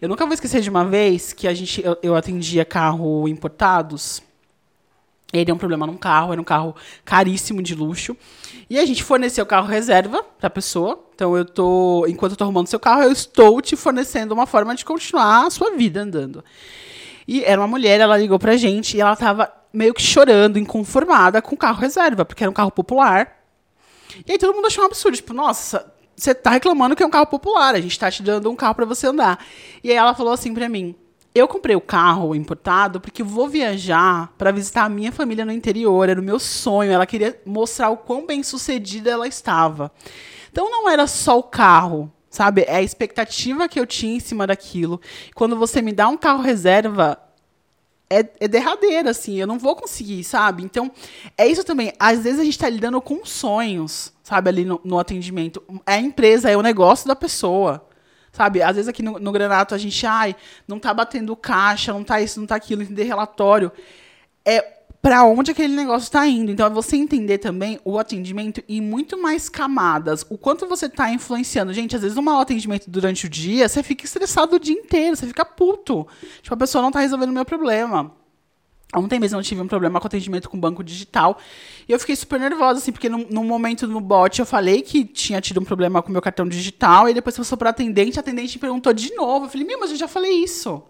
Eu 0.00 0.10
nunca 0.10 0.26
vou 0.26 0.34
esquecer 0.34 0.60
de 0.60 0.68
uma 0.68 0.84
vez 0.84 1.32
que 1.32 1.48
a 1.48 1.54
gente 1.54 1.82
eu, 1.82 1.96
eu 2.02 2.14
atendia 2.14 2.66
carro 2.66 3.26
importados. 3.28 4.22
Ele 5.32 5.44
deu 5.46 5.54
um 5.54 5.58
problema 5.58 5.86
num 5.86 5.96
carro, 5.96 6.32
era 6.32 6.40
um 6.40 6.44
carro 6.44 6.76
caríssimo 7.04 7.62
de 7.62 7.74
luxo. 7.74 8.14
E 8.68 8.78
a 8.78 8.84
gente 8.84 9.02
forneceu 9.02 9.44
o 9.44 9.46
carro 9.46 9.66
reserva 9.66 10.22
para 10.22 10.48
a 10.48 10.50
pessoa. 10.50 11.02
Então 11.14 11.34
eu 11.34 11.46
tô, 11.46 12.06
enquanto 12.06 12.32
eu 12.32 12.36
tô 12.36 12.44
arrumando 12.44 12.66
seu 12.66 12.78
carro, 12.78 13.02
eu 13.02 13.12
estou 13.12 13.60
te 13.62 13.74
fornecendo 13.74 14.34
uma 14.34 14.46
forma 14.46 14.74
de 14.74 14.84
continuar 14.84 15.46
a 15.46 15.50
sua 15.50 15.74
vida 15.74 16.02
andando. 16.02 16.44
E 17.26 17.44
era 17.44 17.60
uma 17.60 17.66
mulher, 17.66 18.00
ela 18.00 18.16
ligou 18.16 18.38
pra 18.38 18.56
gente 18.56 18.96
e 18.96 19.00
ela 19.00 19.16
tava 19.16 19.52
meio 19.72 19.92
que 19.92 20.02
chorando, 20.02 20.58
inconformada 20.58 21.42
com 21.42 21.54
o 21.54 21.58
carro 21.58 21.80
reserva, 21.80 22.24
porque 22.24 22.42
era 22.42 22.50
um 22.50 22.54
carro 22.54 22.70
popular. 22.70 23.36
E 24.26 24.32
aí 24.32 24.38
todo 24.38 24.54
mundo 24.54 24.66
achou 24.66 24.84
um 24.84 24.86
absurdo, 24.86 25.16
tipo, 25.16 25.34
nossa, 25.34 25.92
você 26.16 26.34
tá 26.34 26.50
reclamando 26.50 26.96
que 26.96 27.02
é 27.02 27.06
um 27.06 27.10
carro 27.10 27.26
popular, 27.26 27.74
a 27.74 27.80
gente 27.80 27.98
tá 27.98 28.10
te 28.10 28.22
dando 28.22 28.50
um 28.50 28.56
carro 28.56 28.74
para 28.74 28.86
você 28.86 29.06
andar. 29.08 29.44
E 29.84 29.90
aí 29.90 29.96
ela 29.96 30.14
falou 30.14 30.32
assim 30.32 30.54
para 30.54 30.68
mim: 30.68 30.94
"Eu 31.34 31.46
comprei 31.46 31.76
o 31.76 31.80
carro 31.80 32.34
importado 32.34 33.00
porque 33.00 33.22
vou 33.22 33.48
viajar 33.48 34.32
para 34.38 34.50
visitar 34.50 34.84
a 34.84 34.88
minha 34.88 35.12
família 35.12 35.44
no 35.44 35.52
interior, 35.52 36.08
era 36.08 36.20
o 36.20 36.24
meu 36.24 36.38
sonho, 36.38 36.90
ela 36.90 37.06
queria 37.06 37.38
mostrar 37.44 37.90
o 37.90 37.96
quão 37.98 38.24
bem-sucedida 38.24 39.10
ela 39.10 39.28
estava". 39.28 39.92
Então 40.50 40.70
não 40.70 40.88
era 40.88 41.06
só 41.06 41.38
o 41.38 41.42
carro, 41.42 42.10
sabe? 42.36 42.66
É 42.68 42.76
a 42.76 42.82
expectativa 42.82 43.66
que 43.66 43.80
eu 43.80 43.86
tinha 43.86 44.14
em 44.14 44.20
cima 44.20 44.46
daquilo. 44.46 45.00
Quando 45.34 45.56
você 45.56 45.80
me 45.80 45.90
dá 45.90 46.06
um 46.06 46.18
carro 46.18 46.42
reserva, 46.42 47.18
é, 48.10 48.18
é 48.38 48.46
derradeira, 48.46 49.10
assim, 49.10 49.36
eu 49.40 49.46
não 49.46 49.58
vou 49.58 49.74
conseguir, 49.74 50.22
sabe? 50.22 50.62
Então, 50.62 50.92
é 51.36 51.46
isso 51.46 51.64
também. 51.64 51.94
Às 51.98 52.20
vezes 52.22 52.38
a 52.38 52.44
gente 52.44 52.52
está 52.52 52.68
lidando 52.68 53.00
com 53.00 53.24
sonhos, 53.24 54.12
sabe, 54.22 54.50
ali 54.50 54.64
no, 54.66 54.78
no, 54.84 54.98
atendimento. 54.98 55.62
É 55.86 55.94
a 55.94 56.00
empresa, 56.00 56.50
é 56.50 56.56
o 56.56 56.62
negócio 56.62 57.08
da 57.08 57.16
pessoa. 57.16 57.88
Sabe, 58.30 58.60
às 58.60 58.76
vezes 58.76 58.88
aqui 58.88 59.02
no, 59.02 59.18
no 59.18 59.32
Granato 59.32 59.74
a 59.74 59.78
gente, 59.78 60.06
ai, 60.06 60.36
não 60.68 60.78
tá 60.78 60.92
batendo 60.92 61.34
caixa, 61.34 61.90
não 61.90 62.04
tá 62.04 62.20
isso, 62.20 62.38
não 62.38 62.46
tá 62.46 62.54
aquilo, 62.54 62.82
entender 62.82 63.04
relatório. 63.04 63.72
É 64.44 64.75
para 65.06 65.22
onde 65.22 65.52
aquele 65.52 65.72
negócio 65.72 66.06
está 66.06 66.26
indo. 66.26 66.50
Então, 66.50 66.66
é 66.66 66.68
você 66.68 66.96
entender 66.96 67.38
também 67.38 67.78
o 67.84 67.96
atendimento 67.96 68.60
em 68.68 68.80
muito 68.80 69.16
mais 69.16 69.48
camadas. 69.48 70.26
O 70.28 70.36
quanto 70.36 70.66
você 70.66 70.86
está 70.86 71.12
influenciando. 71.12 71.72
Gente, 71.72 71.94
às 71.94 72.02
vezes, 72.02 72.18
um 72.18 72.22
mau 72.22 72.40
atendimento 72.40 72.90
durante 72.90 73.26
o 73.26 73.28
dia, 73.28 73.68
você 73.68 73.84
fica 73.84 74.04
estressado 74.04 74.56
o 74.56 74.58
dia 74.58 74.74
inteiro, 74.74 75.14
você 75.14 75.28
fica 75.28 75.44
puto. 75.44 76.08
Tipo, 76.42 76.54
a 76.54 76.56
pessoa 76.56 76.82
não 76.82 76.88
está 76.88 76.98
resolvendo 76.98 77.30
o 77.30 77.32
meu 77.32 77.44
problema. 77.44 78.10
Ontem 78.96 79.20
mesmo 79.20 79.38
eu 79.38 79.44
tive 79.44 79.60
um 79.60 79.68
problema 79.68 80.00
com 80.00 80.08
atendimento 80.08 80.50
com 80.50 80.58
banco 80.58 80.82
digital. 80.82 81.38
E 81.88 81.92
eu 81.92 82.00
fiquei 82.00 82.16
super 82.16 82.40
nervosa, 82.40 82.80
assim, 82.80 82.90
porque 82.90 83.08
no 83.08 83.44
momento 83.44 83.86
no 83.86 84.00
bot 84.00 84.40
eu 84.40 84.46
falei 84.46 84.82
que 84.82 85.04
tinha 85.04 85.40
tido 85.40 85.60
um 85.60 85.64
problema 85.64 86.02
com 86.02 86.08
o 86.08 86.12
meu 86.12 86.20
cartão 86.20 86.48
digital. 86.48 87.08
E 87.08 87.14
depois 87.14 87.36
passou 87.36 87.56
para 87.56 87.70
atendente, 87.70 88.18
a 88.18 88.22
atendente 88.22 88.58
perguntou 88.58 88.92
de 88.92 89.14
novo. 89.14 89.46
Eu 89.46 89.50
falei, 89.50 89.64
meu, 89.64 89.78
mas 89.78 89.92
eu 89.92 89.96
já 89.96 90.08
falei 90.08 90.32
isso. 90.42 90.82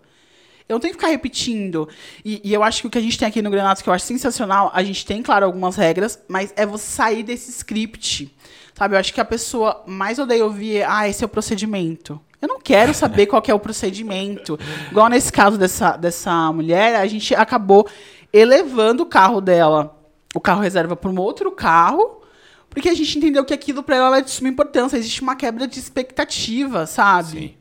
Eu 0.69 0.75
não 0.75 0.81
tenho 0.81 0.95
que 0.95 0.99
ficar 0.99 1.11
repetindo. 1.11 1.89
E, 2.25 2.41
e, 2.43 2.53
eu 2.53 2.63
acho 2.63 2.81
que 2.81 2.87
o 2.89 2.91
que 2.91 2.99
a 2.99 3.01
gente 3.01 3.17
tem 3.17 3.29
aqui 3.29 3.41
no 3.41 3.51
Granato, 3.51 3.83
que 3.83 3.89
eu 3.89 3.95
acho 3.95 4.05
sensacional, 4.05 4.71
a 4.75 4.83
gente 4.83 5.07
tem, 5.07 5.23
claro, 5.23 5.47
algumas 5.47 5.77
regras, 5.77 6.19
mas 6.29 6.53
é 6.57 6.67
você 6.67 6.85
sair 6.85 7.23
desse 7.23 7.51
script. 7.51 8.35
Sabe, 8.75 8.95
eu 8.95 8.99
acho 8.99 9.15
que 9.15 9.21
a 9.21 9.25
pessoa 9.25 9.85
mais 9.87 10.19
odeia 10.19 10.45
ouvir, 10.45 10.83
ah, 10.83 11.09
esse 11.09 11.23
é 11.23 11.27
o 11.27 11.29
procedimento. 11.29 12.21
Eu 12.43 12.49
não 12.49 12.61
quero 12.61 12.93
saber 12.95 13.27
qual 13.27 13.41
que 13.41 13.51
é 13.51 13.55
o 13.55 13.61
procedimento. 13.61 14.59
Igual 14.91 15.09
nesse 15.09 15.33
caso 15.33 15.57
dessa, 15.57 15.97
dessa 15.97 16.53
mulher, 16.53 16.97
a 16.97 17.07
gente 17.07 17.35
acabou 17.35 17.89
elevando 18.33 19.05
o 19.05 19.07
carro 19.07 19.41
dela, 19.41 19.97
o 20.35 20.41
carro 20.41 20.61
reserva, 20.61 20.97
para 20.97 21.11
um 21.11 21.19
outro 21.19 21.53
carro, 21.53 22.23
porque 22.69 22.89
a 22.89 22.95
gente 22.95 23.17
entendeu 23.17 23.45
que 23.45 23.55
aquilo 23.55 23.83
para 23.83 23.97
ela 23.97 24.19
é 24.19 24.21
de 24.21 24.31
suma 24.31 24.49
importância. 24.49 24.99
Existe 24.99 25.23
uma 25.23 25.37
quebra 25.37 25.67
de 25.67 25.79
expectativa, 25.79 26.87
sabe? 26.87 27.39
Sim. 27.39 27.55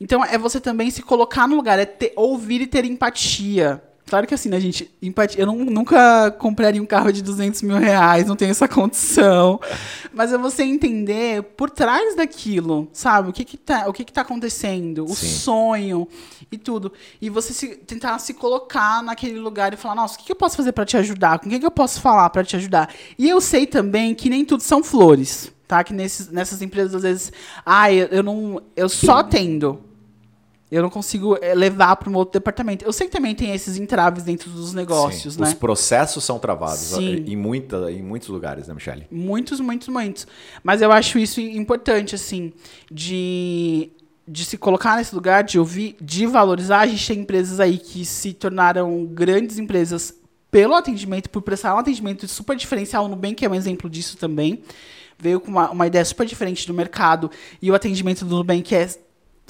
Então 0.00 0.24
é 0.24 0.38
você 0.38 0.58
também 0.58 0.90
se 0.90 1.02
colocar 1.02 1.46
no 1.46 1.54
lugar, 1.54 1.78
é 1.78 1.84
ter, 1.84 2.12
ouvir 2.16 2.62
e 2.62 2.66
ter 2.66 2.84
empatia. 2.84 3.82
Claro 4.10 4.26
que 4.26 4.34
assim, 4.34 4.48
né, 4.48 4.58
gente? 4.58 4.90
Empatia. 5.00 5.40
Eu 5.40 5.46
não, 5.46 5.56
nunca 5.56 6.32
compraria 6.32 6.82
um 6.82 6.86
carro 6.86 7.12
de 7.12 7.22
200 7.22 7.62
mil 7.62 7.76
reais, 7.76 8.26
não 8.26 8.34
tenho 8.34 8.50
essa 8.50 8.66
condição. 8.66 9.60
Mas 10.12 10.32
é 10.32 10.38
você 10.38 10.64
entender 10.64 11.44
por 11.56 11.70
trás 11.70 12.16
daquilo, 12.16 12.88
sabe? 12.92 13.30
O 13.30 13.32
que 13.32 13.44
que 13.44 13.56
tá, 13.56 13.86
o 13.86 13.92
que 13.92 14.04
que 14.04 14.12
tá 14.12 14.22
acontecendo, 14.22 15.04
o 15.04 15.14
Sim. 15.14 15.28
sonho 15.28 16.08
e 16.50 16.58
tudo. 16.58 16.92
E 17.22 17.30
você 17.30 17.52
se, 17.52 17.68
tentar 17.76 18.18
se 18.18 18.34
colocar 18.34 19.00
naquele 19.00 19.38
lugar 19.38 19.72
e 19.72 19.76
falar: 19.76 19.94
nossa, 19.94 20.16
o 20.16 20.18
que, 20.18 20.24
que 20.24 20.32
eu 20.32 20.36
posso 20.36 20.56
fazer 20.56 20.72
para 20.72 20.84
te 20.84 20.96
ajudar? 20.96 21.38
Com 21.38 21.48
quem 21.48 21.60
que 21.60 21.66
eu 21.66 21.70
posso 21.70 22.00
falar 22.00 22.28
para 22.30 22.42
te 22.42 22.56
ajudar? 22.56 22.92
E 23.16 23.28
eu 23.28 23.40
sei 23.40 23.64
também 23.64 24.12
que 24.12 24.28
nem 24.28 24.44
tudo 24.44 24.64
são 24.64 24.82
flores, 24.82 25.52
tá? 25.68 25.84
Que 25.84 25.92
nesses, 25.92 26.28
nessas 26.28 26.60
empresas, 26.60 26.96
às 26.96 27.02
vezes, 27.02 27.32
ah, 27.64 27.92
eu, 27.92 28.08
eu 28.08 28.22
não. 28.24 28.60
Eu 28.74 28.88
só 28.88 29.18
atendo 29.18 29.88
Eu 30.70 30.82
não 30.82 30.90
consigo 30.90 31.36
é, 31.42 31.52
levar 31.52 31.96
para 31.96 32.08
um 32.08 32.14
outro 32.14 32.38
departamento. 32.38 32.84
Eu 32.84 32.92
sei 32.92 33.08
que 33.08 33.12
também 33.12 33.34
tem 33.34 33.52
esses 33.52 33.76
entraves 33.76 34.22
dentro 34.22 34.48
dos 34.50 34.72
negócios, 34.72 35.34
Sim, 35.34 35.40
né? 35.40 35.48
Os 35.48 35.54
processos 35.54 36.22
são 36.22 36.38
travados 36.38 36.78
Sim. 36.78 37.24
em, 37.26 37.36
muita, 37.36 37.90
em 37.90 38.02
muitos 38.02 38.28
lugares, 38.28 38.68
né, 38.68 38.74
Michele? 38.74 39.06
Muitos, 39.10 39.58
muitos, 39.58 39.88
muitos. 39.88 40.26
Mas 40.62 40.80
eu 40.80 40.92
acho 40.92 41.18
isso 41.18 41.40
importante, 41.40 42.14
assim, 42.14 42.52
de, 42.90 43.90
de 44.28 44.44
se 44.44 44.56
colocar 44.56 44.96
nesse 44.96 45.12
lugar, 45.12 45.42
de 45.42 45.58
ouvir, 45.58 45.96
de 46.00 46.24
valorizar. 46.24 46.80
A 46.80 46.86
gente 46.86 47.04
tem 47.04 47.18
empresas 47.18 47.58
aí 47.58 47.76
que 47.76 48.04
se 48.04 48.32
tornaram 48.32 49.04
grandes 49.06 49.58
empresas 49.58 50.14
pelo 50.52 50.74
atendimento, 50.74 51.28
por 51.30 51.42
prestar 51.42 51.74
um 51.74 51.78
atendimento 51.78 52.28
super 52.28 52.56
diferencial. 52.56 53.06
O 53.06 53.08
Nubank 53.08 53.44
é 53.44 53.48
um 53.48 53.54
exemplo 53.54 53.90
disso 53.90 54.16
também. 54.16 54.62
Veio 55.18 55.40
com 55.40 55.50
uma, 55.50 55.70
uma 55.70 55.86
ideia 55.86 56.04
super 56.04 56.26
diferente 56.26 56.66
do 56.66 56.72
mercado 56.72 57.30
e 57.60 57.70
o 57.70 57.74
atendimento 57.74 58.24
do 58.24 58.36
Nubank 58.36 58.74
é 58.74 58.88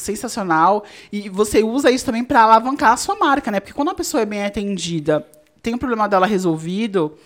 sensacional. 0.01 0.84
E 1.12 1.28
você 1.28 1.62
usa 1.62 1.90
isso 1.90 2.05
também 2.05 2.24
para 2.24 2.42
alavancar 2.42 2.92
a 2.92 2.96
sua 2.96 3.16
marca, 3.16 3.51
né? 3.51 3.61
Porque 3.61 3.74
quando 3.74 3.90
a 3.90 3.94
pessoa 3.94 4.22
é 4.22 4.26
bem 4.26 4.44
atendida, 4.44 5.26
tem 5.62 5.74
um 5.74 5.78
problema 5.78 6.09
dela 6.09 6.26
resolvido, 6.26 7.16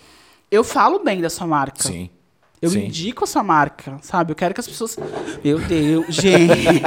eu 0.51 0.63
falo 0.63 0.99
bem 0.99 1.21
da 1.21 1.29
sua 1.29 1.47
marca. 1.47 1.83
Sim. 1.83 2.09
Eu 2.61 2.69
Sim. 2.69 2.85
indico 2.85 3.23
a 3.23 3.27
sua 3.27 3.43
marca, 3.43 3.97
sabe? 4.01 4.31
Eu 4.31 4.35
quero 4.35 4.53
que 4.53 4.59
as 4.59 4.67
pessoas. 4.67 4.97
Meu 5.43 5.59
Deus, 5.59 6.07
gente. 6.13 6.81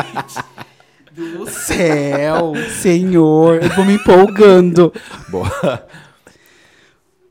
do 1.12 1.48
céu, 1.48 2.52
senhor. 2.80 3.62
Eu 3.62 3.70
vou 3.70 3.84
me 3.84 3.94
empolgando. 3.94 4.92
Boa. 5.28 5.86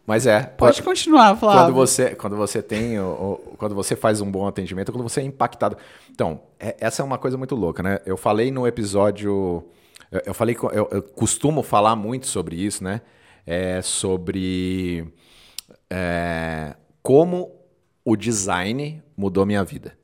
Mas 0.07 0.25
é. 0.25 0.41
Pode 0.41 0.81
continuar, 0.81 1.35
Flávio. 1.35 1.61
Quando 1.65 1.73
você, 1.75 2.15
quando 2.15 2.35
você 2.37 2.61
tem, 2.63 2.97
o, 2.97 3.03
o- 3.43 3.55
quando 3.57 3.75
você 3.75 3.93
faz 3.93 4.21
um 4.21 4.31
bom 4.31 4.47
atendimento, 4.47 4.89
quando 4.91 5.03
você 5.03 5.19
é 5.19 5.23
impactado. 5.23 5.77
Então, 6.09 6.39
é- 6.57 6.77
essa 6.79 7.01
é 7.01 7.05
uma 7.05 7.17
coisa 7.17 7.37
muito 7.37 7.53
louca, 7.55 7.83
né? 7.83 7.99
Eu 8.05 8.15
falei 8.15 8.49
no 8.49 8.65
episódio, 8.65 9.65
eu, 10.09 10.21
eu 10.27 10.33
falei, 10.33 10.55
eu, 10.71 10.87
eu 10.91 11.03
costumo 11.03 11.61
falar 11.61 11.93
muito 11.97 12.25
sobre 12.25 12.55
isso, 12.55 12.81
né? 12.85 13.01
É 13.45 13.81
sobre 13.81 15.13
é, 15.89 16.73
como 17.03 17.51
o 18.05 18.15
design 18.15 19.03
mudou 19.15 19.45
minha 19.45 19.63
vida. 19.65 19.97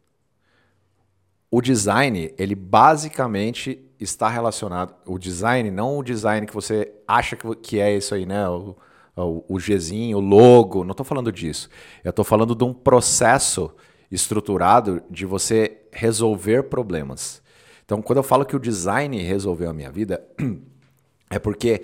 O 1.49 1.62
design, 1.62 2.34
ele 2.38 2.56
basicamente 2.56 3.80
está 3.99 4.28
relacionado. 4.28 4.95
O 5.06 5.18
design, 5.18 5.72
não 5.72 5.97
o 5.99 6.04
design 6.04 6.45
que 6.45 6.54
você 6.54 6.91
acha 7.08 7.36
que, 7.38 7.56
que 7.56 7.80
é 7.80 7.95
isso 7.95 8.14
aí, 8.16 8.26
né? 8.26 8.49
O, 8.49 8.76
o, 9.16 9.59
Gzinho, 9.59 10.18
o 10.18 10.22
logo. 10.22 10.84
Não 10.84 10.91
estou 10.91 11.05
falando 11.05 11.32
disso. 11.32 11.70
Eu 12.03 12.09
estou 12.09 12.26
falando 12.26 12.55
de 12.55 12.64
um 12.64 12.74
processo 12.74 13.72
estruturado 14.11 15.01
de 15.09 15.26
você 15.26 15.82
resolver 15.91 16.64
problemas. 16.64 17.41
Então, 17.86 18.01
quando 18.01 18.18
eu 18.18 18.24
falo 18.24 18.45
que 18.45 18.55
o 18.55 18.59
design 18.59 19.22
resolveu 19.22 19.70
a 19.70 19.74
minha 19.74 19.91
vida, 19.91 20.26
é 21.30 21.38
porque 21.38 21.84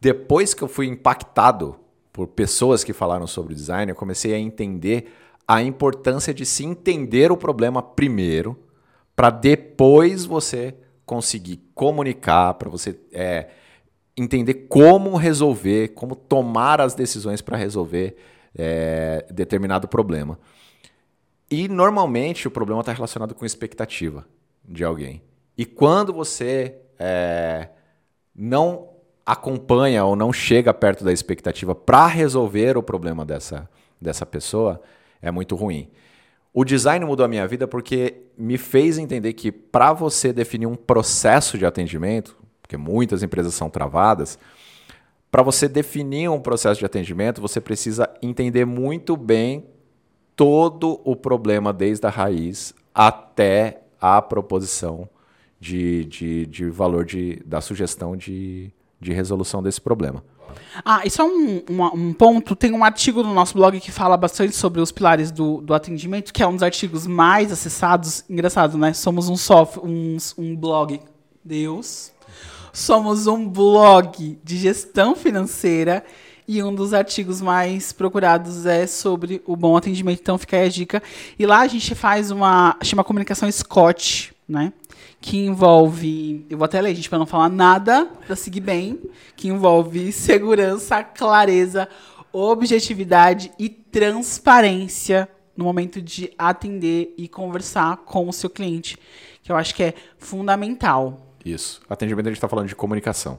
depois 0.00 0.54
que 0.54 0.62
eu 0.62 0.68
fui 0.68 0.86
impactado 0.86 1.76
por 2.12 2.28
pessoas 2.28 2.84
que 2.84 2.92
falaram 2.92 3.26
sobre 3.26 3.54
design, 3.54 3.90
eu 3.90 3.96
comecei 3.96 4.34
a 4.34 4.38
entender 4.38 5.12
a 5.46 5.62
importância 5.62 6.34
de 6.34 6.44
se 6.44 6.64
entender 6.64 7.32
o 7.32 7.36
problema 7.36 7.82
primeiro, 7.82 8.58
para 9.16 9.30
depois 9.30 10.24
você 10.24 10.74
conseguir 11.06 11.56
comunicar, 11.74 12.54
para 12.54 12.68
você 12.68 13.00
é, 13.12 13.48
entender 14.22 14.54
como 14.68 15.16
resolver, 15.16 15.88
como 15.88 16.14
tomar 16.14 16.80
as 16.80 16.94
decisões 16.94 17.40
para 17.40 17.56
resolver 17.56 18.16
é, 18.56 19.26
determinado 19.30 19.86
problema. 19.86 20.38
E 21.50 21.68
normalmente 21.68 22.46
o 22.46 22.50
problema 22.50 22.80
está 22.80 22.92
relacionado 22.92 23.34
com 23.34 23.46
expectativa 23.46 24.26
de 24.64 24.84
alguém. 24.84 25.22
E 25.56 25.64
quando 25.64 26.12
você 26.12 26.76
é, 26.98 27.68
não 28.34 28.90
acompanha 29.24 30.04
ou 30.04 30.14
não 30.14 30.32
chega 30.32 30.72
perto 30.72 31.04
da 31.04 31.12
expectativa 31.12 31.74
para 31.74 32.06
resolver 32.06 32.76
o 32.76 32.82
problema 32.82 33.24
dessa, 33.24 33.68
dessa 34.00 34.24
pessoa, 34.24 34.80
é 35.20 35.30
muito 35.30 35.54
ruim. 35.56 35.90
O 36.52 36.64
design 36.64 37.04
mudou 37.04 37.24
a 37.24 37.28
minha 37.28 37.46
vida 37.46 37.68
porque 37.68 38.22
me 38.36 38.56
fez 38.56 38.98
entender 38.98 39.32
que 39.32 39.52
para 39.52 39.92
você 39.92 40.32
definir 40.32 40.66
um 40.66 40.74
processo 40.74 41.58
de 41.58 41.66
atendimento, 41.66 42.37
porque 42.68 42.76
muitas 42.76 43.22
empresas 43.22 43.54
são 43.54 43.70
travadas, 43.70 44.38
para 45.30 45.42
você 45.42 45.66
definir 45.66 46.28
um 46.28 46.38
processo 46.38 46.78
de 46.78 46.84
atendimento, 46.84 47.40
você 47.40 47.62
precisa 47.62 48.06
entender 48.20 48.66
muito 48.66 49.16
bem 49.16 49.64
todo 50.36 51.00
o 51.02 51.16
problema, 51.16 51.72
desde 51.72 52.06
a 52.06 52.10
raiz 52.10 52.74
até 52.94 53.80
a 53.98 54.20
proposição 54.20 55.08
de, 55.58 56.04
de, 56.04 56.46
de 56.46 56.68
valor 56.68 57.06
de, 57.06 57.42
da 57.46 57.62
sugestão 57.62 58.14
de, 58.14 58.70
de 59.00 59.12
resolução 59.14 59.62
desse 59.62 59.80
problema. 59.80 60.22
Ah, 60.84 61.00
isso 61.06 61.22
é 61.22 61.24
um, 61.24 61.62
uma- 61.70 61.94
um 61.94 62.12
ponto. 62.12 62.54
Tem 62.54 62.72
um 62.72 62.84
artigo 62.84 63.22
no 63.22 63.32
nosso 63.32 63.54
blog 63.54 63.80
que 63.80 63.90
fala 63.90 64.16
bastante 64.16 64.54
sobre 64.54 64.80
os 64.80 64.92
pilares 64.92 65.30
do, 65.30 65.62
do 65.62 65.72
atendimento, 65.72 66.32
que 66.34 66.42
é 66.42 66.46
um 66.46 66.52
dos 66.54 66.62
artigos 66.62 67.06
mais 67.06 67.50
acessados. 67.50 68.24
Engraçado, 68.28 68.76
né? 68.76 68.92
Somos 68.92 69.28
um 69.30 69.36
software, 69.36 69.84
um, 69.86 70.16
um 70.36 70.54
blog. 70.54 71.00
Deus. 71.44 72.12
Somos 72.78 73.26
um 73.26 73.48
blog 73.48 74.38
de 74.44 74.56
gestão 74.56 75.16
financeira 75.16 76.04
e 76.46 76.62
um 76.62 76.72
dos 76.72 76.94
artigos 76.94 77.40
mais 77.40 77.92
procurados 77.92 78.66
é 78.66 78.86
sobre 78.86 79.42
o 79.46 79.56
bom 79.56 79.76
atendimento. 79.76 80.20
Então 80.20 80.38
fica 80.38 80.56
aí 80.56 80.66
a 80.66 80.68
dica. 80.68 81.02
E 81.36 81.44
lá 81.44 81.58
a 81.58 81.66
gente 81.66 81.92
faz 81.96 82.30
uma 82.30 82.76
chama 82.84 83.02
comunicação 83.02 83.50
Scott, 83.50 84.32
né? 84.48 84.72
Que 85.20 85.38
envolve, 85.38 86.46
eu 86.48 86.56
vou 86.56 86.66
até 86.66 86.80
ler, 86.80 86.94
gente, 86.94 87.08
para 87.08 87.18
não 87.18 87.26
falar 87.26 87.48
nada, 87.48 88.06
para 88.24 88.36
seguir 88.36 88.60
bem, 88.60 89.00
que 89.34 89.48
envolve 89.48 90.12
segurança, 90.12 91.02
clareza, 91.02 91.88
objetividade 92.32 93.50
e 93.58 93.68
transparência 93.68 95.28
no 95.56 95.64
momento 95.64 96.00
de 96.00 96.30
atender 96.38 97.12
e 97.18 97.26
conversar 97.26 97.96
com 97.96 98.28
o 98.28 98.32
seu 98.32 98.48
cliente, 98.48 98.96
que 99.42 99.50
eu 99.50 99.56
acho 99.56 99.74
que 99.74 99.82
é 99.82 99.94
fundamental. 100.16 101.27
Isso. 101.52 101.80
Atendimento 101.88 102.26
a 102.26 102.30
gente 102.30 102.38
está 102.38 102.48
falando 102.48 102.68
de 102.68 102.76
comunicação. 102.76 103.38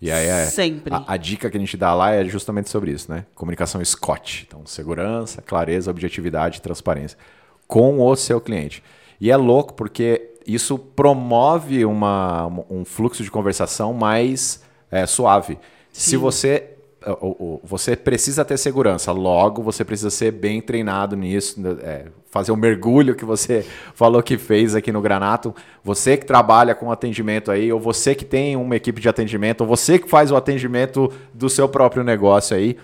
E 0.00 0.12
aí 0.12 0.26
é, 0.26 0.46
Sempre. 0.46 0.94
A, 0.94 1.04
a 1.08 1.16
dica 1.16 1.50
que 1.50 1.56
a 1.56 1.60
gente 1.60 1.76
dá 1.76 1.92
lá 1.92 2.12
é 2.12 2.24
justamente 2.24 2.70
sobre 2.70 2.92
isso, 2.92 3.10
né? 3.10 3.26
Comunicação 3.34 3.84
Scott. 3.84 4.44
Então, 4.46 4.64
segurança, 4.64 5.42
clareza, 5.42 5.90
objetividade 5.90 6.58
e 6.58 6.60
transparência 6.60 7.18
com 7.66 8.00
o 8.00 8.16
seu 8.16 8.40
cliente. 8.40 8.82
E 9.20 9.30
é 9.30 9.36
louco 9.36 9.74
porque 9.74 10.36
isso 10.46 10.78
promove 10.78 11.84
uma, 11.84 12.46
um 12.70 12.84
fluxo 12.84 13.22
de 13.22 13.30
conversação 13.30 13.92
mais 13.92 14.62
é, 14.90 15.04
suave. 15.04 15.58
Se 15.92 16.16
você 16.16 16.77
você 17.62 17.94
precisa 17.94 18.44
ter 18.44 18.56
segurança, 18.56 19.12
logo 19.12 19.62
você 19.62 19.84
precisa 19.84 20.10
ser 20.10 20.32
bem 20.32 20.60
treinado 20.60 21.16
nisso, 21.16 21.60
né, 21.60 21.76
é, 21.82 22.04
fazer 22.30 22.50
o 22.50 22.56
mergulho 22.56 23.14
que 23.14 23.24
você 23.24 23.64
falou 23.94 24.22
que 24.22 24.36
fez 24.36 24.74
aqui 24.74 24.90
no 24.90 25.00
Granato. 25.00 25.54
Você 25.84 26.16
que 26.16 26.26
trabalha 26.26 26.74
com 26.74 26.90
atendimento 26.90 27.50
aí, 27.50 27.72
ou 27.72 27.78
você 27.78 28.14
que 28.14 28.24
tem 28.24 28.56
uma 28.56 28.76
equipe 28.76 29.00
de 29.00 29.08
atendimento, 29.08 29.60
ou 29.60 29.66
você 29.66 29.98
que 29.98 30.08
faz 30.08 30.30
o 30.30 30.36
atendimento 30.36 31.10
do 31.32 31.48
seu 31.48 31.68
próprio 31.68 32.02
negócio 32.02 32.56
aí, 32.56 32.76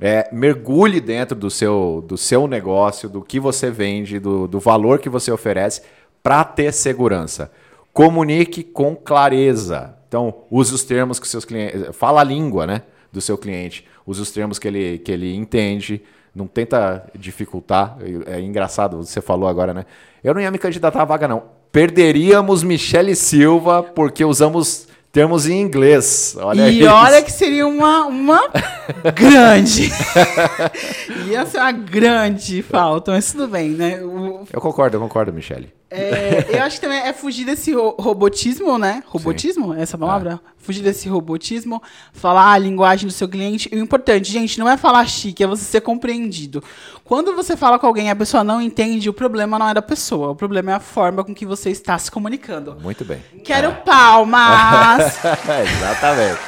é, 0.00 0.28
mergulhe 0.32 1.00
dentro 1.00 1.36
do 1.36 1.50
seu, 1.50 2.02
do 2.06 2.16
seu 2.16 2.48
negócio, 2.48 3.08
do 3.08 3.22
que 3.22 3.38
você 3.38 3.70
vende, 3.70 4.18
do, 4.18 4.48
do 4.48 4.58
valor 4.58 4.98
que 4.98 5.08
você 5.08 5.30
oferece, 5.30 5.82
para 6.22 6.42
ter 6.42 6.72
segurança. 6.72 7.52
Comunique 7.92 8.64
com 8.64 8.96
clareza. 8.96 9.94
Então, 10.08 10.34
use 10.50 10.74
os 10.74 10.82
termos 10.82 11.20
que 11.20 11.28
seus 11.28 11.44
clientes. 11.44 11.82
Fala 11.92 12.20
a 12.20 12.24
língua 12.24 12.66
né, 12.66 12.82
do 13.12 13.20
seu 13.20 13.36
cliente. 13.36 13.86
Use 14.06 14.20
os 14.20 14.30
termos 14.30 14.58
que 14.58 14.68
ele, 14.68 14.98
que 14.98 15.10
ele 15.10 15.34
entende. 15.34 16.02
Não 16.34 16.46
tenta 16.46 17.10
dificultar. 17.14 17.96
É 18.26 18.40
engraçado, 18.40 18.98
você 18.98 19.20
falou 19.20 19.48
agora, 19.48 19.74
né? 19.74 19.86
Eu 20.22 20.34
não 20.34 20.40
ia 20.40 20.50
me 20.50 20.58
candidatar 20.58 21.02
à 21.02 21.04
vaga, 21.04 21.26
não. 21.26 21.42
Perderíamos 21.72 22.62
Michele 22.62 23.14
Silva 23.14 23.82
porque 23.82 24.24
usamos 24.24 24.88
termos 25.12 25.46
em 25.48 25.60
inglês. 25.60 26.36
Olha 26.38 26.68
e 26.70 26.80
isso. 26.80 26.90
olha 26.90 27.22
que 27.22 27.32
seria 27.32 27.66
uma, 27.66 28.06
uma 28.06 28.42
grande. 29.14 29.90
Ia 31.28 31.46
ser 31.46 31.58
uma 31.58 31.72
grande 31.72 32.62
falta, 32.62 33.12
mas 33.12 33.30
tudo 33.32 33.48
bem, 33.48 33.70
né? 33.70 34.00
O- 34.02 34.44
Eu 34.52 34.60
concordo, 34.60 34.96
eu 34.96 35.00
concordo, 35.00 35.32
Michele. 35.32 35.72
é, 35.90 36.46
eu 36.50 36.62
acho 36.62 36.76
que 36.76 36.82
também 36.82 37.00
é 37.00 37.12
fugir 37.12 37.44
desse 37.44 37.72
ro- 37.72 37.96
robotismo, 37.98 38.78
né? 38.78 39.02
Robotismo? 39.06 39.74
Essa 39.74 39.98
palavra? 39.98 40.40
Fugir 40.58 40.82
desse 40.82 41.08
robotismo, 41.08 41.82
falar 42.12 42.52
a 42.52 42.58
linguagem 42.58 43.06
do 43.06 43.12
seu 43.12 43.26
cliente. 43.28 43.68
E 43.72 43.76
o 43.76 43.80
importante, 43.82 44.30
gente, 44.30 44.58
não 44.58 44.68
é 44.68 44.76
falar 44.76 45.04
chique, 45.06 45.42
é 45.42 45.46
você 45.46 45.64
ser 45.64 45.80
compreendido. 45.80 46.62
Quando 47.02 47.34
você 47.34 47.56
fala 47.56 47.78
com 47.78 47.86
alguém 47.86 48.06
e 48.06 48.10
a 48.10 48.14
pessoa 48.14 48.44
não 48.44 48.60
entende, 48.60 49.08
o 49.08 49.12
problema 49.12 49.58
não 49.58 49.68
é 49.68 49.74
da 49.74 49.82
pessoa, 49.82 50.30
o 50.30 50.36
problema 50.36 50.70
é 50.70 50.74
a 50.74 50.80
forma 50.80 51.24
com 51.24 51.34
que 51.34 51.44
você 51.46 51.70
está 51.70 51.98
se 51.98 52.10
comunicando. 52.10 52.76
Muito 52.80 53.04
bem. 53.04 53.20
Quero 53.42 53.72
palmas! 53.84 54.99
Exatamente. 55.76 56.40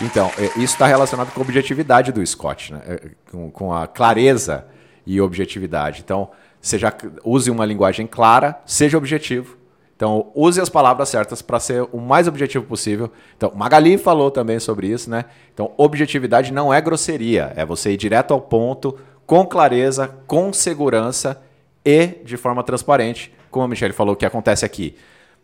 Então, 0.00 0.30
é, 0.38 0.44
isso 0.46 0.74
está 0.74 0.86
relacionado 0.86 1.32
com 1.32 1.40
a 1.40 1.42
objetividade 1.42 2.12
do 2.12 2.24
Scott, 2.24 2.72
né? 2.72 2.80
É, 2.86 3.10
com, 3.30 3.50
com 3.50 3.74
a 3.74 3.86
clareza 3.86 4.66
e 5.06 5.20
objetividade. 5.20 6.02
Então, 6.04 6.30
seja 6.60 6.92
use 7.24 7.50
uma 7.50 7.64
linguagem 7.64 8.06
clara, 8.06 8.60
seja 8.66 8.98
objetivo 8.98 9.56
Então, 9.96 10.30
use 10.34 10.60
as 10.60 10.68
palavras 10.68 11.08
certas 11.08 11.42
para 11.42 11.58
ser 11.58 11.82
o 11.92 11.98
mais 11.98 12.28
objetivo 12.28 12.64
possível. 12.64 13.10
Então, 13.36 13.52
Magali 13.54 13.98
falou 13.98 14.30
também 14.30 14.60
sobre 14.60 14.86
isso, 14.86 15.10
né? 15.10 15.24
Então, 15.52 15.72
objetividade 15.76 16.52
não 16.52 16.72
é 16.72 16.80
grosseria, 16.80 17.52
é 17.56 17.66
você 17.66 17.92
ir 17.92 17.96
direto 17.96 18.32
ao 18.32 18.40
ponto, 18.40 18.96
com 19.26 19.44
clareza, 19.44 20.08
com 20.26 20.52
segurança 20.52 21.42
e 21.84 22.06
de 22.24 22.36
forma 22.36 22.62
transparente, 22.62 23.32
como 23.50 23.64
a 23.64 23.68
Michelle 23.68 23.92
falou 23.92 24.14
que 24.14 24.24
acontece 24.24 24.64
aqui. 24.64 24.94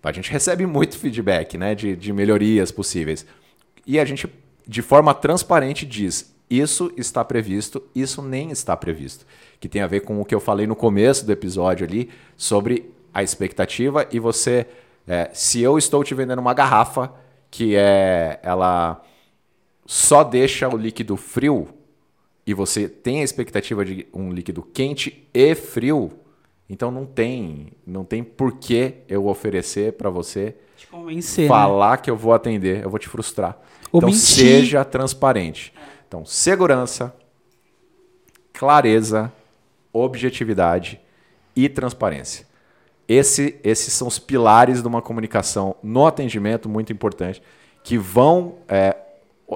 A 0.04 0.12
gente 0.12 0.30
recebe 0.30 0.66
muito 0.66 0.98
feedback, 0.98 1.56
né, 1.56 1.74
de, 1.74 1.96
de 1.96 2.12
melhorias 2.12 2.70
possíveis. 2.70 3.26
E 3.86 3.98
a 3.98 4.04
gente, 4.04 4.28
de 4.66 4.82
forma 4.82 5.14
transparente, 5.14 5.86
diz: 5.86 6.34
isso 6.48 6.92
está 6.96 7.24
previsto, 7.24 7.82
isso 7.94 8.22
nem 8.22 8.50
está 8.50 8.76
previsto. 8.76 9.26
Que 9.58 9.68
tem 9.68 9.82
a 9.82 9.86
ver 9.86 10.00
com 10.00 10.20
o 10.20 10.24
que 10.24 10.34
eu 10.34 10.40
falei 10.40 10.66
no 10.66 10.76
começo 10.76 11.24
do 11.24 11.32
episódio 11.32 11.86
ali 11.86 12.10
sobre 12.36 12.90
a 13.12 13.22
expectativa 13.22 14.06
e 14.12 14.18
você. 14.18 14.66
É, 15.06 15.30
se 15.34 15.60
eu 15.60 15.76
estou 15.76 16.02
te 16.02 16.14
vendendo 16.14 16.38
uma 16.38 16.54
garrafa 16.54 17.12
que 17.50 17.76
é 17.76 18.40
ela 18.42 19.02
só 19.84 20.24
deixa 20.24 20.66
o 20.66 20.78
líquido 20.78 21.14
frio 21.14 21.68
e 22.46 22.54
você 22.54 22.88
tem 22.88 23.20
a 23.20 23.24
expectativa 23.24 23.84
de 23.84 24.06
um 24.12 24.32
líquido 24.32 24.62
quente 24.62 25.28
e 25.32 25.54
frio, 25.54 26.10
então 26.74 26.90
não 26.90 27.06
tem, 27.06 27.68
não 27.86 28.04
tem 28.04 28.24
por 28.24 28.56
que 28.56 28.94
eu 29.08 29.28
oferecer 29.28 29.92
para 29.92 30.10
você 30.10 30.56
convencer, 30.90 31.44
né? 31.44 31.48
falar 31.48 31.92
né? 31.92 31.96
que 31.98 32.10
eu 32.10 32.16
vou 32.16 32.34
atender, 32.34 32.82
eu 32.82 32.90
vou 32.90 32.98
te 32.98 33.08
frustrar. 33.08 33.56
Ou 33.92 33.98
então 33.98 34.08
mentir. 34.08 34.20
seja 34.20 34.84
transparente. 34.84 35.72
Então, 36.08 36.26
segurança, 36.26 37.14
clareza, 38.52 39.32
objetividade 39.92 41.00
e 41.54 41.68
transparência. 41.68 42.44
Esse, 43.06 43.54
esses 43.62 43.92
são 43.92 44.08
os 44.08 44.18
pilares 44.18 44.82
de 44.82 44.88
uma 44.88 45.00
comunicação 45.00 45.76
no 45.80 46.04
atendimento 46.04 46.68
muito 46.68 46.92
importante 46.92 47.40
que 47.84 47.96
vão 47.96 48.56
é, 48.66 48.96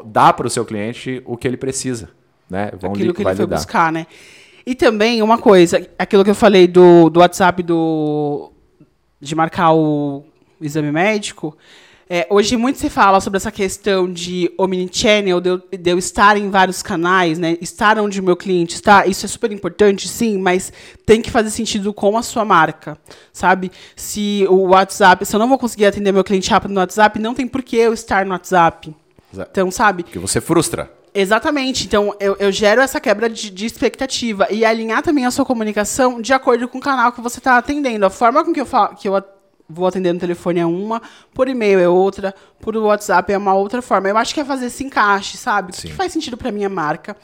dar 0.04 0.34
para 0.34 0.46
o 0.46 0.50
seu 0.50 0.64
cliente 0.64 1.20
o 1.26 1.36
que 1.36 1.48
ele 1.48 1.56
precisa. 1.56 2.10
Né? 2.48 2.70
Vão 2.78 2.92
aquilo 2.92 3.12
que 3.12 3.22
ele 3.22 3.34
foi 3.34 3.46
buscar, 3.46 3.90
né? 3.90 4.06
E 4.68 4.74
também 4.74 5.22
uma 5.22 5.38
coisa, 5.38 5.88
aquilo 5.98 6.22
que 6.22 6.28
eu 6.28 6.34
falei 6.34 6.66
do, 6.66 7.08
do 7.08 7.20
WhatsApp 7.20 7.62
do 7.62 8.52
de 9.18 9.34
marcar 9.34 9.72
o 9.72 10.22
exame 10.60 10.92
médico. 10.92 11.56
é, 12.06 12.26
hoje 12.28 12.54
muito 12.54 12.78
se 12.78 12.90
fala 12.90 13.18
sobre 13.18 13.38
essa 13.38 13.50
questão 13.50 14.12
de 14.12 14.52
omnichannel, 14.58 15.40
de 15.40 15.48
eu, 15.48 15.56
de 15.56 15.90
eu 15.90 15.96
estar 15.96 16.36
em 16.36 16.50
vários 16.50 16.82
canais, 16.82 17.38
né? 17.38 17.56
Estar 17.62 17.98
onde 17.98 18.20
o 18.20 18.22
meu 18.22 18.36
cliente 18.36 18.74
está, 18.74 19.06
isso 19.06 19.24
é 19.24 19.28
super 19.28 19.50
importante, 19.52 20.06
sim, 20.06 20.36
mas 20.36 20.70
tem 21.06 21.22
que 21.22 21.30
fazer 21.30 21.48
sentido 21.48 21.94
com 21.94 22.18
a 22.18 22.22
sua 22.22 22.44
marca, 22.44 22.98
sabe? 23.32 23.72
Se 23.96 24.44
o 24.50 24.68
WhatsApp, 24.68 25.24
se 25.24 25.34
eu 25.34 25.40
não 25.40 25.48
vou 25.48 25.56
conseguir 25.56 25.86
atender 25.86 26.12
meu 26.12 26.22
cliente 26.22 26.50
rápido 26.50 26.74
no 26.74 26.80
WhatsApp, 26.80 27.18
não 27.18 27.34
tem 27.34 27.48
por 27.48 27.62
que 27.62 27.76
eu 27.76 27.94
estar 27.94 28.26
no 28.26 28.32
WhatsApp. 28.32 28.94
Exato. 29.32 29.50
Então, 29.50 29.70
sabe? 29.70 30.02
Porque 30.02 30.18
você 30.18 30.42
frustra. 30.42 30.97
Exatamente. 31.20 31.84
Então, 31.86 32.14
eu, 32.20 32.36
eu 32.38 32.52
gero 32.52 32.80
essa 32.80 33.00
quebra 33.00 33.28
de, 33.28 33.50
de 33.50 33.66
expectativa 33.66 34.46
e 34.50 34.64
alinhar 34.64 35.02
também 35.02 35.26
a 35.26 35.30
sua 35.30 35.44
comunicação 35.44 36.20
de 36.20 36.32
acordo 36.32 36.68
com 36.68 36.78
o 36.78 36.80
canal 36.80 37.12
que 37.12 37.20
você 37.20 37.38
está 37.38 37.56
atendendo. 37.58 38.06
A 38.06 38.10
forma 38.10 38.44
com 38.44 38.52
que 38.52 38.60
eu, 38.60 38.66
fa 38.66 38.94
que 38.94 39.08
eu 39.08 39.22
vou 39.68 39.86
atender 39.86 40.12
no 40.12 40.20
telefone 40.20 40.60
é 40.60 40.66
uma, 40.66 41.02
por 41.34 41.48
e-mail 41.48 41.78
é 41.80 41.88
outra, 41.88 42.34
por 42.60 42.76
WhatsApp 42.76 43.32
é 43.32 43.36
uma 43.38 43.54
outra 43.54 43.82
forma. 43.82 44.08
Eu 44.08 44.16
acho 44.16 44.32
que 44.32 44.40
é 44.40 44.44
fazer 44.44 44.66
esse 44.66 44.84
encaixe, 44.84 45.36
sabe? 45.36 45.70
O 45.70 45.74
que 45.74 45.80
Sim. 45.82 45.88
que 45.88 45.94
faz 45.94 46.12
sentido 46.12 46.36
para 46.36 46.52
minha 46.52 46.68
marca? 46.68 47.16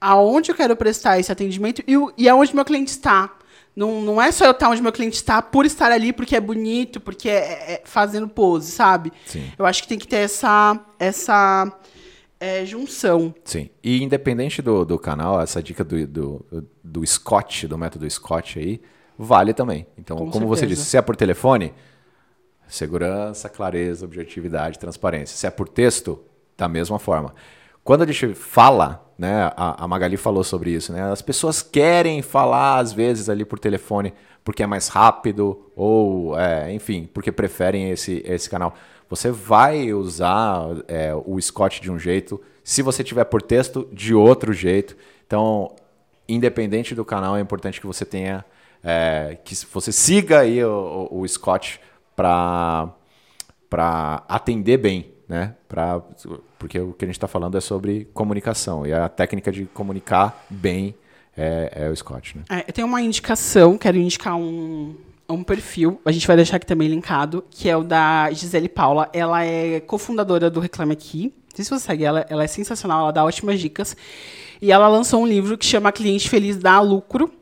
Aonde 0.00 0.50
eu 0.50 0.54
quero 0.54 0.76
prestar 0.76 1.18
esse 1.18 1.32
atendimento 1.32 1.82
e, 1.86 1.96
o- 1.96 2.12
e 2.18 2.28
aonde 2.28 2.54
meu 2.54 2.64
cliente 2.64 2.90
está. 2.90 3.30
Não, 3.74 4.00
não 4.00 4.20
é 4.20 4.32
só 4.32 4.44
eu 4.46 4.50
estar 4.52 4.68
onde 4.70 4.82
meu 4.82 4.92
cliente 4.92 5.16
está 5.16 5.40
por 5.42 5.66
estar 5.66 5.92
ali, 5.92 6.12
porque 6.12 6.34
é 6.34 6.40
bonito, 6.40 6.98
porque 7.00 7.28
é, 7.28 7.74
é 7.74 7.82
fazendo 7.84 8.26
pose, 8.26 8.72
sabe? 8.72 9.12
Sim. 9.26 9.50
Eu 9.58 9.64
acho 9.66 9.82
que 9.82 9.88
tem 9.88 9.98
que 9.98 10.08
ter 10.08 10.16
essa, 10.16 10.78
essa 10.98 11.70
é, 12.38 12.64
junção. 12.64 13.34
Sim. 13.44 13.70
E 13.82 14.02
independente 14.02 14.60
do, 14.60 14.84
do 14.84 14.98
canal, 14.98 15.40
essa 15.40 15.62
dica 15.62 15.82
do, 15.82 16.06
do, 16.06 16.46
do 16.82 17.06
Scott, 17.06 17.66
do 17.66 17.78
método 17.78 18.08
Scott 18.10 18.58
aí, 18.58 18.80
vale 19.18 19.54
também. 19.54 19.86
Então, 19.96 20.16
Com 20.16 20.30
como 20.30 20.46
você 20.46 20.60
certeza. 20.60 20.80
disse, 20.80 20.90
se 20.90 20.96
é 20.96 21.02
por 21.02 21.16
telefone, 21.16 21.72
segurança, 22.68 23.48
clareza, 23.48 24.04
objetividade, 24.04 24.78
transparência. 24.78 25.36
Se 25.36 25.46
é 25.46 25.50
por 25.50 25.68
texto, 25.68 26.22
da 26.56 26.68
mesma 26.68 26.98
forma. 26.98 27.34
Quando 27.84 28.02
a 28.02 28.06
gente 28.06 28.34
fala, 28.34 29.12
né, 29.16 29.52
a, 29.56 29.84
a 29.84 29.88
Magali 29.88 30.16
falou 30.16 30.42
sobre 30.42 30.72
isso, 30.72 30.92
né? 30.92 31.02
As 31.10 31.22
pessoas 31.22 31.62
querem 31.62 32.20
falar 32.20 32.78
às 32.78 32.92
vezes 32.92 33.28
ali 33.28 33.44
por 33.44 33.58
telefone 33.58 34.12
porque 34.42 34.62
é 34.62 34.66
mais 34.66 34.88
rápido 34.88 35.70
ou, 35.74 36.38
é, 36.38 36.72
enfim, 36.72 37.08
porque 37.12 37.32
preferem 37.32 37.90
esse, 37.90 38.22
esse 38.24 38.48
canal. 38.48 38.74
Você 39.08 39.30
vai 39.30 39.92
usar 39.92 40.66
é, 40.88 41.14
o 41.14 41.40
Scott 41.40 41.80
de 41.80 41.90
um 41.90 41.98
jeito, 41.98 42.40
se 42.64 42.82
você 42.82 43.04
tiver 43.04 43.24
por 43.24 43.40
texto, 43.40 43.88
de 43.92 44.14
outro 44.14 44.52
jeito. 44.52 44.96
Então, 45.26 45.74
independente 46.28 46.94
do 46.94 47.04
canal, 47.04 47.36
é 47.36 47.40
importante 47.40 47.80
que 47.80 47.86
você 47.86 48.04
tenha, 48.04 48.44
é, 48.82 49.38
que 49.44 49.54
você 49.72 49.92
siga 49.92 50.40
aí 50.40 50.62
o, 50.64 51.08
o, 51.10 51.20
o 51.20 51.28
Scott 51.28 51.80
para 52.16 52.92
atender 54.28 54.78
bem, 54.78 55.12
né? 55.28 55.54
Pra, 55.68 56.00
porque 56.58 56.80
o 56.80 56.92
que 56.92 57.04
a 57.04 57.08
gente 57.08 57.16
está 57.16 57.28
falando 57.28 57.56
é 57.56 57.60
sobre 57.60 58.06
comunicação 58.12 58.86
e 58.86 58.92
a 58.92 59.08
técnica 59.08 59.52
de 59.52 59.66
comunicar 59.66 60.44
bem 60.50 60.94
é, 61.36 61.84
é 61.84 61.88
o 61.88 61.94
Scott, 61.94 62.38
né? 62.38 62.44
É, 62.50 62.64
eu 62.68 62.72
tenho 62.72 62.86
uma 62.88 63.00
indicação, 63.00 63.76
quero 63.78 63.98
indicar 63.98 64.34
um, 64.36 64.96
um 65.28 65.42
perfil, 65.42 66.00
a 66.04 66.12
gente 66.12 66.26
vai 66.26 66.36
deixar 66.36 66.56
aqui 66.56 66.66
também 66.66 66.88
linkado, 66.88 67.44
que 67.50 67.68
é 67.68 67.76
o 67.76 67.82
da 67.82 68.30
Gisele 68.30 68.68
Paula. 68.68 69.08
Ela 69.12 69.44
é 69.44 69.80
cofundadora 69.80 70.48
do 70.48 70.60
Reclame 70.60 70.92
Aqui. 70.92 71.24
Não 71.24 71.56
sei 71.56 71.64
se 71.64 71.70
você 71.70 71.86
segue 71.86 72.04
ela, 72.04 72.26
ela 72.28 72.44
é 72.44 72.46
sensacional, 72.46 73.00
ela 73.00 73.12
dá 73.12 73.24
ótimas 73.24 73.58
dicas. 73.58 73.96
E 74.60 74.70
ela 74.70 74.88
lançou 74.88 75.22
um 75.22 75.26
livro 75.26 75.58
que 75.58 75.66
chama 75.66 75.90
Cliente 75.90 76.28
Feliz 76.28 76.56
Dá 76.56 76.80
Lucro, 76.80 77.32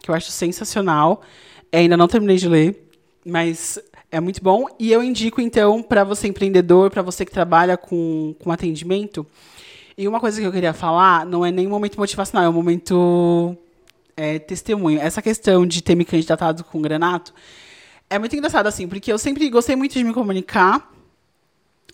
que 0.00 0.10
eu 0.10 0.14
acho 0.14 0.30
sensacional. 0.30 1.22
É, 1.70 1.78
ainda 1.78 1.96
não 1.96 2.08
terminei 2.08 2.36
de 2.36 2.48
ler, 2.48 2.88
mas 3.24 3.78
é 4.10 4.20
muito 4.20 4.42
bom. 4.42 4.66
E 4.78 4.92
eu 4.92 5.02
indico, 5.02 5.40
então, 5.40 5.82
para 5.82 6.04
você 6.04 6.28
empreendedor, 6.28 6.90
para 6.90 7.02
você 7.02 7.24
que 7.24 7.32
trabalha 7.32 7.76
com, 7.76 8.34
com 8.38 8.50
atendimento. 8.50 9.26
E 9.96 10.08
uma 10.08 10.18
coisa 10.18 10.40
que 10.40 10.46
eu 10.46 10.52
queria 10.52 10.72
falar 10.72 11.26
não 11.26 11.44
é 11.44 11.52
nem 11.52 11.66
um 11.66 11.70
momento 11.70 11.98
motivacional, 11.98 12.46
é 12.46 12.48
um 12.48 12.52
momento 12.52 13.56
é, 14.16 14.38
testemunho. 14.38 15.00
Essa 15.00 15.22
questão 15.22 15.66
de 15.66 15.82
ter 15.82 15.94
me 15.94 16.04
candidatado 16.04 16.64
com 16.64 16.78
o 16.78 16.82
Granato 16.82 17.32
é 18.08 18.18
muito 18.18 18.34
engraçado, 18.36 18.66
assim, 18.66 18.86
porque 18.86 19.12
eu 19.12 19.18
sempre 19.18 19.48
gostei 19.50 19.76
muito 19.76 19.92
de 19.94 20.04
me 20.04 20.12
comunicar. 20.12 20.90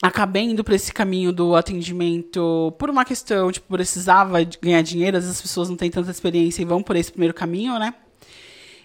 Acabei 0.02 0.44
indo 0.44 0.64
para 0.64 0.74
esse 0.74 0.92
caminho 0.92 1.32
do 1.32 1.54
atendimento 1.54 2.74
por 2.78 2.88
uma 2.88 3.04
questão, 3.04 3.52
tipo, 3.52 3.74
precisava 3.74 4.38
ganhar 4.60 4.80
dinheiro, 4.82 5.18
às 5.18 5.24
vezes 5.24 5.36
as 5.36 5.42
pessoas 5.42 5.68
não 5.68 5.76
têm 5.76 5.90
tanta 5.90 6.10
experiência 6.10 6.62
e 6.62 6.64
vão 6.64 6.82
por 6.82 6.96
esse 6.96 7.10
primeiro 7.10 7.34
caminho, 7.34 7.78
né? 7.78 7.94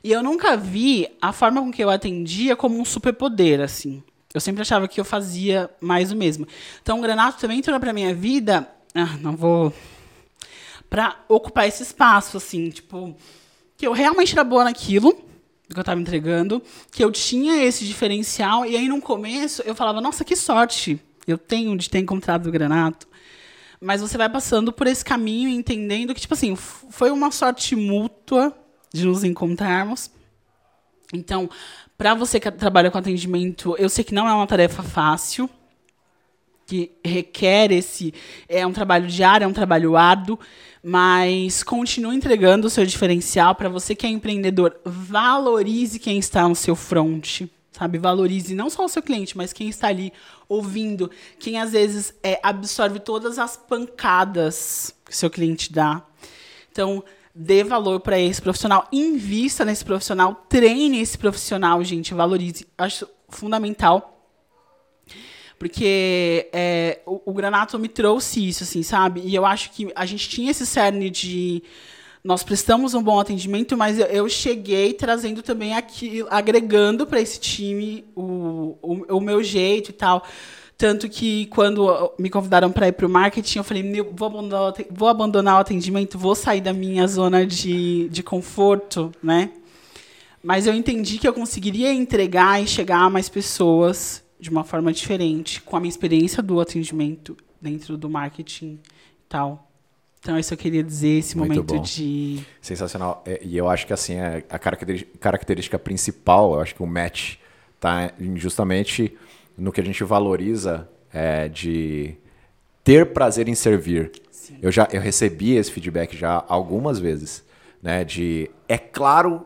E 0.04 0.12
eu 0.12 0.22
nunca 0.22 0.56
vi 0.58 1.08
a 1.22 1.32
forma 1.32 1.62
com 1.62 1.72
que 1.72 1.84
eu 1.84 1.90
atendia 1.90 2.56
como 2.56 2.80
um 2.80 2.86
superpoder, 2.86 3.62
assim. 3.62 4.04
Eu 4.34 4.42
sempre 4.42 4.62
achava 4.62 4.88
que 4.88 5.00
eu 5.00 5.06
fazia 5.06 5.70
mais 5.80 6.12
o 6.12 6.16
mesmo. 6.16 6.46
Então, 6.82 7.00
o 7.00 7.02
Granato 7.02 7.40
também 7.40 7.60
entrou 7.60 7.80
pra 7.80 7.94
minha 7.94 8.14
vida. 8.14 8.70
Ah, 8.94 9.18
não 9.22 9.36
vou. 9.36 9.74
Pra 10.96 11.20
ocupar 11.28 11.68
esse 11.68 11.84
espaço, 11.84 12.38
assim, 12.38 12.70
tipo. 12.70 13.14
Que 13.76 13.86
eu 13.86 13.92
realmente 13.92 14.32
era 14.32 14.46
boa 14.46 14.64
naquilo 14.64 15.14
que 15.70 15.78
eu 15.78 15.84
tava 15.84 16.00
entregando, 16.00 16.64
que 16.90 17.04
eu 17.04 17.12
tinha 17.12 17.62
esse 17.66 17.84
diferencial, 17.84 18.66
e 18.66 18.78
aí 18.78 18.88
no 18.88 19.02
começo 19.02 19.62
eu 19.64 19.76
falava, 19.76 20.00
nossa, 20.00 20.24
que 20.24 20.38
sorte 20.38 20.98
eu 21.28 21.38
tenho 21.38 21.76
de 21.76 21.90
ter 21.90 22.00
encontrado 22.00 22.48
o 22.48 22.52
Granato. 22.52 23.10
Mas 23.82 24.00
você 24.00 24.18
vai 24.18 24.30
passando 24.30 24.72
por 24.72 24.88
esse 24.88 25.04
caminho 25.04 25.50
entendendo 25.50 26.16
que, 26.16 26.22
tipo 26.22 26.34
assim, 26.34 26.56
foi 26.56 27.12
uma 27.12 27.30
sorte 27.30 27.76
mútua 27.76 28.58
de 28.94 29.06
nos 29.06 29.26
encontrarmos. 29.26 30.10
Então, 31.14 31.50
para 31.98 32.14
você 32.14 32.40
que 32.40 32.50
trabalha 32.52 32.90
com 32.90 32.98
atendimento, 32.98 33.76
eu 33.78 33.90
sei 33.90 34.06
que 34.06 34.14
não 34.14 34.30
é 34.30 34.34
uma 34.34 34.48
tarefa 34.48 34.82
fácil, 34.82 35.50
que 36.66 36.92
requer 37.04 37.72
esse. 37.72 38.14
É 38.50 38.66
um 38.66 38.74
trabalho 38.74 39.08
diário, 39.08 39.46
é 39.46 39.48
um 39.48 39.54
trabalho 39.54 39.96
árduo, 39.96 40.40
mas 40.84 41.64
continue 41.64 42.16
entregando 42.16 42.68
o 42.68 42.70
seu 42.70 42.86
diferencial. 42.86 43.56
Para 43.56 43.70
você 43.70 43.96
que 43.96 44.06
é 44.06 44.10
empreendedor, 44.10 44.76
valorize 44.84 46.00
quem 46.00 46.18
está 46.18 46.48
no 46.48 46.56
seu 46.56 46.76
front. 46.76 47.44
Sabe, 47.72 47.98
valorize 47.98 48.56
não 48.56 48.70
só 48.70 48.86
o 48.86 48.90
seu 48.90 49.04
cliente, 49.04 49.36
mas 49.36 49.52
quem 49.52 49.68
está 49.68 49.90
ali 49.90 50.14
ouvindo, 50.48 51.12
quem 51.38 51.60
às 51.60 51.74
vezes 51.74 52.14
é, 52.24 52.40
absorve 52.42 53.00
todas 53.00 53.38
as 53.38 53.58
pancadas 53.58 54.96
que 55.04 55.12
o 55.12 55.16
seu 55.16 55.30
cliente 55.30 55.74
dá. 55.74 56.02
Então, 56.72 57.04
dê 57.34 57.66
valor 57.66 58.00
para 58.00 58.18
esse 58.18 58.42
profissional, 58.42 58.88
invista 58.94 59.66
nesse 59.66 59.84
profissional, 59.84 60.46
treine 60.48 61.02
esse 61.02 61.18
profissional, 61.18 61.84
gente, 61.84 62.14
valorize. 62.14 62.66
Acho 62.78 63.06
fundamental. 63.28 64.15
Porque 65.58 66.50
é, 66.52 67.00
o, 67.06 67.22
o 67.26 67.34
Granato 67.34 67.80
me 67.80 67.88
trouxe 67.88 68.48
isso, 68.48 68.64
assim, 68.64 68.84
sabe? 68.84 69.22
E 69.24 69.34
eu 69.34 69.46
acho 69.46 69.72
que 69.72 69.92
a 69.96 70.06
gente 70.06 70.28
tinha 70.28 70.52
esse 70.52 70.66
cerne 70.66 71.10
de 71.10 71.64
nós 72.26 72.42
prestamos 72.44 72.96
um 72.96 73.04
bom 73.04 73.20
atendimento, 73.20 73.78
mas 73.78 74.00
eu, 74.00 74.28
cheguei 74.28 74.94
trazendo 74.94 75.44
também 75.44 75.76
aqui, 75.76 76.26
agregando 76.28 77.06
para 77.06 77.22
esse 77.22 77.40
time 77.40 78.04
o, 78.16 78.76
o, 78.82 79.18
o 79.18 79.22
meu 79.22 79.44
jeito 79.44 79.92
e 79.92 79.94
tal. 79.94 80.26
Tanto 80.76 81.08
que 81.08 81.46
quando 81.46 82.12
me 82.18 82.30
convidaram 82.32 82.72
para 82.72 82.88
ir 82.88 82.94
para 82.94 83.06
o 83.06 83.10
marketing, 83.10 83.60
eu 83.60 83.64
falei, 83.64 83.84
vou 84.12 84.28
abandonar, 84.28 84.74
vou 84.90 85.08
abandonar 85.08 85.58
o 85.58 85.60
atendimento, 85.60 86.18
vou 86.18 86.34
sair 86.34 86.62
da 86.62 86.74
minha 86.74 87.06
zona 87.06 87.46
de, 87.46 88.10
de 88.10 88.24
conforto, 88.24 89.12
né? 89.22 89.52
Mas 90.44 90.66
eu 90.66 90.74
entendi 90.74 91.20
que 91.20 91.28
eu 91.28 91.34
conseguiria 91.34 91.94
entregar 91.94 92.62
e 92.62 92.68
chegar 92.68 93.02
a 93.02 93.10
mais 93.10 93.30
pessoas 93.30 94.25
de 94.46 94.52
uma 94.52 94.64
forma 94.64 94.94
diferente, 94.94 95.60
com 95.60 95.76
a 95.76 95.80
minha 95.80 95.90
experiência 95.90 96.44
do 96.44 96.62
atendimento 96.62 97.36
dentro 97.60 97.98
do 97.98 98.08
marketing 98.08 98.80
e 98.84 99.28
tal. 99.28 99.68
Então, 100.20 100.38
isso 100.38 100.54
eu 100.54 100.58
queria 100.58 100.84
dizer, 100.84 101.18
esse 101.18 101.36
Muito 101.36 101.50
momento 101.50 101.74
bom. 101.74 101.82
de. 101.82 102.46
Sensacional. 102.62 103.24
É, 103.26 103.42
e 103.44 103.58
eu 103.58 103.68
acho 103.68 103.88
que 103.88 103.94
assim, 103.94 104.14
é 104.18 104.44
a 104.48 104.60
característica 104.60 105.80
principal, 105.80 106.54
eu 106.54 106.62
acho 106.62 106.76
que 106.76 106.84
o 106.84 106.86
match 106.86 107.38
está 107.76 108.14
justamente 108.36 109.18
no 109.58 109.72
que 109.72 109.82
a 109.82 109.84
gente 109.84 110.04
valoriza 110.04 110.88
é, 111.12 111.50
de 111.50 112.14
ter 112.84 113.14
prazer 113.14 113.48
em 113.48 113.56
servir. 113.56 114.12
Sim. 114.30 114.60
Eu 114.62 114.72
já 114.72 114.88
eu 114.94 115.02
recebi 115.02 115.56
esse 115.56 115.72
feedback 115.72 116.16
já 116.16 116.46
algumas 116.48 117.00
vezes, 117.00 117.44
né? 117.82 118.04
De 118.04 118.52
é 118.68 118.78
claro 118.78 119.44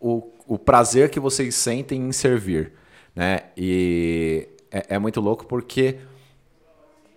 o, 0.00 0.30
o 0.46 0.58
prazer 0.58 1.10
que 1.10 1.20
vocês 1.20 1.54
sentem 1.54 2.00
em 2.00 2.12
servir, 2.12 2.72
né? 3.18 3.40
E 3.56 4.46
é, 4.70 4.94
é 4.94 4.98
muito 5.00 5.20
louco 5.20 5.44
porque 5.44 5.96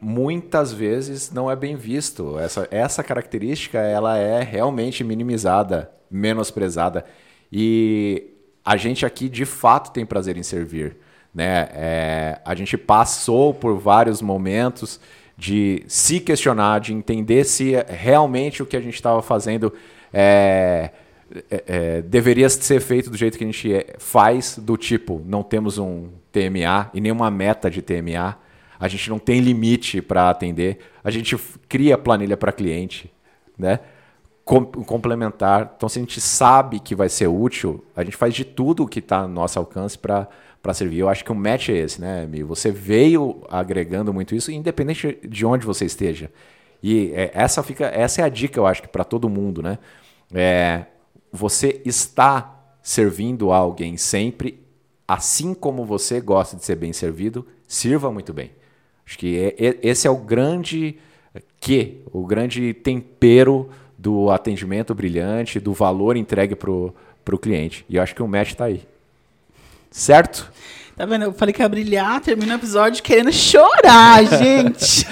muitas 0.01 0.73
vezes 0.73 1.31
não 1.31 1.49
é 1.49 1.55
bem 1.55 1.75
visto. 1.75 2.39
Essa, 2.39 2.67
essa 2.71 3.03
característica 3.03 3.77
ela 3.77 4.17
é 4.17 4.41
realmente 4.41 5.03
minimizada, 5.03 5.91
menosprezada. 6.09 7.05
E 7.53 8.31
a 8.65 8.75
gente 8.77 9.05
aqui 9.05 9.29
de 9.29 9.45
fato 9.45 9.91
tem 9.91 10.03
prazer 10.03 10.37
em 10.37 10.41
servir. 10.41 10.97
Né? 11.31 11.69
É, 11.71 12.41
a 12.43 12.55
gente 12.55 12.79
passou 12.79 13.53
por 13.53 13.77
vários 13.77 14.23
momentos 14.23 14.99
de 15.37 15.83
se 15.87 16.19
questionar, 16.19 16.79
de 16.79 16.95
entender 16.95 17.43
se 17.43 17.73
realmente 17.87 18.63
o 18.63 18.65
que 18.65 18.75
a 18.75 18.81
gente 18.81 18.95
estava 18.95 19.21
fazendo 19.21 19.71
é, 20.11 20.89
é, 21.49 21.63
é, 21.67 22.01
deveria 22.01 22.49
ser 22.49 22.79
feito 22.79 23.09
do 23.09 23.17
jeito 23.17 23.37
que 23.37 23.43
a 23.43 23.47
gente 23.47 23.73
é, 23.73 23.95
faz, 23.97 24.57
do 24.57 24.77
tipo, 24.77 25.21
não 25.25 25.43
temos 25.43 25.77
um 25.77 26.09
TMA 26.31 26.89
e 26.93 27.01
nenhuma 27.01 27.29
meta 27.31 27.69
de 27.69 27.81
TMA, 27.81 28.37
a 28.79 28.87
gente 28.87 29.09
não 29.09 29.19
tem 29.19 29.39
limite 29.39 30.01
para 30.01 30.29
atender, 30.29 30.79
a 31.03 31.11
gente 31.11 31.37
cria 31.69 31.97
planilha 31.97 32.35
para 32.35 32.51
cliente, 32.51 33.11
né? 33.57 33.79
Com, 34.43 34.65
complementar. 34.65 35.73
Então, 35.77 35.87
se 35.87 35.99
a 35.99 36.01
gente 36.01 36.19
sabe 36.19 36.79
que 36.79 36.95
vai 36.95 37.07
ser 37.07 37.27
útil, 37.27 37.85
a 37.95 38.03
gente 38.03 38.17
faz 38.17 38.33
de 38.33 38.43
tudo 38.43 38.83
o 38.83 38.87
que 38.87 38.99
está 38.99 39.21
no 39.21 39.33
nosso 39.33 39.59
alcance 39.59 39.97
para 39.97 40.27
para 40.61 40.73
servir. 40.73 40.99
Eu 40.99 41.09
acho 41.09 41.25
que 41.25 41.31
o 41.31 41.35
match 41.35 41.69
é 41.69 41.77
esse, 41.77 41.99
né, 41.99 42.25
Mi? 42.27 42.43
Você 42.43 42.71
veio 42.71 43.41
agregando 43.49 44.13
muito 44.13 44.35
isso, 44.35 44.51
independente 44.51 45.17
de 45.27 45.45
onde 45.45 45.65
você 45.65 45.85
esteja. 45.85 46.29
E 46.83 47.11
é, 47.13 47.31
essa 47.33 47.63
fica, 47.63 47.85
essa 47.85 48.21
é 48.21 48.23
a 48.23 48.29
dica, 48.29 48.59
eu 48.59 48.67
acho 48.67 48.81
que 48.81 48.87
para 48.87 49.03
todo 49.03 49.29
mundo, 49.29 49.61
né? 49.61 49.79
É, 50.33 50.85
você 51.31 51.81
está 51.85 52.59
servindo 52.81 53.51
a 53.51 53.57
alguém 53.57 53.95
sempre, 53.97 54.59
assim 55.07 55.53
como 55.53 55.85
você 55.85 56.19
gosta 56.19 56.57
de 56.57 56.65
ser 56.65 56.75
bem 56.75 56.91
servido, 56.93 57.45
sirva 57.67 58.11
muito 58.11 58.33
bem. 58.33 58.51
Acho 59.05 59.17
que 59.17 59.37
é, 59.37 59.67
é, 59.67 59.77
esse 59.81 60.07
é 60.07 60.09
o 60.09 60.17
grande 60.17 60.97
que, 61.59 62.01
o 62.11 62.25
grande 62.25 62.73
tempero 62.73 63.69
do 63.97 64.31
atendimento 64.31 64.95
brilhante, 64.95 65.59
do 65.59 65.73
valor 65.73 66.17
entregue 66.17 66.55
para 66.55 66.71
o 66.71 67.37
cliente. 67.39 67.85
E 67.87 67.95
eu 67.95 68.03
acho 68.03 68.15
que 68.15 68.23
o 68.23 68.27
match 68.27 68.49
está 68.49 68.65
aí. 68.65 68.81
Certo? 69.91 70.51
Tá 70.95 71.05
vendo? 71.05 71.25
Eu 71.25 71.33
falei 71.33 71.53
que 71.53 71.61
ia 71.61 71.69
brilhar, 71.69 72.19
termina 72.21 72.53
o 72.53 72.57
episódio 72.57 73.03
querendo 73.03 73.31
chorar, 73.31 74.25
gente. 74.39 75.05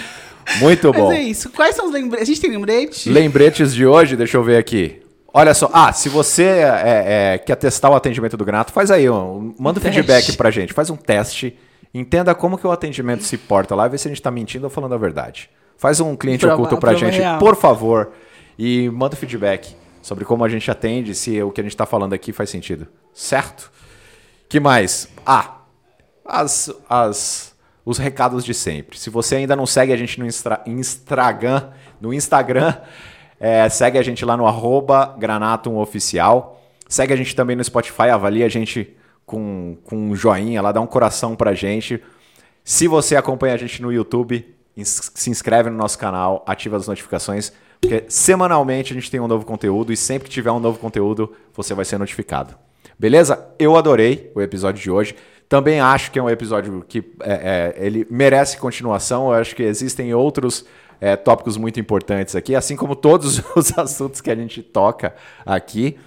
Muito 0.59 0.91
bom. 0.91 1.09
Mas 1.09 1.19
é 1.19 1.23
isso. 1.23 1.49
Quais 1.51 1.75
são 1.75 1.85
os 1.87 1.91
lembretes? 1.91 2.23
A 2.23 2.25
gente 2.25 2.41
tem 2.41 2.49
lembretes? 2.49 3.05
Lembretes 3.05 3.73
de 3.73 3.85
hoje, 3.85 4.15
deixa 4.15 4.37
eu 4.37 4.43
ver 4.43 4.57
aqui. 4.57 5.01
Olha 5.33 5.53
só, 5.53 5.69
ah, 5.71 5.93
se 5.93 6.09
você 6.09 6.43
é, 6.43 7.33
é, 7.33 7.37
quer 7.37 7.55
testar 7.55 7.89
o 7.89 7.95
atendimento 7.95 8.35
do 8.35 8.43
Grato, 8.43 8.71
faz 8.71 8.89
aí, 8.89 9.09
um, 9.09 9.53
manda 9.59 9.79
um 9.79 9.83
feedback 9.83 10.35
pra 10.35 10.49
gente, 10.49 10.73
faz 10.73 10.89
um 10.89 10.95
teste, 10.95 11.57
entenda 11.93 12.33
como 12.33 12.57
que 12.57 12.65
o 12.65 12.71
atendimento 12.71 13.23
se 13.23 13.37
porta 13.37 13.75
lá, 13.75 13.87
vê 13.87 13.97
se 13.97 14.07
a 14.07 14.11
gente 14.11 14.21
tá 14.21 14.31
mentindo 14.31 14.65
ou 14.65 14.69
falando 14.69 14.95
a 14.95 14.97
verdade. 14.97 15.49
Faz 15.77 15.99
um 15.99 16.15
cliente 16.15 16.41
prova, 16.41 16.55
oculto 16.55 16.77
pra 16.77 16.93
gente, 16.95 17.19
real. 17.19 17.37
por 17.37 17.55
favor, 17.55 18.11
e 18.57 18.89
manda 18.89 19.15
feedback 19.15 19.75
sobre 20.01 20.25
como 20.25 20.43
a 20.43 20.49
gente 20.49 20.69
atende, 20.69 21.13
se 21.13 21.41
o 21.41 21.51
que 21.51 21.61
a 21.61 21.63
gente 21.63 21.77
tá 21.77 21.85
falando 21.85 22.13
aqui 22.13 22.33
faz 22.33 22.49
sentido. 22.49 22.87
Certo? 23.13 23.71
Que 24.47 24.59
mais? 24.59 25.07
Ah, 25.25 25.59
as, 26.25 26.73
as, 26.89 27.55
os 27.85 27.97
recados 27.97 28.43
de 28.43 28.53
sempre. 28.53 28.97
Se 28.97 29.09
você 29.09 29.35
ainda 29.35 29.55
não 29.55 29.65
segue 29.65 29.93
a 29.93 29.97
gente 29.97 30.19
no 30.19 30.25
Instagram, 30.25 31.69
no 32.01 32.13
Instagram, 32.13 32.73
é, 33.39 33.67
segue 33.69 33.97
a 33.97 34.03
gente 34.03 34.25
lá 34.25 34.35
no 34.35 34.45
arroba 34.45 35.15
granatumoficial. 35.17 36.61
Segue 36.87 37.13
a 37.13 37.15
gente 37.15 37.35
também 37.35 37.55
no 37.55 37.63
Spotify, 37.63 38.09
avalia 38.09 38.45
a 38.45 38.49
gente 38.49 38.95
com, 39.25 39.77
com 39.83 39.95
um 39.95 40.15
joinha 40.15 40.61
lá, 40.61 40.71
dá 40.71 40.81
um 40.81 40.87
coração 40.87 41.35
pra 41.35 41.53
gente. 41.53 42.01
Se 42.63 42.87
você 42.87 43.15
acompanha 43.15 43.53
a 43.53 43.57
gente 43.57 43.81
no 43.81 43.91
YouTube, 43.91 44.45
se 44.83 45.29
inscreve 45.29 45.69
no 45.69 45.77
nosso 45.77 45.97
canal, 45.97 46.43
ativa 46.47 46.77
as 46.77 46.87
notificações, 46.87 47.53
porque 47.79 48.03
semanalmente 48.09 48.91
a 48.91 48.95
gente 48.95 49.09
tem 49.09 49.19
um 49.19 49.27
novo 49.27 49.45
conteúdo 49.45 49.93
e 49.93 49.97
sempre 49.97 50.27
que 50.27 50.33
tiver 50.33 50.51
um 50.51 50.59
novo 50.59 50.79
conteúdo, 50.79 51.33
você 51.53 51.73
vai 51.73 51.85
ser 51.85 51.97
notificado. 51.97 52.55
Beleza? 52.97 53.47
Eu 53.57 53.77
adorei 53.77 54.31
o 54.35 54.41
episódio 54.41 54.81
de 54.81 54.91
hoje. 54.91 55.15
Também 55.47 55.79
acho 55.79 56.11
que 56.11 56.19
é 56.19 56.23
um 56.23 56.29
episódio 56.29 56.83
que 56.87 56.99
é, 57.21 57.73
é, 57.77 57.85
ele 57.85 58.05
merece 58.09 58.57
continuação. 58.57 59.27
Eu 59.27 59.39
acho 59.39 59.55
que 59.55 59.63
existem 59.63 60.13
outros 60.13 60.65
é, 60.99 61.15
tópicos 61.15 61.57
muito 61.57 61.79
importantes 61.79 62.35
aqui, 62.35 62.55
assim 62.55 62.75
como 62.75 62.95
todos 62.95 63.41
os 63.55 63.77
assuntos 63.77 64.21
que 64.21 64.29
a 64.29 64.35
gente 64.35 64.61
toca 64.61 65.15
aqui. 65.45 65.97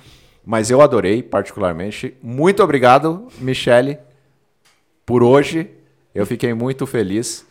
Mas 0.45 0.71
eu 0.71 0.81
adorei, 0.81 1.23
particularmente. 1.23 2.15
Muito 2.21 2.63
obrigado, 2.63 3.29
Michele, 3.39 3.99
por 5.07 5.23
hoje. 5.23 5.71
Eu 6.15 6.27
fiquei 6.27 6.53
muito 6.53 6.85
feliz. 6.87 7.47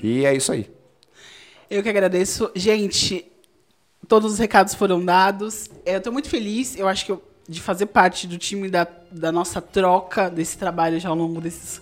E 0.00 0.24
é 0.24 0.34
isso 0.34 0.52
aí. 0.52 0.70
Eu 1.68 1.82
que 1.82 1.88
agradeço. 1.88 2.50
Gente, 2.54 3.26
todos 4.06 4.34
os 4.34 4.38
recados 4.38 4.74
foram 4.74 5.04
dados. 5.04 5.68
Eu 5.84 5.98
estou 5.98 6.12
muito 6.12 6.28
feliz. 6.28 6.78
Eu 6.78 6.86
acho 6.86 7.04
que 7.04 7.10
eu 7.10 7.20
de 7.48 7.60
fazer 7.60 7.86
parte 7.86 8.26
do 8.26 8.36
time 8.36 8.68
da, 8.68 8.86
da 9.10 9.30
nossa 9.30 9.60
troca 9.60 10.28
desse 10.28 10.58
trabalho 10.58 10.98
já 10.98 11.08
ao 11.08 11.14
longo 11.14 11.40
desses 11.40 11.80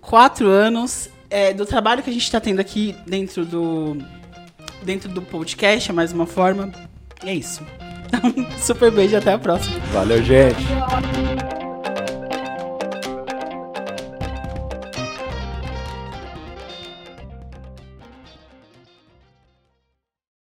quatro 0.00 0.48
anos, 0.48 1.08
é, 1.30 1.52
do 1.52 1.64
trabalho 1.64 2.02
que 2.02 2.10
a 2.10 2.12
gente 2.12 2.22
está 2.22 2.40
tendo 2.40 2.60
aqui 2.60 2.96
dentro 3.06 3.44
do, 3.44 3.96
dentro 4.82 5.08
do 5.08 5.22
podcast, 5.22 5.90
é 5.90 5.92
mais 5.92 6.12
uma 6.12 6.26
forma. 6.26 6.70
E 7.24 7.28
é 7.28 7.34
isso. 7.34 7.62
Super 8.58 8.90
beijo, 8.90 9.16
até 9.16 9.32
a 9.32 9.38
próxima. 9.38 9.78
Valeu, 9.92 10.22
gente. 10.22 11.57